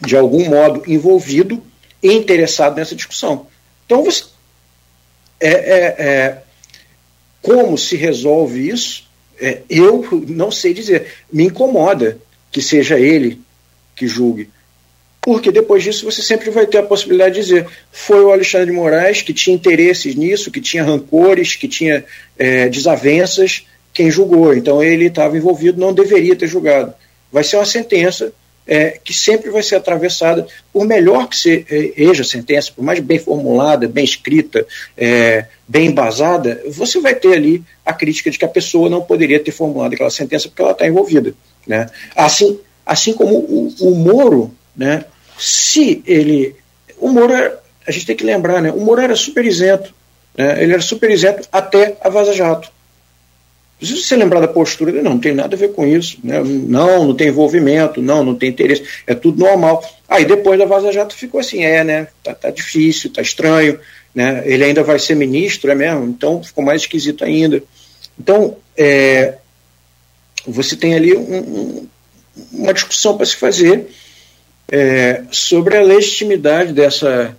[0.00, 1.62] de algum modo, envolvido
[2.02, 3.46] e interessado nessa discussão.
[3.84, 4.24] Então, você,
[5.40, 6.42] é, é, é
[7.42, 9.04] como se resolve isso?
[9.40, 11.06] É, eu não sei dizer.
[11.32, 12.18] Me incomoda
[12.50, 13.40] que seja ele
[13.96, 14.48] que julgue
[15.24, 18.72] porque depois disso você sempre vai ter a possibilidade de dizer foi o Alexandre de
[18.72, 22.04] Moraes que tinha interesses nisso, que tinha rancores, que tinha
[22.38, 24.54] é, desavenças, quem julgou.
[24.54, 26.92] Então ele estava envolvido, não deveria ter julgado.
[27.32, 28.34] Vai ser uma sentença
[28.66, 33.18] é, que sempre vai ser atravessada, por melhor que seja a sentença, por mais bem
[33.18, 34.66] formulada, bem escrita,
[34.96, 39.40] é, bem embasada, você vai ter ali a crítica de que a pessoa não poderia
[39.40, 41.34] ter formulado aquela sentença porque ela está envolvida.
[41.66, 41.86] Né?
[42.16, 45.04] Assim, assim como o, o Moro, né,
[45.38, 46.56] se ele.
[46.98, 47.34] O Moro,
[47.86, 48.70] a gente tem que lembrar, né?
[48.70, 49.94] O Moro era super isento.
[50.36, 50.62] Né?
[50.62, 52.70] Ele era super isento até a Vaza Jato.
[53.78, 56.18] Preciso você lembrar da postura dele, não, não tem nada a ver com isso.
[56.22, 56.40] Né?
[56.42, 59.84] Não, não tem envolvimento, não, não tem interesse, é tudo normal.
[60.08, 62.08] Aí depois da Vaza Jato ficou assim, é, né?
[62.22, 63.78] Tá, tá difícil, tá estranho,
[64.14, 64.42] né?
[64.46, 66.04] Ele ainda vai ser ministro, é mesmo?
[66.04, 67.62] Então ficou mais esquisito ainda.
[68.18, 69.34] Então, é,
[70.46, 71.86] você tem ali um,
[72.52, 73.86] uma discussão para se fazer
[74.68, 77.36] é, sobre a legitimidade dessa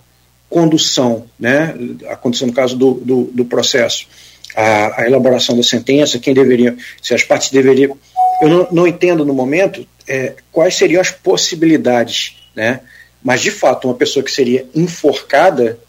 [0.49, 1.75] condução, né,
[2.07, 4.07] a condução no caso do, do, do processo,
[4.55, 7.97] a, a, elaboração da sentença, quem deveria, se as partes deveriam.
[8.41, 12.81] Eu não, não entendo no momento é, quais seriam as possibilidades, né,
[13.23, 15.79] mas de fato uma pessoa que seria enforcada,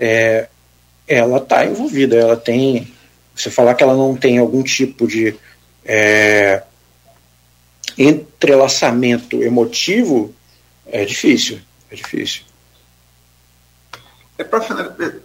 [0.00, 0.48] é,
[1.06, 2.92] ela está envolvida, ela tem.
[3.34, 5.34] Você falar que ela não tem algum tipo de
[5.84, 6.62] é,
[7.98, 10.34] entrelaçamento emotivo,
[10.86, 11.58] é difícil,
[11.90, 12.42] é difícil.
[14.36, 14.64] É para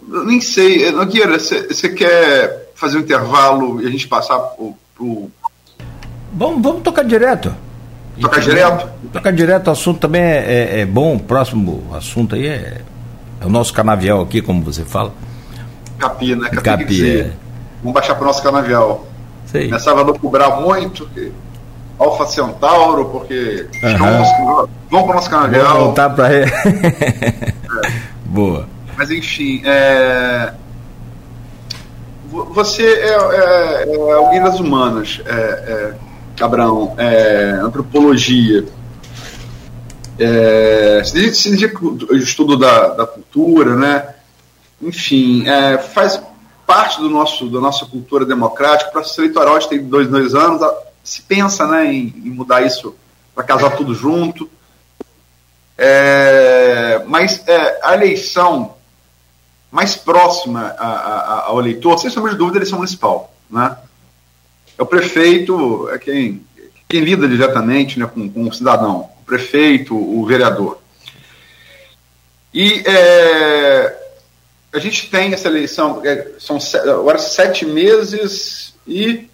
[0.08, 4.74] eu nem sei, Nogueira, você quer fazer um intervalo e a gente passar pro.
[4.96, 5.30] pro...
[6.32, 7.54] Vamos, vamos tocar direto.
[8.20, 8.88] Tocar direto?
[9.12, 11.16] Tocar direto, o assunto também é, é, é bom.
[11.16, 12.80] O próximo assunto aí é,
[13.40, 15.12] é, o nosso canavial aqui, como você fala.
[15.98, 16.48] Capi, né?
[16.48, 17.32] Capi, Capi é.
[17.82, 19.06] Vamos baixar para o nosso canavial.
[19.46, 19.66] Sei.
[19.66, 21.06] Começava a cobrar muito.
[21.06, 21.32] Que...
[21.98, 24.66] Alfa Centauro, porque uhum.
[24.88, 25.50] vão para o nosso canal.
[25.50, 26.46] Vamos voltar para é.
[28.24, 28.66] Boa.
[28.96, 30.54] Mas enfim, é...
[32.30, 35.94] você é, é, é, alguém das humanas, é, é,
[36.44, 38.66] Abraão, é, antropologia.
[40.18, 41.54] É, se,
[42.12, 44.14] estudo da, da cultura, né?
[44.80, 46.22] Enfim, é, faz
[46.66, 48.90] parte do nosso, da nossa cultura democrática.
[48.90, 50.62] O processo eleitoral tem dois, dois anos
[51.02, 52.94] se pensa né, em, em mudar isso
[53.34, 54.48] para casar tudo junto.
[55.76, 58.76] É, mas é, a eleição
[59.70, 63.32] mais próxima a, a, ao eleitor, sem sombra de dúvida, eleição municipal.
[63.48, 63.76] Né?
[64.76, 66.44] É o prefeito, é quem,
[66.88, 70.78] quem lida diretamente né, com, com o cidadão, o prefeito, o vereador.
[72.52, 73.96] E é,
[74.72, 76.58] a gente tem essa eleição, é, são
[76.96, 79.30] agora sete meses e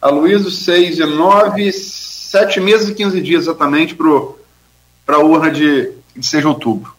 [0.00, 5.92] a Luísa, 6 e 9, 7 meses e 15 dias exatamente para a urna de,
[6.16, 6.94] de 6 de outubro.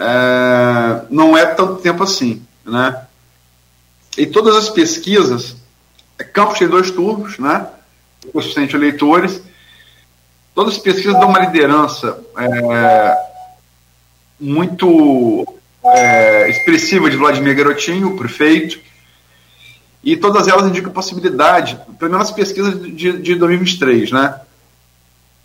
[0.00, 2.42] É, não é tanto tempo assim.
[2.64, 3.04] Né?
[4.16, 5.56] E todas as pesquisas,
[6.18, 7.66] é, Campos tem dois turnos, né?
[8.32, 9.42] o suficiente eleitores,
[10.54, 13.16] todas as pesquisas dão uma liderança é,
[14.38, 15.46] muito
[15.84, 18.78] é, expressiva de Vladimir Garotinho, prefeito,
[20.02, 24.40] e todas elas indicam possibilidade, pelo menos as pesquisas de, de 2023, né?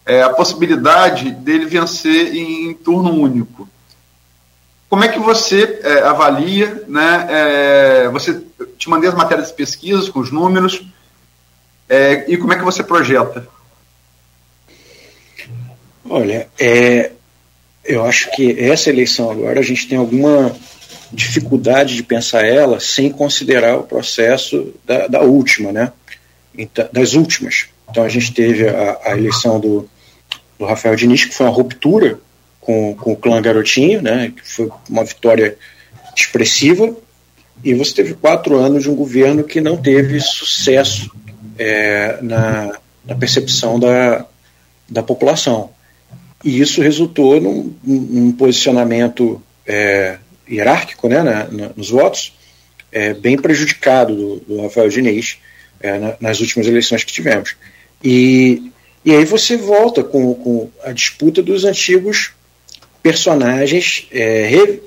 [0.06, 3.68] É, a possibilidade dele vencer em, em turno único.
[4.96, 7.28] Como é que você é, avalia, né?
[7.30, 8.42] É, você
[8.78, 10.88] te mandei as matérias de pesquisa com os números
[11.90, 13.46] é, e como é que você projeta?
[16.10, 17.12] Olha, é,
[17.84, 20.56] eu acho que essa eleição agora a gente tem alguma
[21.12, 25.92] dificuldade de pensar ela sem considerar o processo da, da última, né?
[26.58, 27.66] Então, das últimas.
[27.90, 29.90] Então a gente teve a, a eleição do,
[30.58, 32.18] do Rafael Diniz, que foi uma ruptura
[32.66, 34.34] com, com o clã Garotinho, né?
[34.36, 35.58] Que foi uma vitória
[36.16, 36.96] expressiva.
[37.64, 41.12] E você teve quatro anos de um governo que não teve sucesso
[41.58, 44.26] é, na, na percepção da,
[44.90, 45.70] da população.
[46.44, 50.18] E isso resultou num, num posicionamento é,
[50.50, 52.34] hierárquico né, na, na, nos votos,
[52.92, 55.38] é, bem prejudicado do, do Rafael Diniz
[55.80, 57.56] é, na, nas últimas eleições que tivemos.
[58.04, 58.72] E,
[59.04, 62.34] e aí você volta com, com a disputa dos antigos
[63.06, 64.82] personagens é, re,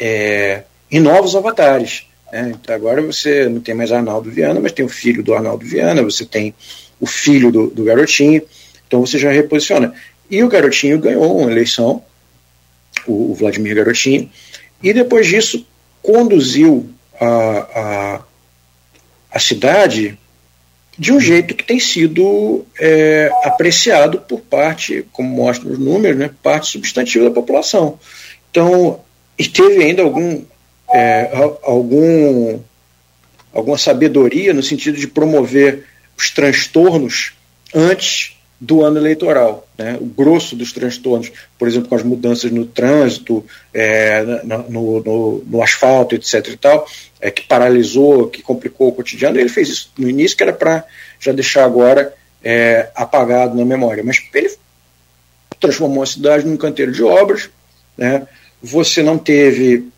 [0.00, 2.06] é, em novos avatares.
[2.32, 2.54] Né?
[2.54, 6.02] Então agora você não tem mais Arnaldo Viana, mas tem o filho do Arnaldo Viana,
[6.02, 6.54] você tem
[6.98, 8.40] o filho do, do garotinho,
[8.86, 9.92] então você já reposiciona.
[10.30, 12.02] E o garotinho ganhou uma eleição,
[13.06, 14.30] o, o Vladimir Garotinho,
[14.82, 15.66] e depois disso
[16.00, 16.88] conduziu
[17.20, 18.22] a, a,
[19.30, 20.18] a cidade
[20.98, 26.30] de um jeito que tem sido é, apreciado por parte, como mostram os números, né,
[26.42, 27.98] parte substantiva da população.
[28.50, 29.00] Então,
[29.38, 30.42] e teve ainda algum,
[30.92, 31.30] é,
[31.62, 32.58] algum,
[33.52, 35.84] alguma sabedoria no sentido de promover
[36.16, 37.32] os transtornos
[37.72, 39.68] antes do ano eleitoral.
[39.76, 39.96] Né?
[40.00, 44.22] O grosso dos transtornos, por exemplo, com as mudanças no trânsito, é,
[44.68, 46.48] no, no, no, asfalto, etc.
[46.48, 46.86] e tal,
[47.20, 50.84] é, que paralisou, que complicou o cotidiano, ele fez isso no início, que era para
[51.20, 52.12] já deixar agora
[52.42, 54.02] é, apagado na memória.
[54.02, 54.50] Mas ele
[55.60, 57.50] transformou a cidade num canteiro de obras,
[57.96, 58.26] né?
[58.60, 59.88] você não teve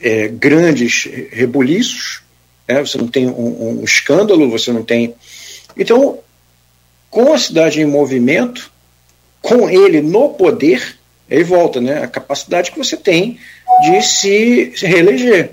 [0.00, 2.22] é, grandes rebuliços,
[2.66, 2.80] né?
[2.80, 5.14] você não tem um, um escândalo, você não tem.
[5.76, 6.20] Então,
[7.14, 8.72] com a cidade em movimento,
[9.40, 10.98] com ele no poder,
[11.30, 12.02] aí volta, né?
[12.02, 13.38] A capacidade que você tem
[13.82, 15.52] de se, reeleger.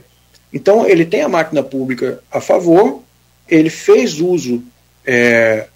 [0.52, 3.04] Então, ele tem a máquina pública a favor,
[3.48, 4.64] ele fez uso
[5.06, 5.68] é,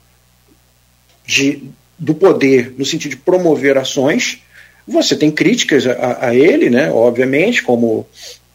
[1.24, 1.62] de,
[2.00, 4.40] do poder no sentido de promover ações.
[4.88, 6.92] Você tem críticas a, a ele, né?
[6.92, 8.08] Obviamente, como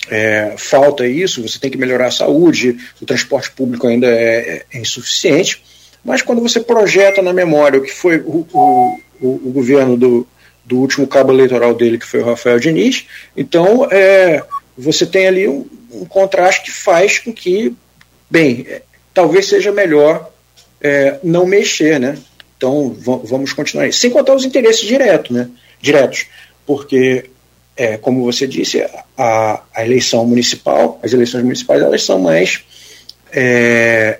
[0.08, 4.78] é, falta isso, você tem que melhorar a saúde, o transporte público ainda é, é
[4.80, 5.62] insuficiente.
[6.04, 10.26] Mas quando você projeta na memória o que foi o, o, o, governo do,
[10.64, 13.06] do último cabo eleitoral dele, que foi o Rafael Diniz,
[13.36, 14.42] então é,
[14.76, 17.74] você tem ali um, um contraste que faz com que,
[18.30, 18.82] bem, é,
[19.12, 20.30] talvez seja melhor
[20.80, 22.16] é, não mexer, né?
[22.56, 23.92] Então vamos continuar aí.
[23.92, 25.48] Sem contar os interesses diretos, né?
[25.80, 26.26] Diretos,
[26.66, 27.30] porque
[27.80, 28.86] é, como você disse,
[29.16, 32.62] a, a, eleição municipal, as eleições municipais, elas são mais
[33.32, 34.18] é,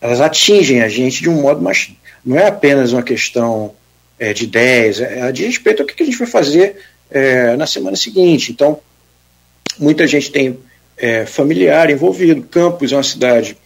[0.00, 1.90] elas atingem a gente de um modo mais.
[2.24, 3.74] Não é apenas uma questão
[4.18, 6.76] é, de ideias, é, é de respeito ao que a gente vai fazer
[7.10, 8.50] é, na semana seguinte.
[8.52, 8.80] Então,
[9.78, 10.58] muita gente tem
[10.96, 12.42] é, familiar envolvido.
[12.42, 13.56] Campos é uma cidade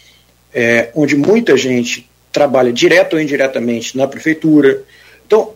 [0.53, 4.83] é, onde muita gente trabalha direto ou indiretamente na prefeitura.
[5.27, 5.53] Então,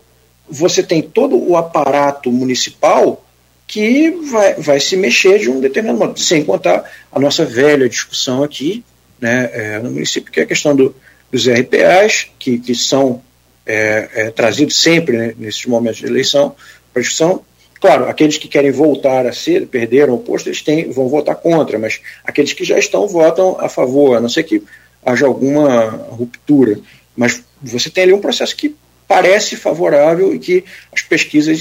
[0.49, 3.25] você tem todo o aparato municipal
[3.67, 8.43] que vai, vai se mexer de um determinado modo, sem contar a nossa velha discussão
[8.43, 8.83] aqui
[9.21, 10.95] né, é, no município, que é a questão do,
[11.31, 13.21] dos RPAs, que, que são
[13.65, 16.55] é, é, trazidos sempre né, nesses momentos de eleição
[16.91, 17.43] para discussão.
[17.79, 21.79] Claro, aqueles que querem voltar a ser, perderam o posto, eles têm, vão votar contra,
[21.79, 24.61] mas aqueles que já estão votam a favor, a não ser que
[25.05, 26.77] haja alguma ruptura.
[27.15, 28.75] Mas você tem ali um processo que
[29.07, 30.63] parece favorável e que
[30.93, 31.59] as pesquisas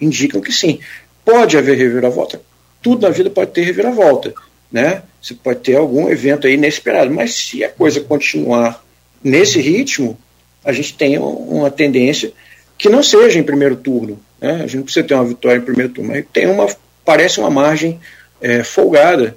[0.00, 0.80] indicam que sim.
[1.24, 2.40] Pode haver reviravolta.
[2.82, 4.32] Tudo na vida pode ter reviravolta
[4.70, 5.02] né?
[5.20, 8.82] Você pode ter algum evento aí inesperado, mas se a coisa continuar
[9.22, 10.18] nesse ritmo,
[10.64, 12.32] a gente tem uma tendência
[12.78, 14.54] que não seja em primeiro turno, né?
[14.54, 16.66] A gente não precisa ter uma vitória em primeiro turno, mas tem uma
[17.04, 18.00] parece uma margem
[18.40, 19.36] é, folgada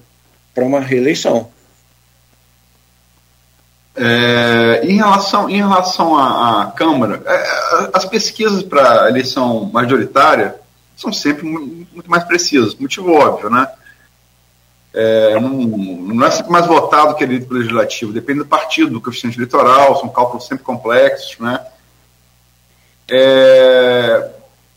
[0.54, 1.52] para uma reeleição.
[3.96, 10.56] É, em relação, em relação à, à Câmara, é, as pesquisas para eleição majoritária
[10.96, 13.68] são sempre muito mais precisas, motivo óbvio, né?
[14.94, 19.38] É, não, não, é sempre mais votado que eleito legislativo, depende do partido, do coeficiente
[19.38, 21.60] eleitoral, são cálculos sempre complexos, né?
[23.10, 24.32] É,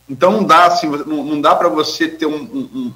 [0.09, 2.93] então não dá assim, não, não dá para você ter um, um, um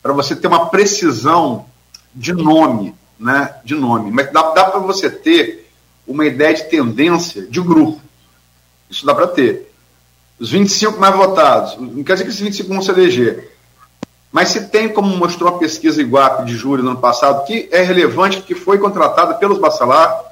[0.00, 1.66] para você ter uma precisão
[2.14, 3.56] de nome, né?
[3.64, 5.68] De nome, mas dá, dá para você ter
[6.06, 8.00] uma ideia de tendência de grupo.
[8.88, 9.72] Isso dá para ter.
[10.38, 13.49] Os 25 mais votados, não quer dizer que esses 25 vão se eleger.
[14.32, 17.82] Mas se tem, como mostrou a pesquisa Iguape de julho do ano passado, que é
[17.82, 20.24] relevante, que foi contratada pelos Bacelar,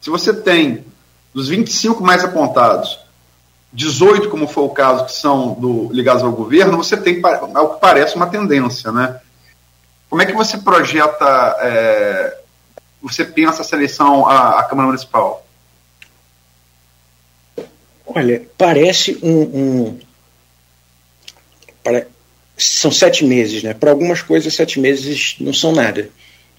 [0.00, 0.84] se você tem
[1.32, 2.98] dos 25 mais apontados,
[3.72, 7.22] 18, como foi o caso, que são do, ligados ao governo, você tem
[7.54, 9.20] ao que parece uma tendência, né?
[10.10, 12.38] Como é que você projeta, é,
[13.00, 15.46] você pensa essa eleição à, à Câmara Municipal?
[18.06, 19.40] Olha, parece um.
[19.40, 19.98] um
[22.56, 23.74] são sete meses, né?
[23.74, 26.10] Para algumas coisas, sete meses não são nada.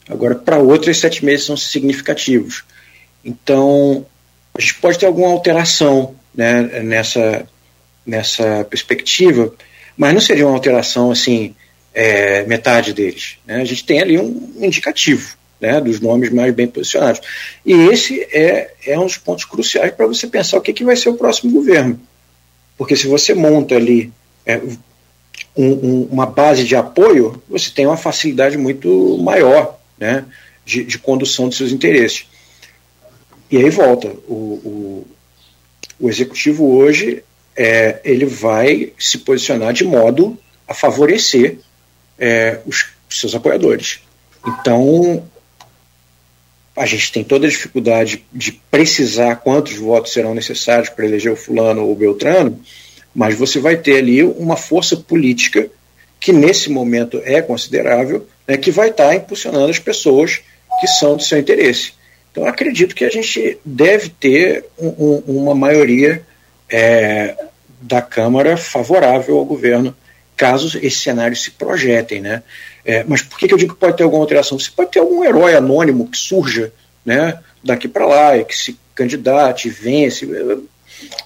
[0.07, 2.64] Agora, para outras, sete meses são significativos.
[3.24, 4.06] Então,
[4.53, 7.48] a gente pode ter alguma alteração né, nessa,
[8.06, 9.53] nessa perspectiva,
[9.95, 11.56] mas não seria uma alteração assim,
[11.94, 13.38] é, metade deles.
[13.45, 13.61] Né?
[13.61, 17.22] A gente tem ali um indicativo né, dos nomes mais bem posicionados.
[17.65, 20.95] E esse é, é um dos pontos cruciais para você pensar o que, que vai
[20.95, 21.99] ser o próximo governo.
[22.78, 24.11] Porque se você monta ali
[24.45, 24.60] é,
[25.56, 30.26] um, um, uma base de apoio, você tem uma facilidade muito maior né,
[30.66, 32.26] de, de condução dos seus interesses.
[33.52, 34.08] E aí volta.
[34.28, 35.08] O, o,
[36.00, 37.24] o executivo hoje
[37.56, 41.60] é, ele vai se posicionar de modo a favorecer
[42.18, 44.00] é, os, os seus apoiadores.
[44.46, 45.24] Então,
[46.76, 51.36] a gente tem toda a dificuldade de precisar quantos votos serão necessários para eleger o
[51.36, 52.60] fulano ou o beltrano,
[53.14, 55.69] mas você vai ter ali uma força política
[56.19, 60.41] que nesse momento é considerável, né, que vai estar impulsionando as pessoas
[60.80, 61.94] que são do seu interesse.
[62.31, 66.26] Então, acredito que a gente deve ter um, um, uma maioria
[66.69, 67.35] é,
[67.80, 69.95] da Câmara favorável ao governo,
[70.35, 72.22] caso esses cenários se projetem.
[72.22, 72.41] Né?
[72.84, 74.57] É, mas por que, que eu digo que pode ter alguma alteração?
[74.57, 76.73] Você pode ter algum herói anônimo que surja
[77.06, 80.27] né, daqui para lá e que se candidate, vence,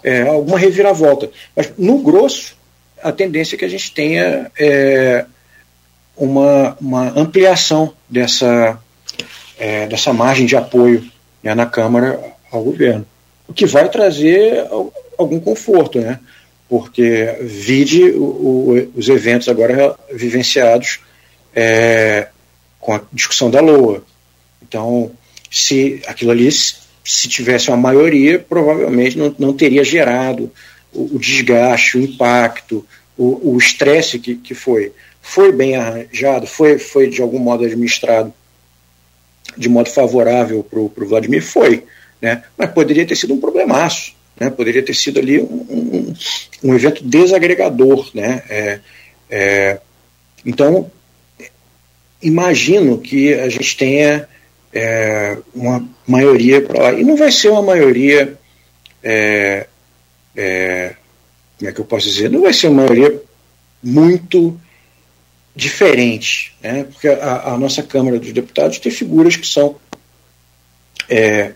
[0.04, 1.30] é, alguma reviravolta.
[1.56, 2.56] Mas, no grosso,
[3.02, 5.26] a tendência é que a gente tenha é,
[6.16, 8.80] uma, uma ampliação dessa
[9.58, 11.04] é, dessa margem de apoio
[11.42, 12.20] né, na Câmara
[12.52, 13.06] ao governo.
[13.48, 14.68] O que vai trazer
[15.18, 16.20] algum conforto, né?
[16.70, 21.00] porque vide o, o, os eventos agora vivenciados
[21.56, 22.28] é,
[22.80, 24.04] com a discussão da LOA.
[24.62, 25.12] Então,
[25.50, 26.50] se aquilo ali,
[27.08, 30.52] se tivesse uma maioria, provavelmente não, não teria gerado
[30.92, 32.86] o, o desgaste, o impacto,
[33.18, 34.92] o estresse que, que foi.
[35.22, 38.34] Foi bem arranjado, foi, foi de algum modo administrado
[39.58, 41.42] de modo favorável para o Vladimir?
[41.42, 41.84] Foi,
[42.22, 42.44] né?
[42.58, 44.50] mas poderia ter sido um problemaço, né?
[44.50, 46.14] poderia ter sido ali um, um,
[46.64, 48.10] um evento desagregador.
[48.14, 48.44] Né?
[48.50, 48.80] É,
[49.30, 49.80] é,
[50.46, 50.92] então,
[52.22, 54.28] imagino que a gente tenha
[54.74, 56.94] é, uma maioria para lá.
[56.94, 58.38] E não vai ser uma maioria.
[59.04, 59.68] É,
[60.36, 60.96] é,
[61.58, 62.30] como é que eu posso dizer?
[62.30, 63.22] Não vai ser uma maioria
[63.82, 64.60] muito
[65.56, 66.84] diferente, né?
[66.84, 69.76] porque a, a, nossa Câmara dos Deputados tem figuras que são
[71.10, 71.54] é,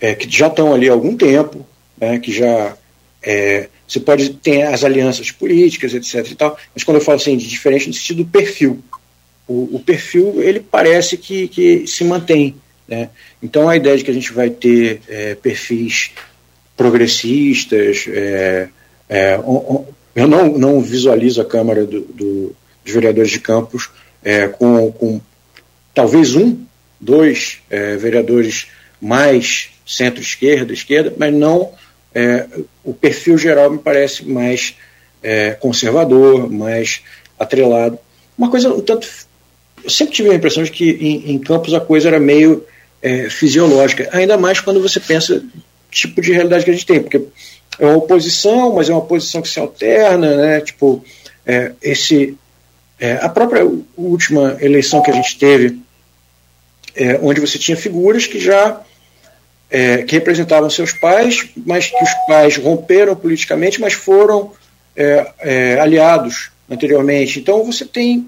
[0.00, 1.66] é, que já estão ali há algum tempo,
[2.00, 2.18] né?
[2.18, 2.74] que já
[3.22, 6.30] é, você pode ter as alianças políticas, etc.
[6.30, 8.82] E tal, mas quando eu falo assim de diferente no sentido do perfil,
[9.48, 12.54] o, o perfil ele parece que, que se mantém,
[12.86, 13.08] né?
[13.42, 16.10] Então a ideia de que a gente vai ter é, perfis
[16.76, 18.68] progressistas, é,
[19.08, 19.40] é,
[20.14, 23.90] eu não, não visualizo a Câmara do, do de vereadores de Campos,
[24.22, 25.20] é, com, com,
[25.94, 26.64] talvez um,
[27.00, 28.68] dois é, vereadores
[29.00, 31.72] mais centro-esquerda, esquerda, mas não
[32.14, 32.46] é,
[32.84, 34.76] o perfil geral me parece mais
[35.58, 37.02] conservador, mais
[37.36, 37.98] atrelado.
[38.38, 39.08] Uma coisa um tanto.
[39.82, 42.64] Eu sempre tive a impressão de que em, em Campos a coisa era meio
[43.02, 45.42] é, fisiológica, ainda mais quando você pensa
[45.90, 47.22] tipo de realidade que a gente tem, porque
[47.78, 50.60] é uma oposição, mas é uma oposição que se alterna, né?
[50.60, 51.02] Tipo,
[51.46, 52.36] é, esse
[52.98, 53.62] é, a própria
[53.96, 55.80] última eleição que a gente teve,
[56.96, 58.80] é, onde você tinha figuras que já
[59.70, 64.52] é, que representavam seus pais, mas que os pais romperam politicamente, mas foram
[64.96, 67.38] é, aliados anteriormente.
[67.38, 68.26] Então você tem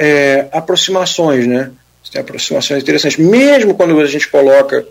[0.00, 1.70] é, aproximações, né?
[2.02, 3.18] Você tem aproximações interessantes.
[3.18, 4.86] Mesmo quando a gente coloca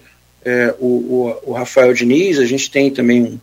[0.79, 3.41] o, o, o, Rafael Diniz, a gente tem também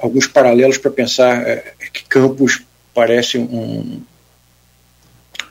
[0.00, 1.44] alguns paralelos para pensar
[1.92, 2.62] que Campos
[2.94, 4.00] parece um,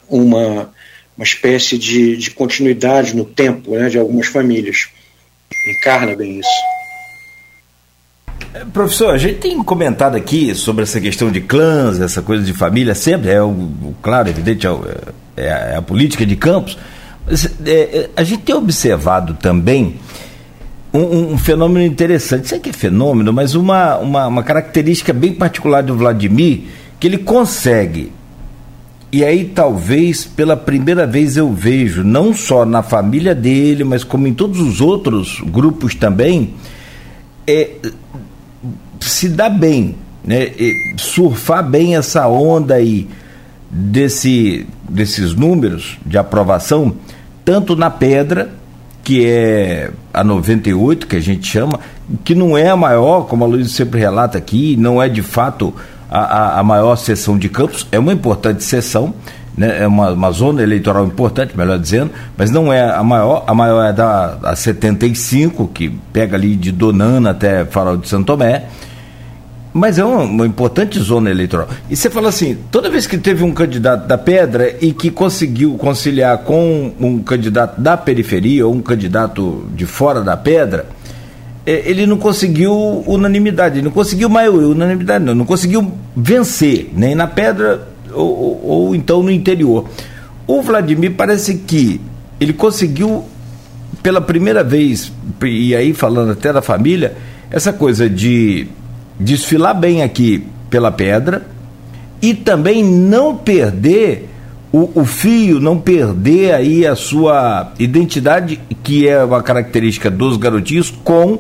[0.10, 0.74] uma,
[1.18, 4.88] uma espécie de, de continuidade no tempo né, de algumas famílias.
[5.80, 6.81] Encarna bem isso.
[8.74, 12.94] Professor, a gente tem comentado aqui sobre essa questão de clãs, essa coisa de família,
[12.94, 14.72] sempre é o, o claro, evidente, é,
[15.38, 16.78] é, é, a política de campos.
[17.26, 19.96] Mas, é, é, a gente tem observado também
[20.94, 25.82] um, um, fenômeno interessante, sei que é fenômeno, mas uma, uma, uma característica bem particular
[25.82, 26.64] do Vladimir,
[27.00, 28.12] que ele consegue
[29.14, 34.26] e aí talvez pela primeira vez eu vejo, não só na família dele, mas como
[34.26, 36.54] em todos os outros grupos também,
[37.46, 37.72] é,
[39.02, 40.52] se dá bem, né?
[40.98, 43.08] surfar bem essa onda aí
[43.70, 46.96] desse, desses números de aprovação,
[47.44, 48.50] tanto na pedra,
[49.04, 51.80] que é a 98, que a gente chama,
[52.24, 55.74] que não é a maior, como a Luiz sempre relata aqui, não é de fato
[56.10, 59.14] a, a, maior sessão de Campos, é uma importante sessão,
[59.58, 63.54] né, é uma, uma, zona eleitoral importante, melhor dizendo, mas não é a maior, a
[63.54, 68.66] maior é da a 75, que pega ali de Donana até Farol de Santo Tomé,
[69.74, 71.68] mas é uma, uma, importante zona eleitoral.
[71.90, 75.76] E você fala assim, toda vez que teve um candidato da Pedra e que conseguiu
[75.76, 80.88] conciliar com um candidato da periferia ou um candidato de fora da Pedra,
[81.66, 82.74] é, ele não conseguiu
[83.06, 88.66] unanimidade, ele não conseguiu maioria, unanimidade não, não conseguiu vencer, nem na pedra ou, ou,
[88.66, 89.88] ou então no interior.
[90.48, 92.02] O Vladimir parece que
[92.40, 93.24] ele conseguiu
[94.02, 97.16] pela primeira vez, e aí falando até da família,
[97.52, 98.68] essa coisa de
[99.22, 101.48] desfilar bem aqui pela pedra
[102.22, 104.30] e também não perder
[104.72, 110.90] o, o, fio, não perder aí a sua identidade, que é uma característica dos garotinhos,
[111.04, 111.40] com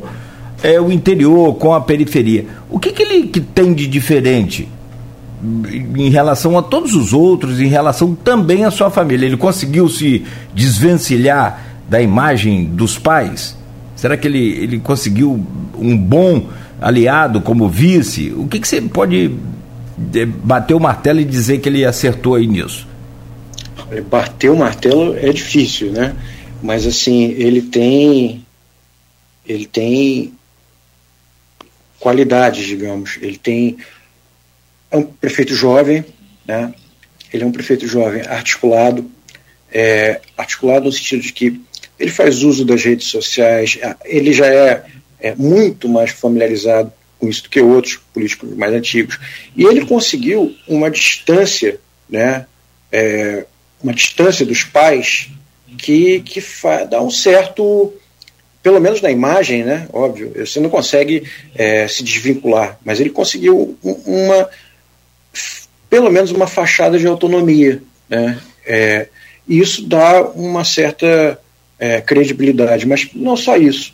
[0.61, 2.45] é, o interior, com a periferia.
[2.69, 4.67] O que, que ele que tem de diferente
[5.95, 9.25] em relação a todos os outros, em relação também à sua família?
[9.25, 13.57] Ele conseguiu se desvencilhar da imagem dos pais?
[13.95, 15.45] Será que ele, ele conseguiu
[15.77, 16.47] um bom
[16.81, 18.31] aliado como vice?
[18.31, 19.31] O que, que você pode
[20.15, 22.89] é, bater o martelo e dizer que ele acertou aí nisso?
[24.09, 26.15] bater o martelo é difícil, né?
[26.61, 28.45] Mas assim, ele tem
[29.45, 30.33] ele tem
[31.99, 33.17] qualidades, digamos.
[33.21, 33.77] Ele tem
[34.89, 36.05] é um prefeito jovem,
[36.45, 36.73] né?
[37.33, 39.09] Ele é um prefeito jovem articulado,
[39.71, 41.61] é, articulado no sentido de que
[41.97, 44.83] ele faz uso das redes sociais, ele já é,
[45.21, 49.19] é muito mais familiarizado com isso do que outros políticos mais antigos.
[49.55, 51.79] E ele conseguiu uma distância,
[52.09, 52.47] né,
[52.91, 53.45] é,
[53.81, 55.29] uma distância dos pais
[55.77, 56.43] que, que
[56.89, 57.93] dá um certo,
[58.61, 59.87] pelo menos na imagem, né?
[59.93, 61.23] Óbvio, você não consegue
[61.55, 64.49] é, se desvincular, mas ele conseguiu uma,
[65.89, 68.39] pelo menos uma fachada de autonomia, né?
[68.65, 69.07] É,
[69.47, 71.39] e isso dá uma certa
[71.79, 73.93] é, credibilidade, mas não só isso.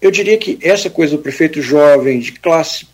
[0.00, 2.86] Eu diria que essa coisa do prefeito jovem, de classe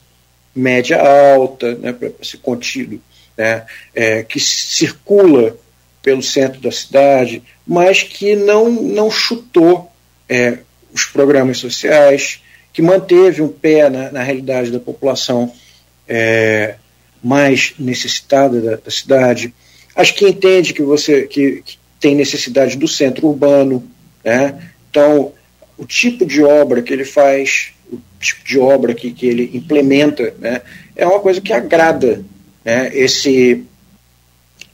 [0.54, 3.00] média alta, né, para ser contido,
[3.36, 3.64] né,
[3.94, 5.56] é, que circula
[6.02, 9.90] pelo centro da cidade, mas que não, não chutou
[10.28, 10.58] é,
[10.92, 12.40] os programas sociais,
[12.72, 15.52] que manteve um pé na, na realidade da população
[16.08, 16.76] é,
[17.22, 19.54] mais necessitada da, da, cidade.
[19.94, 23.86] Acho que entende que você que, que tem necessidade do centro urbano,
[24.24, 24.70] né?
[24.90, 25.32] Então,
[25.76, 30.34] o tipo de obra que ele faz, o tipo de obra que, que ele implementa,
[30.38, 30.62] né,
[30.94, 32.24] é uma coisa que agrada
[32.64, 33.64] né, esse,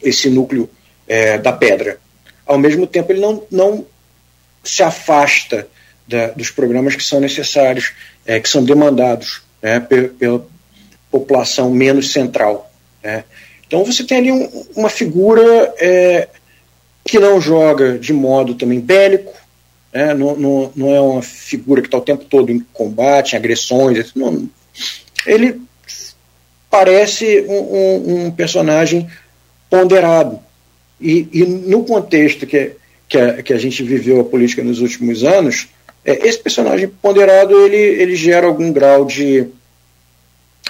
[0.03, 0.69] esse núcleo
[1.07, 1.99] é, da pedra.
[2.47, 3.87] Ao mesmo tempo, ele não, não
[4.65, 5.69] se afasta
[6.07, 7.93] da, dos programas que são necessários,
[8.27, 10.47] é, que são demandados né, pela
[11.11, 12.71] população menos central.
[13.03, 13.25] Né.
[13.67, 16.29] Então, você tem ali um, uma figura é,
[17.05, 19.33] que não joga de modo também bélico,
[19.93, 23.37] né, não, não, não é uma figura que está o tempo todo em combate, em
[23.37, 24.13] agressões.
[24.15, 24.49] Não,
[25.27, 25.61] ele
[26.71, 29.09] parece um, um, um personagem
[29.71, 30.39] ponderado.
[31.01, 32.73] E, e, no contexto que,
[33.09, 35.69] que, a, que a gente viveu a política nos últimos anos,
[36.05, 39.47] é, esse personagem ponderado ele, ele gera algum grau de,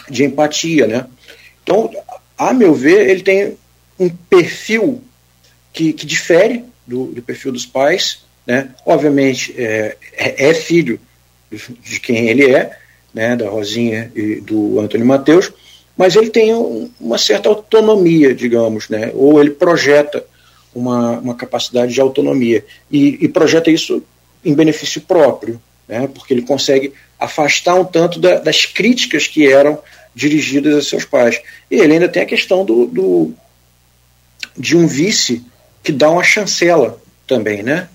[0.09, 0.86] de empatia.
[0.86, 1.07] Né?
[1.62, 1.90] Então,
[2.36, 3.57] a meu ver, ele tem
[3.99, 5.03] um perfil
[5.73, 8.24] que, que difere do, do perfil dos pais.
[8.49, 8.70] Né?
[8.87, 10.99] Obviamente, é, é, é filho
[11.51, 12.79] de quem ele é,
[13.12, 15.53] né, da Rosinha e do Antônio Mateus,
[15.95, 16.55] mas ele tem
[16.99, 19.11] uma certa autonomia, digamos, né?
[19.12, 20.25] ou ele projeta
[20.75, 24.03] uma, uma capacidade de autonomia e, e projeta isso
[24.43, 26.09] em benefício próprio, né?
[26.15, 29.79] porque ele consegue afastar um tanto da, das críticas que eram
[30.15, 31.39] dirigidas a seus pais.
[31.70, 33.35] E ele ainda tem a questão do, do
[34.57, 35.45] de um vice
[35.83, 37.89] que dá uma chancela também, né?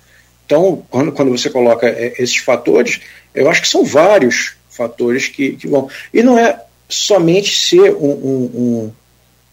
[0.46, 3.00] Então, quando, quando você coloca é, esses fatores,
[3.34, 5.90] eu acho que são vários fatores que, que vão.
[6.14, 8.92] E não é somente ser um, um,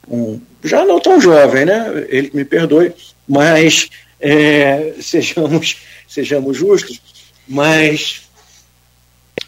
[0.09, 2.07] um, um já não tão jovem, né?
[2.09, 2.93] Ele me perdoe,
[3.27, 3.89] mas
[4.21, 5.77] é, sejamos,
[6.09, 7.01] sejamos justos,
[7.49, 8.29] mas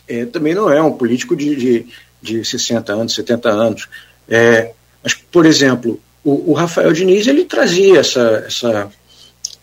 [0.09, 1.87] é, também não é um político de, de,
[2.21, 3.89] de 60 anos, 70 anos.
[4.29, 8.93] É, mas, por exemplo, o, o, Rafael Diniz ele trazia essa, essa,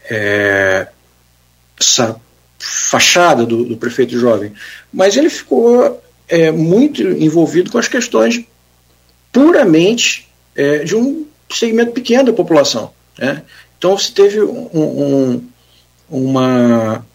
[0.09, 0.87] é,
[1.79, 2.19] essa
[2.59, 4.53] fachada do, do, prefeito jovem,
[4.91, 8.43] mas ele ficou é, muito envolvido com as questões
[9.31, 12.91] puramente é, de um segmento pequeno da população.
[13.17, 13.43] Né?
[13.77, 15.49] Então você teve um, um,
[16.09, 17.05] uma.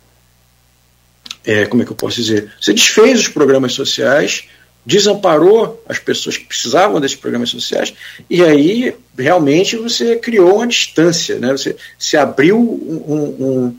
[1.45, 2.51] É, como é que eu posso dizer?
[2.59, 4.45] Você desfez os programas sociais,
[4.85, 7.93] desamparou as pessoas que precisavam desses programas sociais,
[8.31, 11.53] e aí realmente você criou uma distância, né?
[11.53, 13.77] você se abriu um,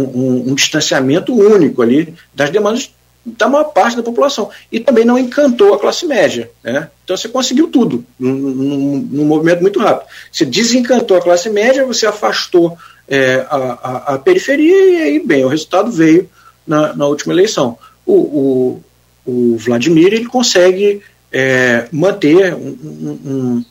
[0.00, 2.90] um, um, distanciamento único ali das demandas
[3.24, 4.50] da maior parte da população.
[4.70, 6.50] E também não encantou a classe média.
[6.62, 6.90] Né?
[7.04, 10.08] Então você conseguiu tudo num, num, num movimento muito rápido.
[10.30, 12.76] Você desencantou a classe média, você afastou
[13.08, 16.28] é, a, a, a, periferia e aí, bem, o resultado veio
[16.66, 17.78] na, na última eleição.
[18.04, 18.84] O, o,
[19.26, 22.76] o, Vladimir ele consegue é, manter um,
[23.24, 23.64] um,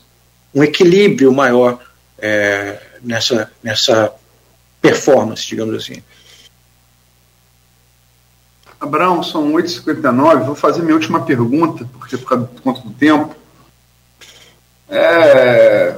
[0.54, 1.78] um, equilíbrio maior
[2.18, 4.12] é, nessa, nessa
[4.80, 6.02] performance, digamos assim.
[8.82, 13.34] Abraão, são 8h59, vou fazer minha última pergunta, porque por conta do tempo.
[14.88, 15.96] É,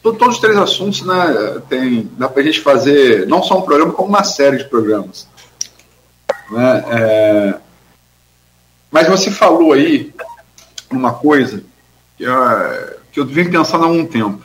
[0.00, 3.92] todos os três assuntos, né, tem, dá para a gente fazer não só um programa,
[3.92, 5.26] como uma série de programas.
[6.50, 7.54] Né, é,
[8.90, 10.14] mas você falou aí
[10.88, 11.64] uma coisa
[12.16, 14.44] que, é, que eu venho pensando há algum tempo.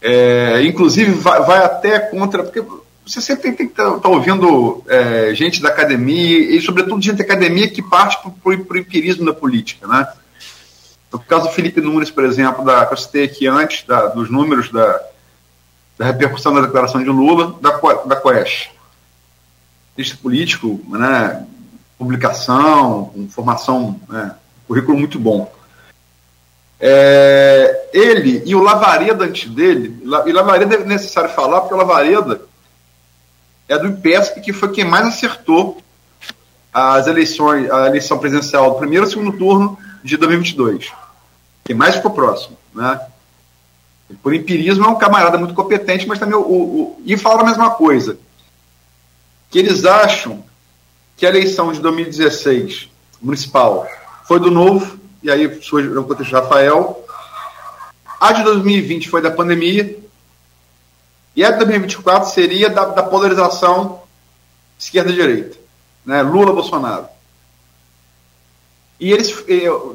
[0.00, 2.42] É, inclusive, vai, vai, até contra.
[2.42, 2.64] Porque
[3.08, 7.16] você sempre tem que estar tá, tá ouvindo é, gente da academia, e sobretudo gente
[7.16, 9.86] da academia que parte para o empirismo da política.
[9.86, 10.06] Né?
[11.10, 14.30] No caso do Felipe Nunes, por exemplo, da, que eu citei aqui antes, da, dos
[14.30, 15.00] números da,
[15.96, 17.70] da repercussão da declaração de Lula, da,
[18.04, 18.70] da Quest.
[19.96, 21.46] Texto político, né,
[21.98, 24.34] publicação, formação, né,
[24.66, 25.50] currículo muito bom.
[26.78, 32.47] É, ele e o Lavareda antes dele, e Lavareda é necessário falar, porque o Lavareda
[33.68, 35.80] é do IPESP, que foi quem mais acertou
[36.72, 40.90] as eleições, a eleição presidencial do primeiro e segundo turno de 2022.
[41.64, 43.00] Quem mais ficou próximo, né?
[44.22, 47.70] Por empirismo é um camarada muito competente, mas também o, o e falaram a mesma
[47.70, 48.18] coisa,
[49.50, 50.42] que eles acham
[51.16, 52.88] que a eleição de 2016
[53.20, 53.86] municipal
[54.26, 57.04] foi do novo, e aí surge no contexto Rafael,
[58.20, 59.98] a de 2020 foi da pandemia,
[61.38, 64.00] e a de 2024 seria da, da polarização
[64.76, 65.56] esquerda-direita,
[66.04, 66.20] né?
[66.20, 67.06] Lula-Bolsonaro.
[68.98, 69.44] E eles,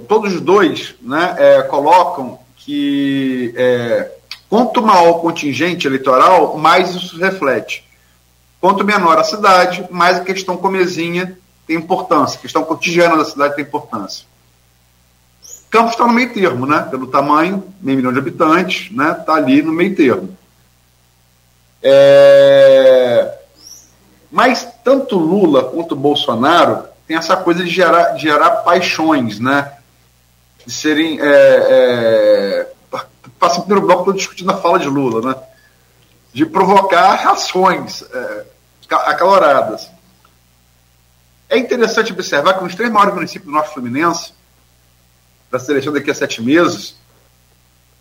[0.07, 4.09] todos os dois, né, é, colocam que é,
[4.49, 7.85] quanto maior o contingente eleitoral, mais isso reflete.
[8.61, 11.37] Quanto menor a cidade, mais a questão comezinha
[11.67, 14.25] tem importância, a questão cotidiana da cidade tem importância.
[15.69, 16.87] Campos está no meio termo, né?
[16.89, 19.17] Pelo tamanho, meio milhão de habitantes, né?
[19.19, 20.37] Está ali no meio termo.
[21.83, 23.37] É...
[24.31, 29.73] Mas tanto Lula quanto Bolsonaro tem essa coisa de gerar, de gerar paixões, né?
[30.65, 31.19] De serem.
[31.21, 32.73] É, é...
[33.37, 35.35] Passa o primeiro bloco estou discutindo a fala de Lula, né?
[36.31, 38.45] De provocar reações é,
[38.89, 39.89] acaloradas.
[41.49, 44.33] É interessante observar que nos três maiores municípios do Norte Fluminense,
[45.51, 46.95] da seleção daqui a sete meses,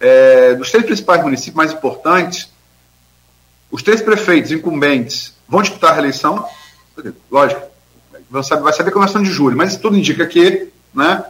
[0.01, 2.52] é, dos três principais municípios mais importantes,
[3.73, 6.47] os três prefeitos incumbentes vão disputar a reeleição.
[7.31, 7.63] Lógico,
[8.45, 11.25] saber, vai saber a começação de julho, mas tudo indica que, né?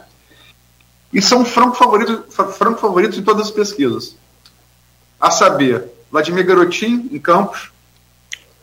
[1.13, 4.17] E são franco favoritos, franco favoritos em todas as pesquisas.
[5.21, 7.71] A saber, Vladimir Garotin, em Campos,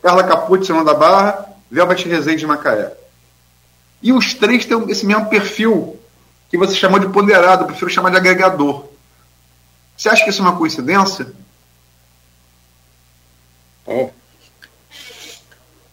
[0.03, 2.95] Carla Capucci, Senão da Barra, Velbert Rezende, em Macaé.
[4.03, 5.99] E os três têm esse mesmo perfil
[6.49, 8.85] que você chamou de ponderado, eu prefiro chamar de agregador.
[9.97, 11.33] Você acha que isso é uma coincidência?
[13.91, 14.09] Oh.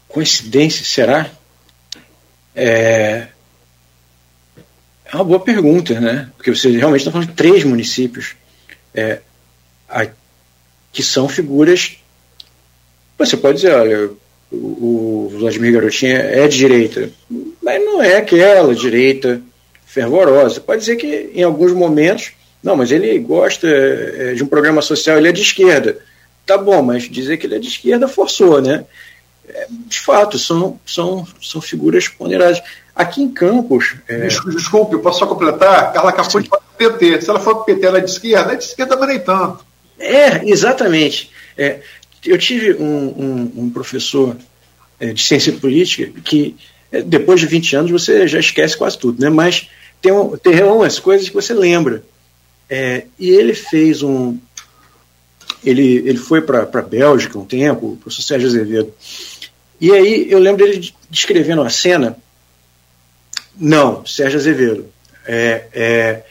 [0.08, 1.30] Coincidência, será?
[2.54, 3.28] É...
[5.04, 6.30] é uma boa pergunta, né?
[6.36, 8.36] Porque você realmente está falando de três municípios
[8.94, 9.20] é,
[10.92, 11.96] que são figuras.
[13.16, 14.10] Você pode dizer, olha,
[14.50, 17.10] o Vladimir Garotinha é de direita,
[17.62, 19.40] mas não é aquela direita
[19.86, 20.60] fervorosa.
[20.60, 25.18] Pode dizer que em alguns momentos, não, mas ele gosta é, de um programa social,
[25.18, 25.98] ele é de esquerda.
[26.48, 28.86] Tá bom, mas dizer que ele é de esquerda forçou, né?
[29.46, 32.62] É, de fato, são, são, são figuras ponderadas.
[32.96, 33.96] Aqui em Campos.
[34.08, 34.26] É...
[34.26, 35.92] Desculpe, eu posso só completar?
[35.92, 37.20] Carla Capone de PT.
[37.20, 39.62] Se ela for PT, ela é de esquerda, é de esquerda, mas nem tanto.
[39.98, 41.30] É, exatamente.
[41.56, 41.80] É,
[42.24, 44.34] eu tive um, um, um professor
[44.98, 46.56] é, de ciência política que,
[46.90, 49.28] é, depois de 20 anos, você já esquece quase tudo, né?
[49.28, 49.68] mas
[50.00, 52.02] tem, um, tem umas coisas que você lembra.
[52.70, 54.38] É, e ele fez um.
[55.64, 58.92] Ele, ele foi para a Bélgica um tempo, o professor Sérgio Azevedo.
[59.80, 62.16] E aí eu lembro dele descrevendo uma cena
[63.58, 64.86] não, Sérgio Azevedo.
[65.26, 66.22] É, é,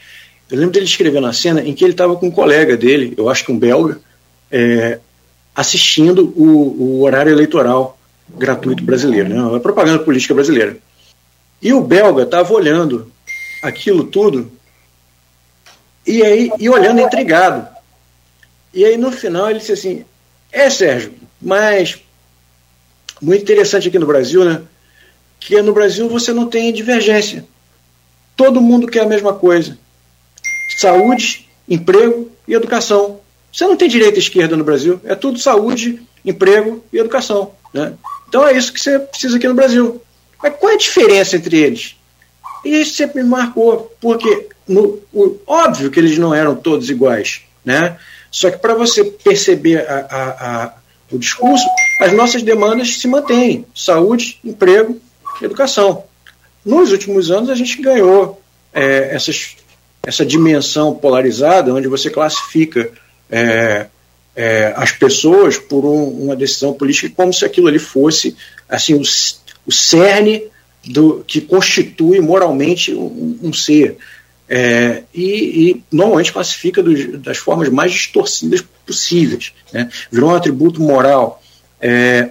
[0.50, 3.28] eu lembro dele escrevendo a cena em que ele estava com um colega dele, eu
[3.28, 4.00] acho que um belga,
[4.50, 4.98] é,
[5.54, 7.98] assistindo o, o, horário eleitoral
[8.28, 10.76] gratuito brasileiro, né, a propaganda política brasileira.
[11.60, 13.12] E o belga estava olhando
[13.62, 14.50] aquilo tudo
[16.06, 17.68] e aí e olhando intrigado.
[18.72, 20.04] E aí no final ele disse assim:
[20.52, 21.98] É, Sérgio, mas
[23.20, 24.62] muito interessante aqui no Brasil, né?
[25.40, 27.44] que no Brasil você não tem divergência.
[28.36, 29.78] Todo mundo quer a mesma coisa:
[30.78, 33.20] saúde, emprego e educação.
[33.52, 37.52] Você não tem direita e esquerda no Brasil, é tudo saúde, emprego e educação.
[37.72, 37.94] Né?
[38.28, 40.02] Então é isso que você precisa aqui no Brasil.
[40.42, 41.96] Mas qual é a diferença entre eles?
[42.64, 47.40] E isso sempre me marcou, porque no, o, óbvio que eles não eram todos iguais,
[47.64, 47.96] né?
[48.30, 50.74] Só que para você perceber a, a, a,
[51.10, 51.64] o discurso,
[52.00, 55.00] as nossas demandas se mantêm: saúde, emprego
[55.44, 56.04] educação.
[56.64, 58.40] Nos últimos anos, a gente ganhou
[58.72, 59.56] é, essas,
[60.02, 62.90] essa dimensão polarizada, onde você classifica
[63.30, 63.86] é,
[64.34, 68.36] é, as pessoas por um, uma decisão política como se aquilo ali fosse
[68.68, 69.02] assim o,
[69.66, 70.44] o cerne
[70.84, 73.96] do, que constitui moralmente um, um ser.
[74.48, 79.52] É, e, e, normalmente classifica dos, das formas mais distorcidas possíveis.
[79.72, 79.90] Né?
[80.10, 81.42] Virou um atributo moral.
[81.80, 82.30] É,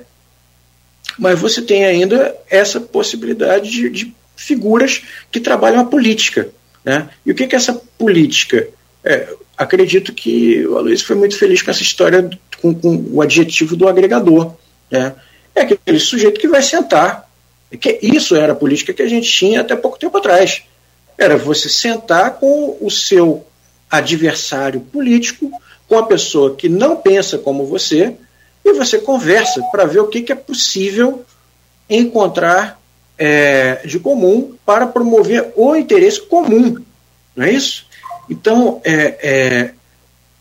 [1.17, 6.49] mas você tem ainda essa possibilidade de, de figuras que trabalham a política.
[6.83, 7.09] Né?
[7.25, 8.67] E o que, que essa política?
[9.03, 9.27] É,
[9.57, 12.29] acredito que o Aloysio foi muito feliz com essa história
[12.61, 14.55] com, com o adjetivo do agregador.
[14.89, 15.13] Né?
[15.55, 17.27] É aquele sujeito que vai sentar.
[17.81, 20.63] Que isso era a política que a gente tinha até pouco tempo atrás.
[21.17, 23.45] Era você sentar com o seu
[23.89, 25.49] adversário político,
[25.87, 28.15] com a pessoa que não pensa como você,
[28.63, 31.25] e você conversa para ver o que, que é possível
[31.89, 32.79] encontrar
[33.17, 36.77] é, de comum para promover o interesse comum,
[37.35, 37.87] não é isso?
[38.29, 39.73] Então, é, é,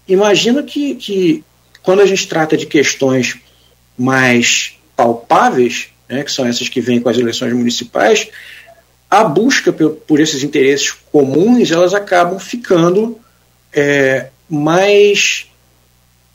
[0.08, 1.44] imagino que, que
[1.82, 3.38] quando a gente trata de questões
[3.96, 8.28] mais palpáveis, né, que são essas que vêm com as eleições municipais,
[9.10, 13.18] a busca por, esses interesses comuns elas acabam ficando
[13.72, 15.46] é, mais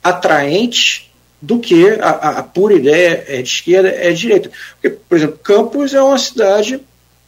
[0.03, 1.11] atraentes
[1.41, 4.51] do que a, a, pura ideia é de esquerda é de direita.
[4.73, 6.81] Porque, por exemplo, Campos é uma cidade,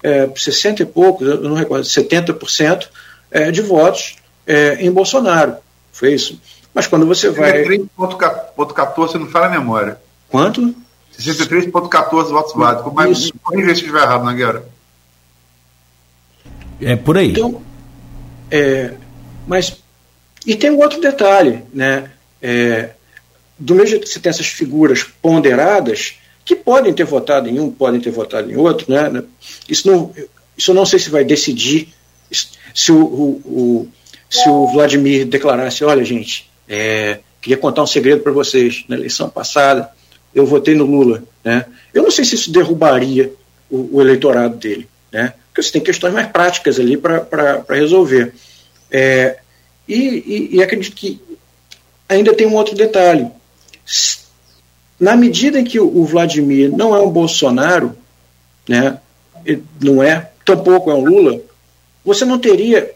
[0.04, 2.88] é, 60 e poucos, eu não recordo, 70%
[3.32, 5.56] é, de votos é, em Bolsonaro.
[5.92, 6.40] Foi isso.
[6.74, 7.64] Mas quando você vai.
[7.64, 9.98] 63,14, não fala a memória.
[10.30, 10.76] Quanto?
[11.20, 12.94] 63,14 votos válidos.
[12.94, 14.64] Mas corrija se estiver errado na guerra.
[16.86, 17.32] É por aí.
[17.32, 17.62] Então,
[18.50, 18.94] é,
[19.48, 19.78] mas.
[20.46, 22.12] E tem um outro detalhe, né?
[22.42, 22.90] É,
[23.58, 27.72] do mesmo jeito que você tem essas figuras ponderadas, que podem ter votado em um,
[27.72, 29.24] podem ter votado em outro, né?
[29.70, 30.12] Isso não,
[30.58, 31.94] isso eu não sei se vai decidir
[32.32, 33.90] se o, o, o
[34.30, 39.30] se o Vladimir declarasse, olha gente, é, queria contar um segredo para vocês, na eleição
[39.30, 39.92] passada
[40.34, 41.66] eu votei no Lula, né?
[41.94, 43.32] Eu não sei se isso derrubaria
[43.70, 45.34] o, o eleitorado dele, né?
[45.54, 48.34] Porque você tem questões mais práticas ali para resolver.
[48.90, 49.38] É,
[49.88, 51.22] e, e, e acredito que
[52.10, 53.30] ainda tem um outro detalhe
[55.00, 57.96] na medida em que o Vladimir não é um Bolsonaro,
[58.68, 59.00] né,
[59.82, 61.42] não é, tampouco é um Lula,
[62.06, 62.94] você não teria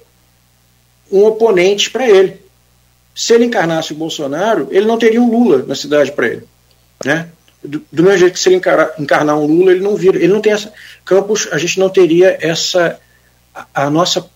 [1.11, 2.41] um oponente para ele.
[3.13, 6.43] Se ele encarnasse o Bolsonaro, ele não teria um Lula na cidade para ele.
[7.03, 7.29] Né?
[7.63, 8.61] Do, do, mesmo jeito que se ele
[8.99, 10.17] encarnar um Lula, ele não vira.
[10.17, 10.71] Ele não tem essa.
[11.03, 12.99] Campos, a gente não teria essa.
[13.53, 14.29] A, a nossa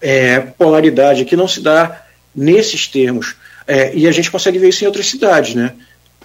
[0.00, 3.36] é, polaridade aqui não se dá nesses termos.
[3.66, 5.74] É, e a gente consegue ver isso em outras cidades, né?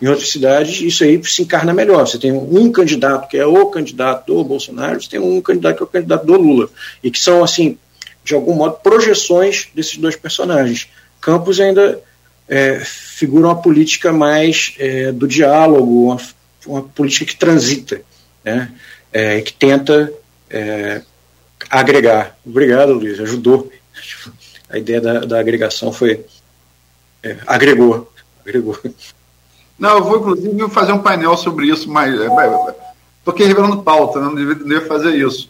[0.02, 2.06] Em outras cidades, isso aí se encarna melhor.
[2.08, 5.84] Você tem um candidato que é o candidato do Bolsonaro, você tem um candidato que
[5.84, 6.70] é o candidato do Lula.
[7.04, 7.78] E que são, assim,
[8.24, 10.88] de algum modo, projeções desses dois personagens.
[11.20, 12.00] Campos ainda
[12.48, 16.22] é, figura uma política mais é, do diálogo, uma,
[16.66, 18.02] uma, política que transita,
[18.44, 18.72] né?
[19.12, 20.14] É, que tenta
[20.50, 21.02] é,
[21.70, 22.38] agregar.
[22.46, 23.72] Obrigado, Luiz, ajudou.
[24.70, 26.26] A ideia da, da agregação foi,
[27.24, 28.12] é, agregou,
[28.46, 28.78] agregou.
[29.80, 34.20] Não, eu vou inclusive fazer um painel sobre isso, mas estou é, aqui revelando pauta,
[34.20, 34.26] né?
[34.26, 35.50] não devia, fazer isso.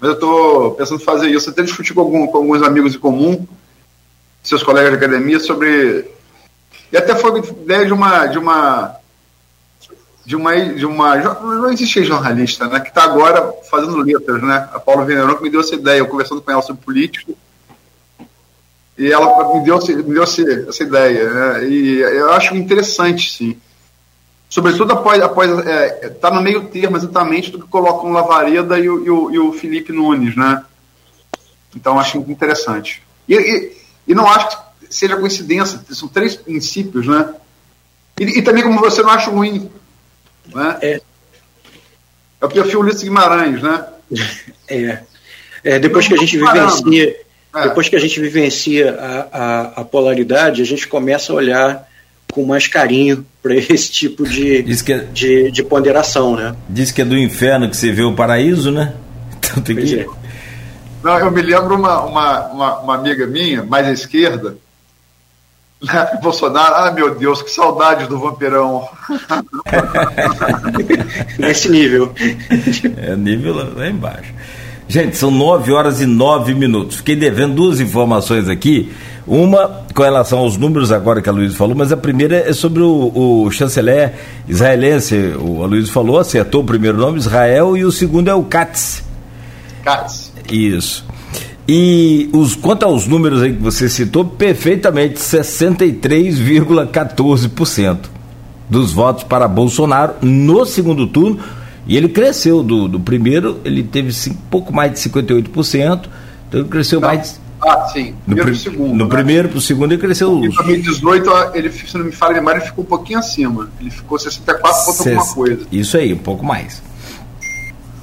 [0.00, 1.50] mas eu estou pensando em fazer isso.
[1.50, 3.44] Até discutir com, algum, com alguns amigos em comum,
[4.42, 6.10] seus colegas de academia, sobre.
[6.90, 8.26] E até foi ideia de uma.
[8.26, 9.02] De uma
[10.24, 14.78] de uma, de uma não existe jornalista, né, que está agora fazendo letras, né, a
[14.78, 17.36] Paula Veneron que me deu essa ideia, eu conversando com ela sobre político,
[18.96, 23.60] e ela me deu, me deu essa ideia, né, e eu acho interessante, sim,
[24.48, 28.88] sobretudo após após é, tá no meio termo exatamente do que colocam o Lavareda e
[28.88, 30.62] o, e o, e o Felipe Nunes, né?
[31.74, 33.02] Então acho interessante.
[33.26, 34.56] E, e, e, não acho que
[34.90, 37.34] seja coincidência, são três princípios, né?
[38.20, 39.70] E, e também como você não acha ruim,
[40.54, 40.78] né?
[40.82, 41.00] É.
[42.40, 43.84] É o perfil Ulisses Guimarães, né?
[44.68, 45.02] É.
[45.64, 47.16] é depois que a gente vivencia,
[47.54, 47.62] é.
[47.68, 51.88] depois que a gente vivencia a, a, a polaridade, a gente começa a olhar
[52.32, 56.56] com mais carinho para esse tipo de, é, de, de, ponderação, né?
[56.68, 58.94] Diz que é do inferno que você vê o paraíso, né?
[59.52, 60.06] Então tem que...
[61.02, 64.56] Não, eu me lembro uma, uma, uma, uma amiga minha, mais à esquerda,
[65.82, 66.08] né?
[66.22, 68.88] Bolsonaro, ah meu Deus, que saudade do vampirão.
[71.38, 72.12] Nesse nível.
[72.98, 74.32] É nível lá, lá embaixo.
[74.86, 76.98] Gente, são 9 horas e 9 minutos.
[76.98, 78.92] Fiquei devendo duas informações aqui.
[79.26, 82.82] Uma com relação aos números agora que a Luiz falou, mas a primeira é sobre
[82.82, 84.14] o, o chanceler
[84.48, 85.34] israelense.
[85.38, 89.02] O Luiz falou, acertou o primeiro nome, Israel, e o segundo é o Katz.
[89.84, 90.31] Katz.
[90.50, 91.04] Isso.
[91.68, 97.98] E os, quanto aos números aí que você citou, perfeitamente 63,14%
[98.68, 101.38] dos votos para Bolsonaro no segundo turno.
[101.86, 106.08] E ele cresceu do, do primeiro, ele teve um pouco mais de 58%,
[106.48, 107.08] então ele cresceu Não.
[107.08, 108.14] mais ah, sim.
[108.26, 109.10] No, pr segundo, no né?
[109.10, 110.44] primeiro para o segundo ele cresceu.
[110.44, 113.70] Em 2018, ele, se não me falha demais, ele ficou um pouquinho acima.
[113.80, 115.66] Ele ficou 64 pontos alguma coisa.
[115.70, 116.82] Isso aí, um pouco mais.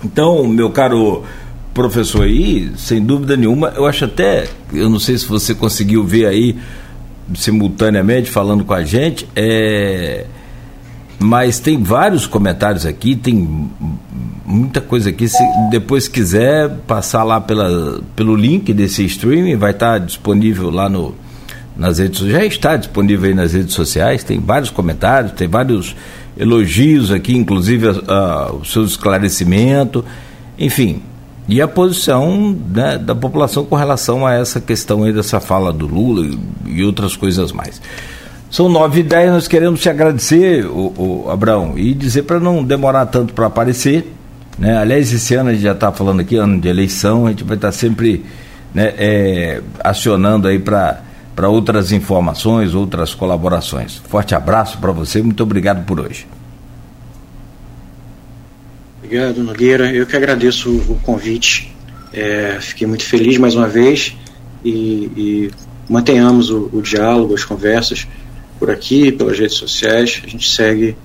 [0.03, 1.23] Então, meu caro
[1.79, 6.25] professor aí, sem dúvida nenhuma, eu acho até, eu não sei se você conseguiu ver
[6.25, 6.57] aí
[7.33, 10.25] simultaneamente falando com a gente, é,
[11.17, 13.69] mas tem vários comentários aqui, tem
[14.45, 15.29] muita coisa aqui.
[15.29, 15.41] Se
[15.71, 21.15] depois quiser passar lá pela, pelo link desse streaming, vai estar disponível lá no,
[21.77, 22.19] nas redes.
[22.19, 24.21] Já está disponível aí nas redes sociais.
[24.21, 25.95] Tem vários comentários, tem vários
[26.37, 30.03] elogios aqui, inclusive a, o seu esclarecimento.
[30.57, 31.01] Enfim,
[31.49, 35.87] e a posição né, da população com relação a essa questão aí dessa fala do
[35.87, 36.27] Lula
[36.65, 37.81] e, e outras coisas mais.
[38.51, 42.63] São nove e dez, nós queremos te agradecer, o, o Abraão, e dizer para não
[42.63, 44.13] demorar tanto para aparecer,
[44.59, 44.77] né?
[44.77, 47.57] Aliás, esse ano a gente já está falando aqui, ano de eleição, a gente vai
[47.57, 48.23] estar tá sempre
[48.73, 51.01] né, é, acionando aí para
[51.47, 54.01] outras informações, outras colaborações.
[54.07, 56.27] Forte abraço para você, muito obrigado por hoje.
[59.09, 59.91] Obrigado, Nogueira.
[59.91, 61.75] Eu que agradeço o convite.
[62.13, 64.15] É, fiquei muito feliz mais uma vez
[64.63, 64.71] e,
[65.17, 65.51] e
[65.89, 68.07] mantenhamos o, o diálogo, as conversas
[68.59, 70.21] por aqui, pelas redes sociais.
[70.23, 70.95] A gente segue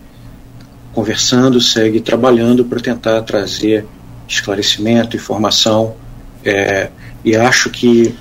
[0.92, 3.86] conversando, segue trabalhando para tentar trazer
[4.28, 5.96] esclarecimento, informação,
[6.44, 6.90] é,
[7.24, 8.14] e acho que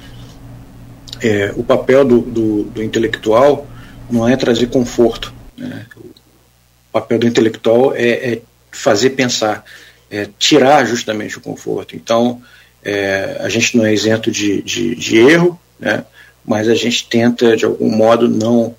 [1.22, 3.68] é, o papel do, do, do, intelectual
[4.10, 5.34] não é trazer conforto.
[5.58, 5.86] Né?
[5.98, 8.42] O papel do intelectual é, é
[8.74, 9.64] fazer pensar,
[10.10, 11.96] é tirar justamente o conforto.
[11.96, 12.42] Então,
[12.84, 16.06] é, a gente não é isento de, de, de erro, né?
[16.46, 18.76] mas a gente tenta, de algum modo, não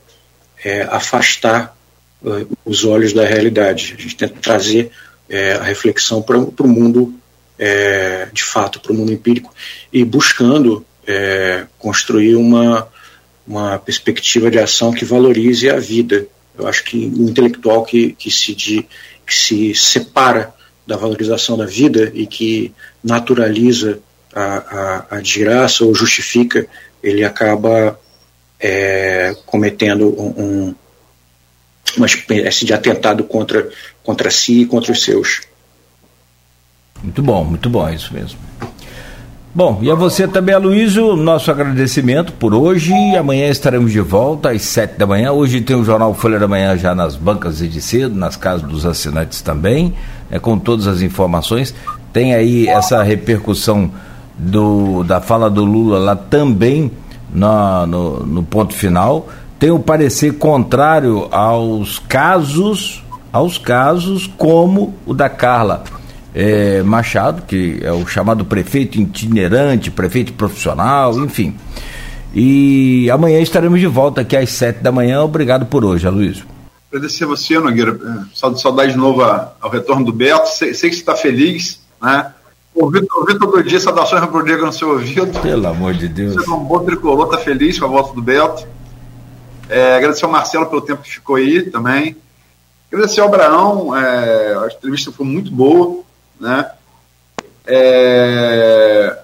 [0.63, 1.77] é, afastar
[2.23, 3.95] uh, os olhos da realidade.
[3.99, 4.91] A gente tenta trazer
[5.29, 7.15] é, a reflexão para o mundo
[7.59, 9.53] é, de fato, para o mundo empírico,
[9.93, 12.89] e buscando é, construir uma,
[13.47, 16.27] uma perspectiva de ação que valorize a vida.
[16.59, 18.87] Eu acho que o intelectual que, que, se, de,
[19.27, 20.55] que se separa
[20.87, 22.73] da valorização da vida e que
[23.03, 23.99] naturaliza
[24.35, 26.67] a, a, a desgraça ou justifica,
[27.03, 27.99] ele acaba
[28.61, 30.75] é, cometendo um, um,
[31.97, 33.71] uma espécie de atentado contra,
[34.03, 35.43] contra si e contra os seus.
[37.03, 38.39] Muito bom, muito bom, é isso mesmo.
[39.55, 42.93] Bom, e a você também, Aloysio, nosso agradecimento por hoje.
[43.17, 45.31] Amanhã estaremos de volta às sete da manhã.
[45.31, 48.69] Hoje tem o Jornal Folha da Manhã já nas bancas e de cedo, nas casas
[48.69, 49.95] dos assinantes também,
[50.29, 51.73] né, com todas as informações.
[52.13, 53.93] Tem aí essa repercussão
[54.37, 56.91] do, da fala do Lula lá também
[57.33, 59.29] na, no, no ponto final
[59.59, 63.03] tem o parecer contrário aos casos,
[63.33, 65.85] aos casos como o da Carla
[66.35, 71.57] é, Machado, que é o chamado prefeito itinerante, prefeito profissional, enfim.
[72.35, 75.23] E amanhã estaremos de volta aqui às sete da manhã.
[75.23, 76.45] Obrigado por hoje, Aloysio.
[76.93, 77.93] Agradecer a você, Nogueira.
[77.93, 80.49] É, saudade de novo ao retorno do Beto.
[80.49, 82.33] Sei, sei que você está feliz, né?
[82.75, 85.41] ouvi, ouvi todo dia saudações rubro-negras no seu ouvido.
[85.41, 86.35] Pelo amor de Deus.
[86.35, 88.67] Você é um bom tricolor, tá feliz com a volta do Beto.
[89.69, 92.17] É, agradecer ao Marcelo pelo tempo que ficou aí também.
[92.93, 96.04] Agradecer ao Abraão, é, a entrevista foi muito boa,
[96.39, 96.71] né?
[97.67, 99.19] É,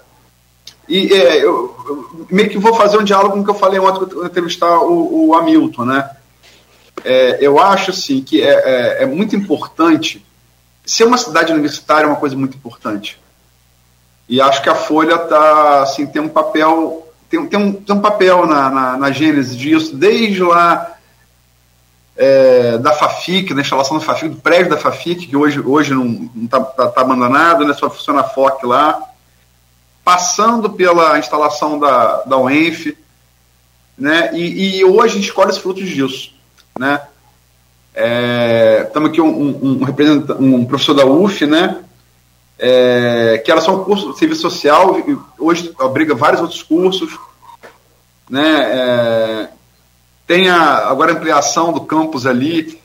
[0.87, 3.79] e é, eu, eu, meio que vou fazer um diálogo com o que eu falei
[3.79, 6.09] ontem quando entrevistar o, o Hamilton, né?
[7.03, 10.25] É, eu acho assim que é, é, é, muito importante
[10.85, 13.19] ser uma cidade universitária é uma coisa muito importante
[14.27, 18.01] e acho que a Folha tá assim tem um papel tem, tem, um, tem um
[18.01, 20.95] papel na, na, na gênese disso desde lá
[22.15, 26.29] é, da Fafic, na instalação da Fafic, do prédio da Fafic, que hoje, hoje não
[26.43, 29.01] está tá, tá abandonado, né, só funciona a FOC lá,
[30.03, 32.97] passando pela instalação da, da UENF,
[33.97, 36.33] né, e, e hoje a gente colhe os frutos disso.
[36.77, 37.01] Né?
[37.93, 41.83] É, aqui um, um, um, um, professor da UF, né?
[42.57, 44.95] É, que era só um curso de serviço social,
[45.37, 47.17] hoje abriga vários outros cursos.
[48.29, 48.61] Né?
[48.61, 49.49] É,
[50.31, 52.79] tem a, agora a ampliação do campus ali,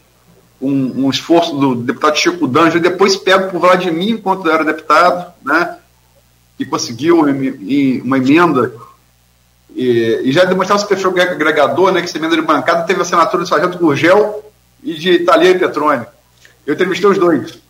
[0.60, 5.78] um, um, esforço do deputado Chico D'Angelo, depois pego por Vladimir enquanto era deputado, né?
[6.59, 8.74] que conseguiu uma emenda
[9.77, 13.02] e, e já demonstrava esse perfil agregador, né, que essa emenda de bancada teve a
[13.02, 14.43] assinatura do Sargento Gurgel
[14.82, 16.05] e de Italia e Petrone.
[16.66, 17.60] Eu entrevistei os dois.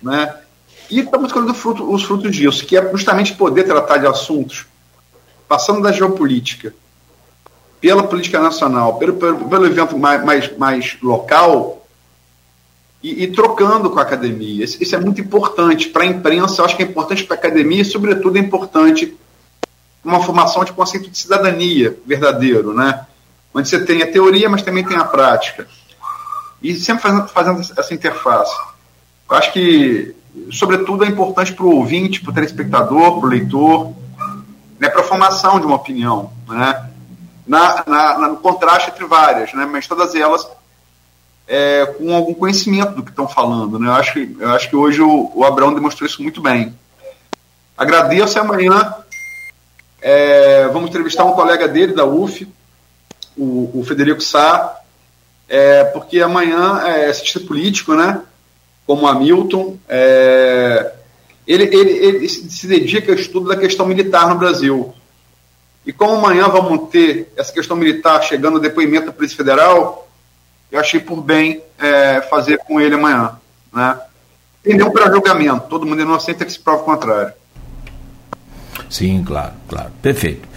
[0.00, 0.32] Né?
[0.88, 4.64] E estamos colhendo fruto, os frutos disso, que é justamente poder tratar de assuntos,
[5.48, 6.72] passando da geopolítica,
[7.84, 11.86] pela política nacional, pelo, pelo, pelo evento mais, mais, mais local,
[13.02, 14.64] e, e, trocando com a academia.
[14.64, 17.38] Isso, isso é muito importante para a imprensa, eu acho que é importante para a
[17.38, 19.14] academia e, sobretudo, é importante
[20.02, 23.04] uma formação de conceito de cidadania verdadeiro, né?
[23.52, 25.68] Onde você tem a teoria, mas também tem a prática.
[26.62, 28.56] E sempre fazendo, fazendo essa interface.
[29.30, 30.16] Eu acho que,
[30.50, 33.92] sobretudo, é importante para o ouvinte, para o telespectador, para o leitor,
[34.80, 36.93] né, para a formação de uma opinião, né?
[37.46, 39.66] Na, na, na, no contraste entre várias, né?
[39.66, 40.48] Mas todas elas
[41.46, 43.88] é, com algum conhecimento do que estão falando, né?
[43.88, 46.74] Eu acho que, eu acho que hoje o, o Abraão demonstrou isso muito bem.
[47.76, 48.94] Agradeço e amanhã
[50.00, 52.46] é, vamos entrevistar um colega dele da UF,
[53.36, 54.80] o, o Federico Sá,
[55.48, 58.22] é, porque amanhã é cientista político, né?
[58.86, 60.92] Como Hamilton, é,
[61.46, 64.94] ele, ele, ele se dedica ao estudo da questão militar no Brasil.
[65.86, 70.08] E como amanhã vamos ter essa questão militar chegando depoimento da Polícia Federal,
[70.72, 73.32] eu achei por bem é, fazer com ele amanhã.
[73.72, 73.98] Né?
[74.64, 77.32] Nenhum para julgamento, todo mundo é inocente que se prova o contrário.
[78.88, 79.90] Sim, claro, claro.
[80.00, 80.48] Perfeito.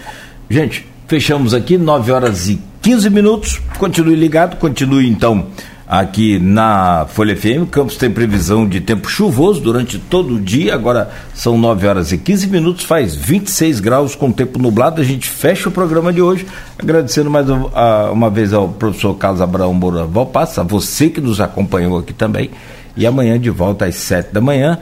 [0.49, 3.61] Gente, fechamos aqui, 9 horas e 15 minutos.
[3.77, 5.47] Continue ligado, continue então
[5.87, 7.69] aqui na Folha FM.
[7.71, 10.73] Campos tem previsão de tempo chuvoso durante todo o dia.
[10.73, 14.99] Agora são 9 horas e 15 minutos, faz 26 graus com tempo nublado.
[14.99, 16.45] A gente fecha o programa de hoje.
[16.77, 21.97] Agradecendo mais uma, vez ao professor Carlos Abraão Moura Valpassa, a você que nos acompanhou
[21.97, 22.51] aqui também.
[22.95, 24.77] E amanhã de volta às 7 da manhã.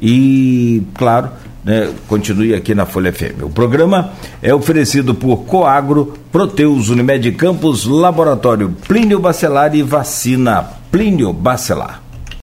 [0.00, 1.30] E, claro,
[1.66, 3.42] né, continue aqui na Folha FM.
[3.42, 10.62] O programa é oferecido por Coagro, Proteus, Unimed Campos, Laboratório Plínio Bacelar e Vacina
[10.92, 12.05] Plínio Bacelar.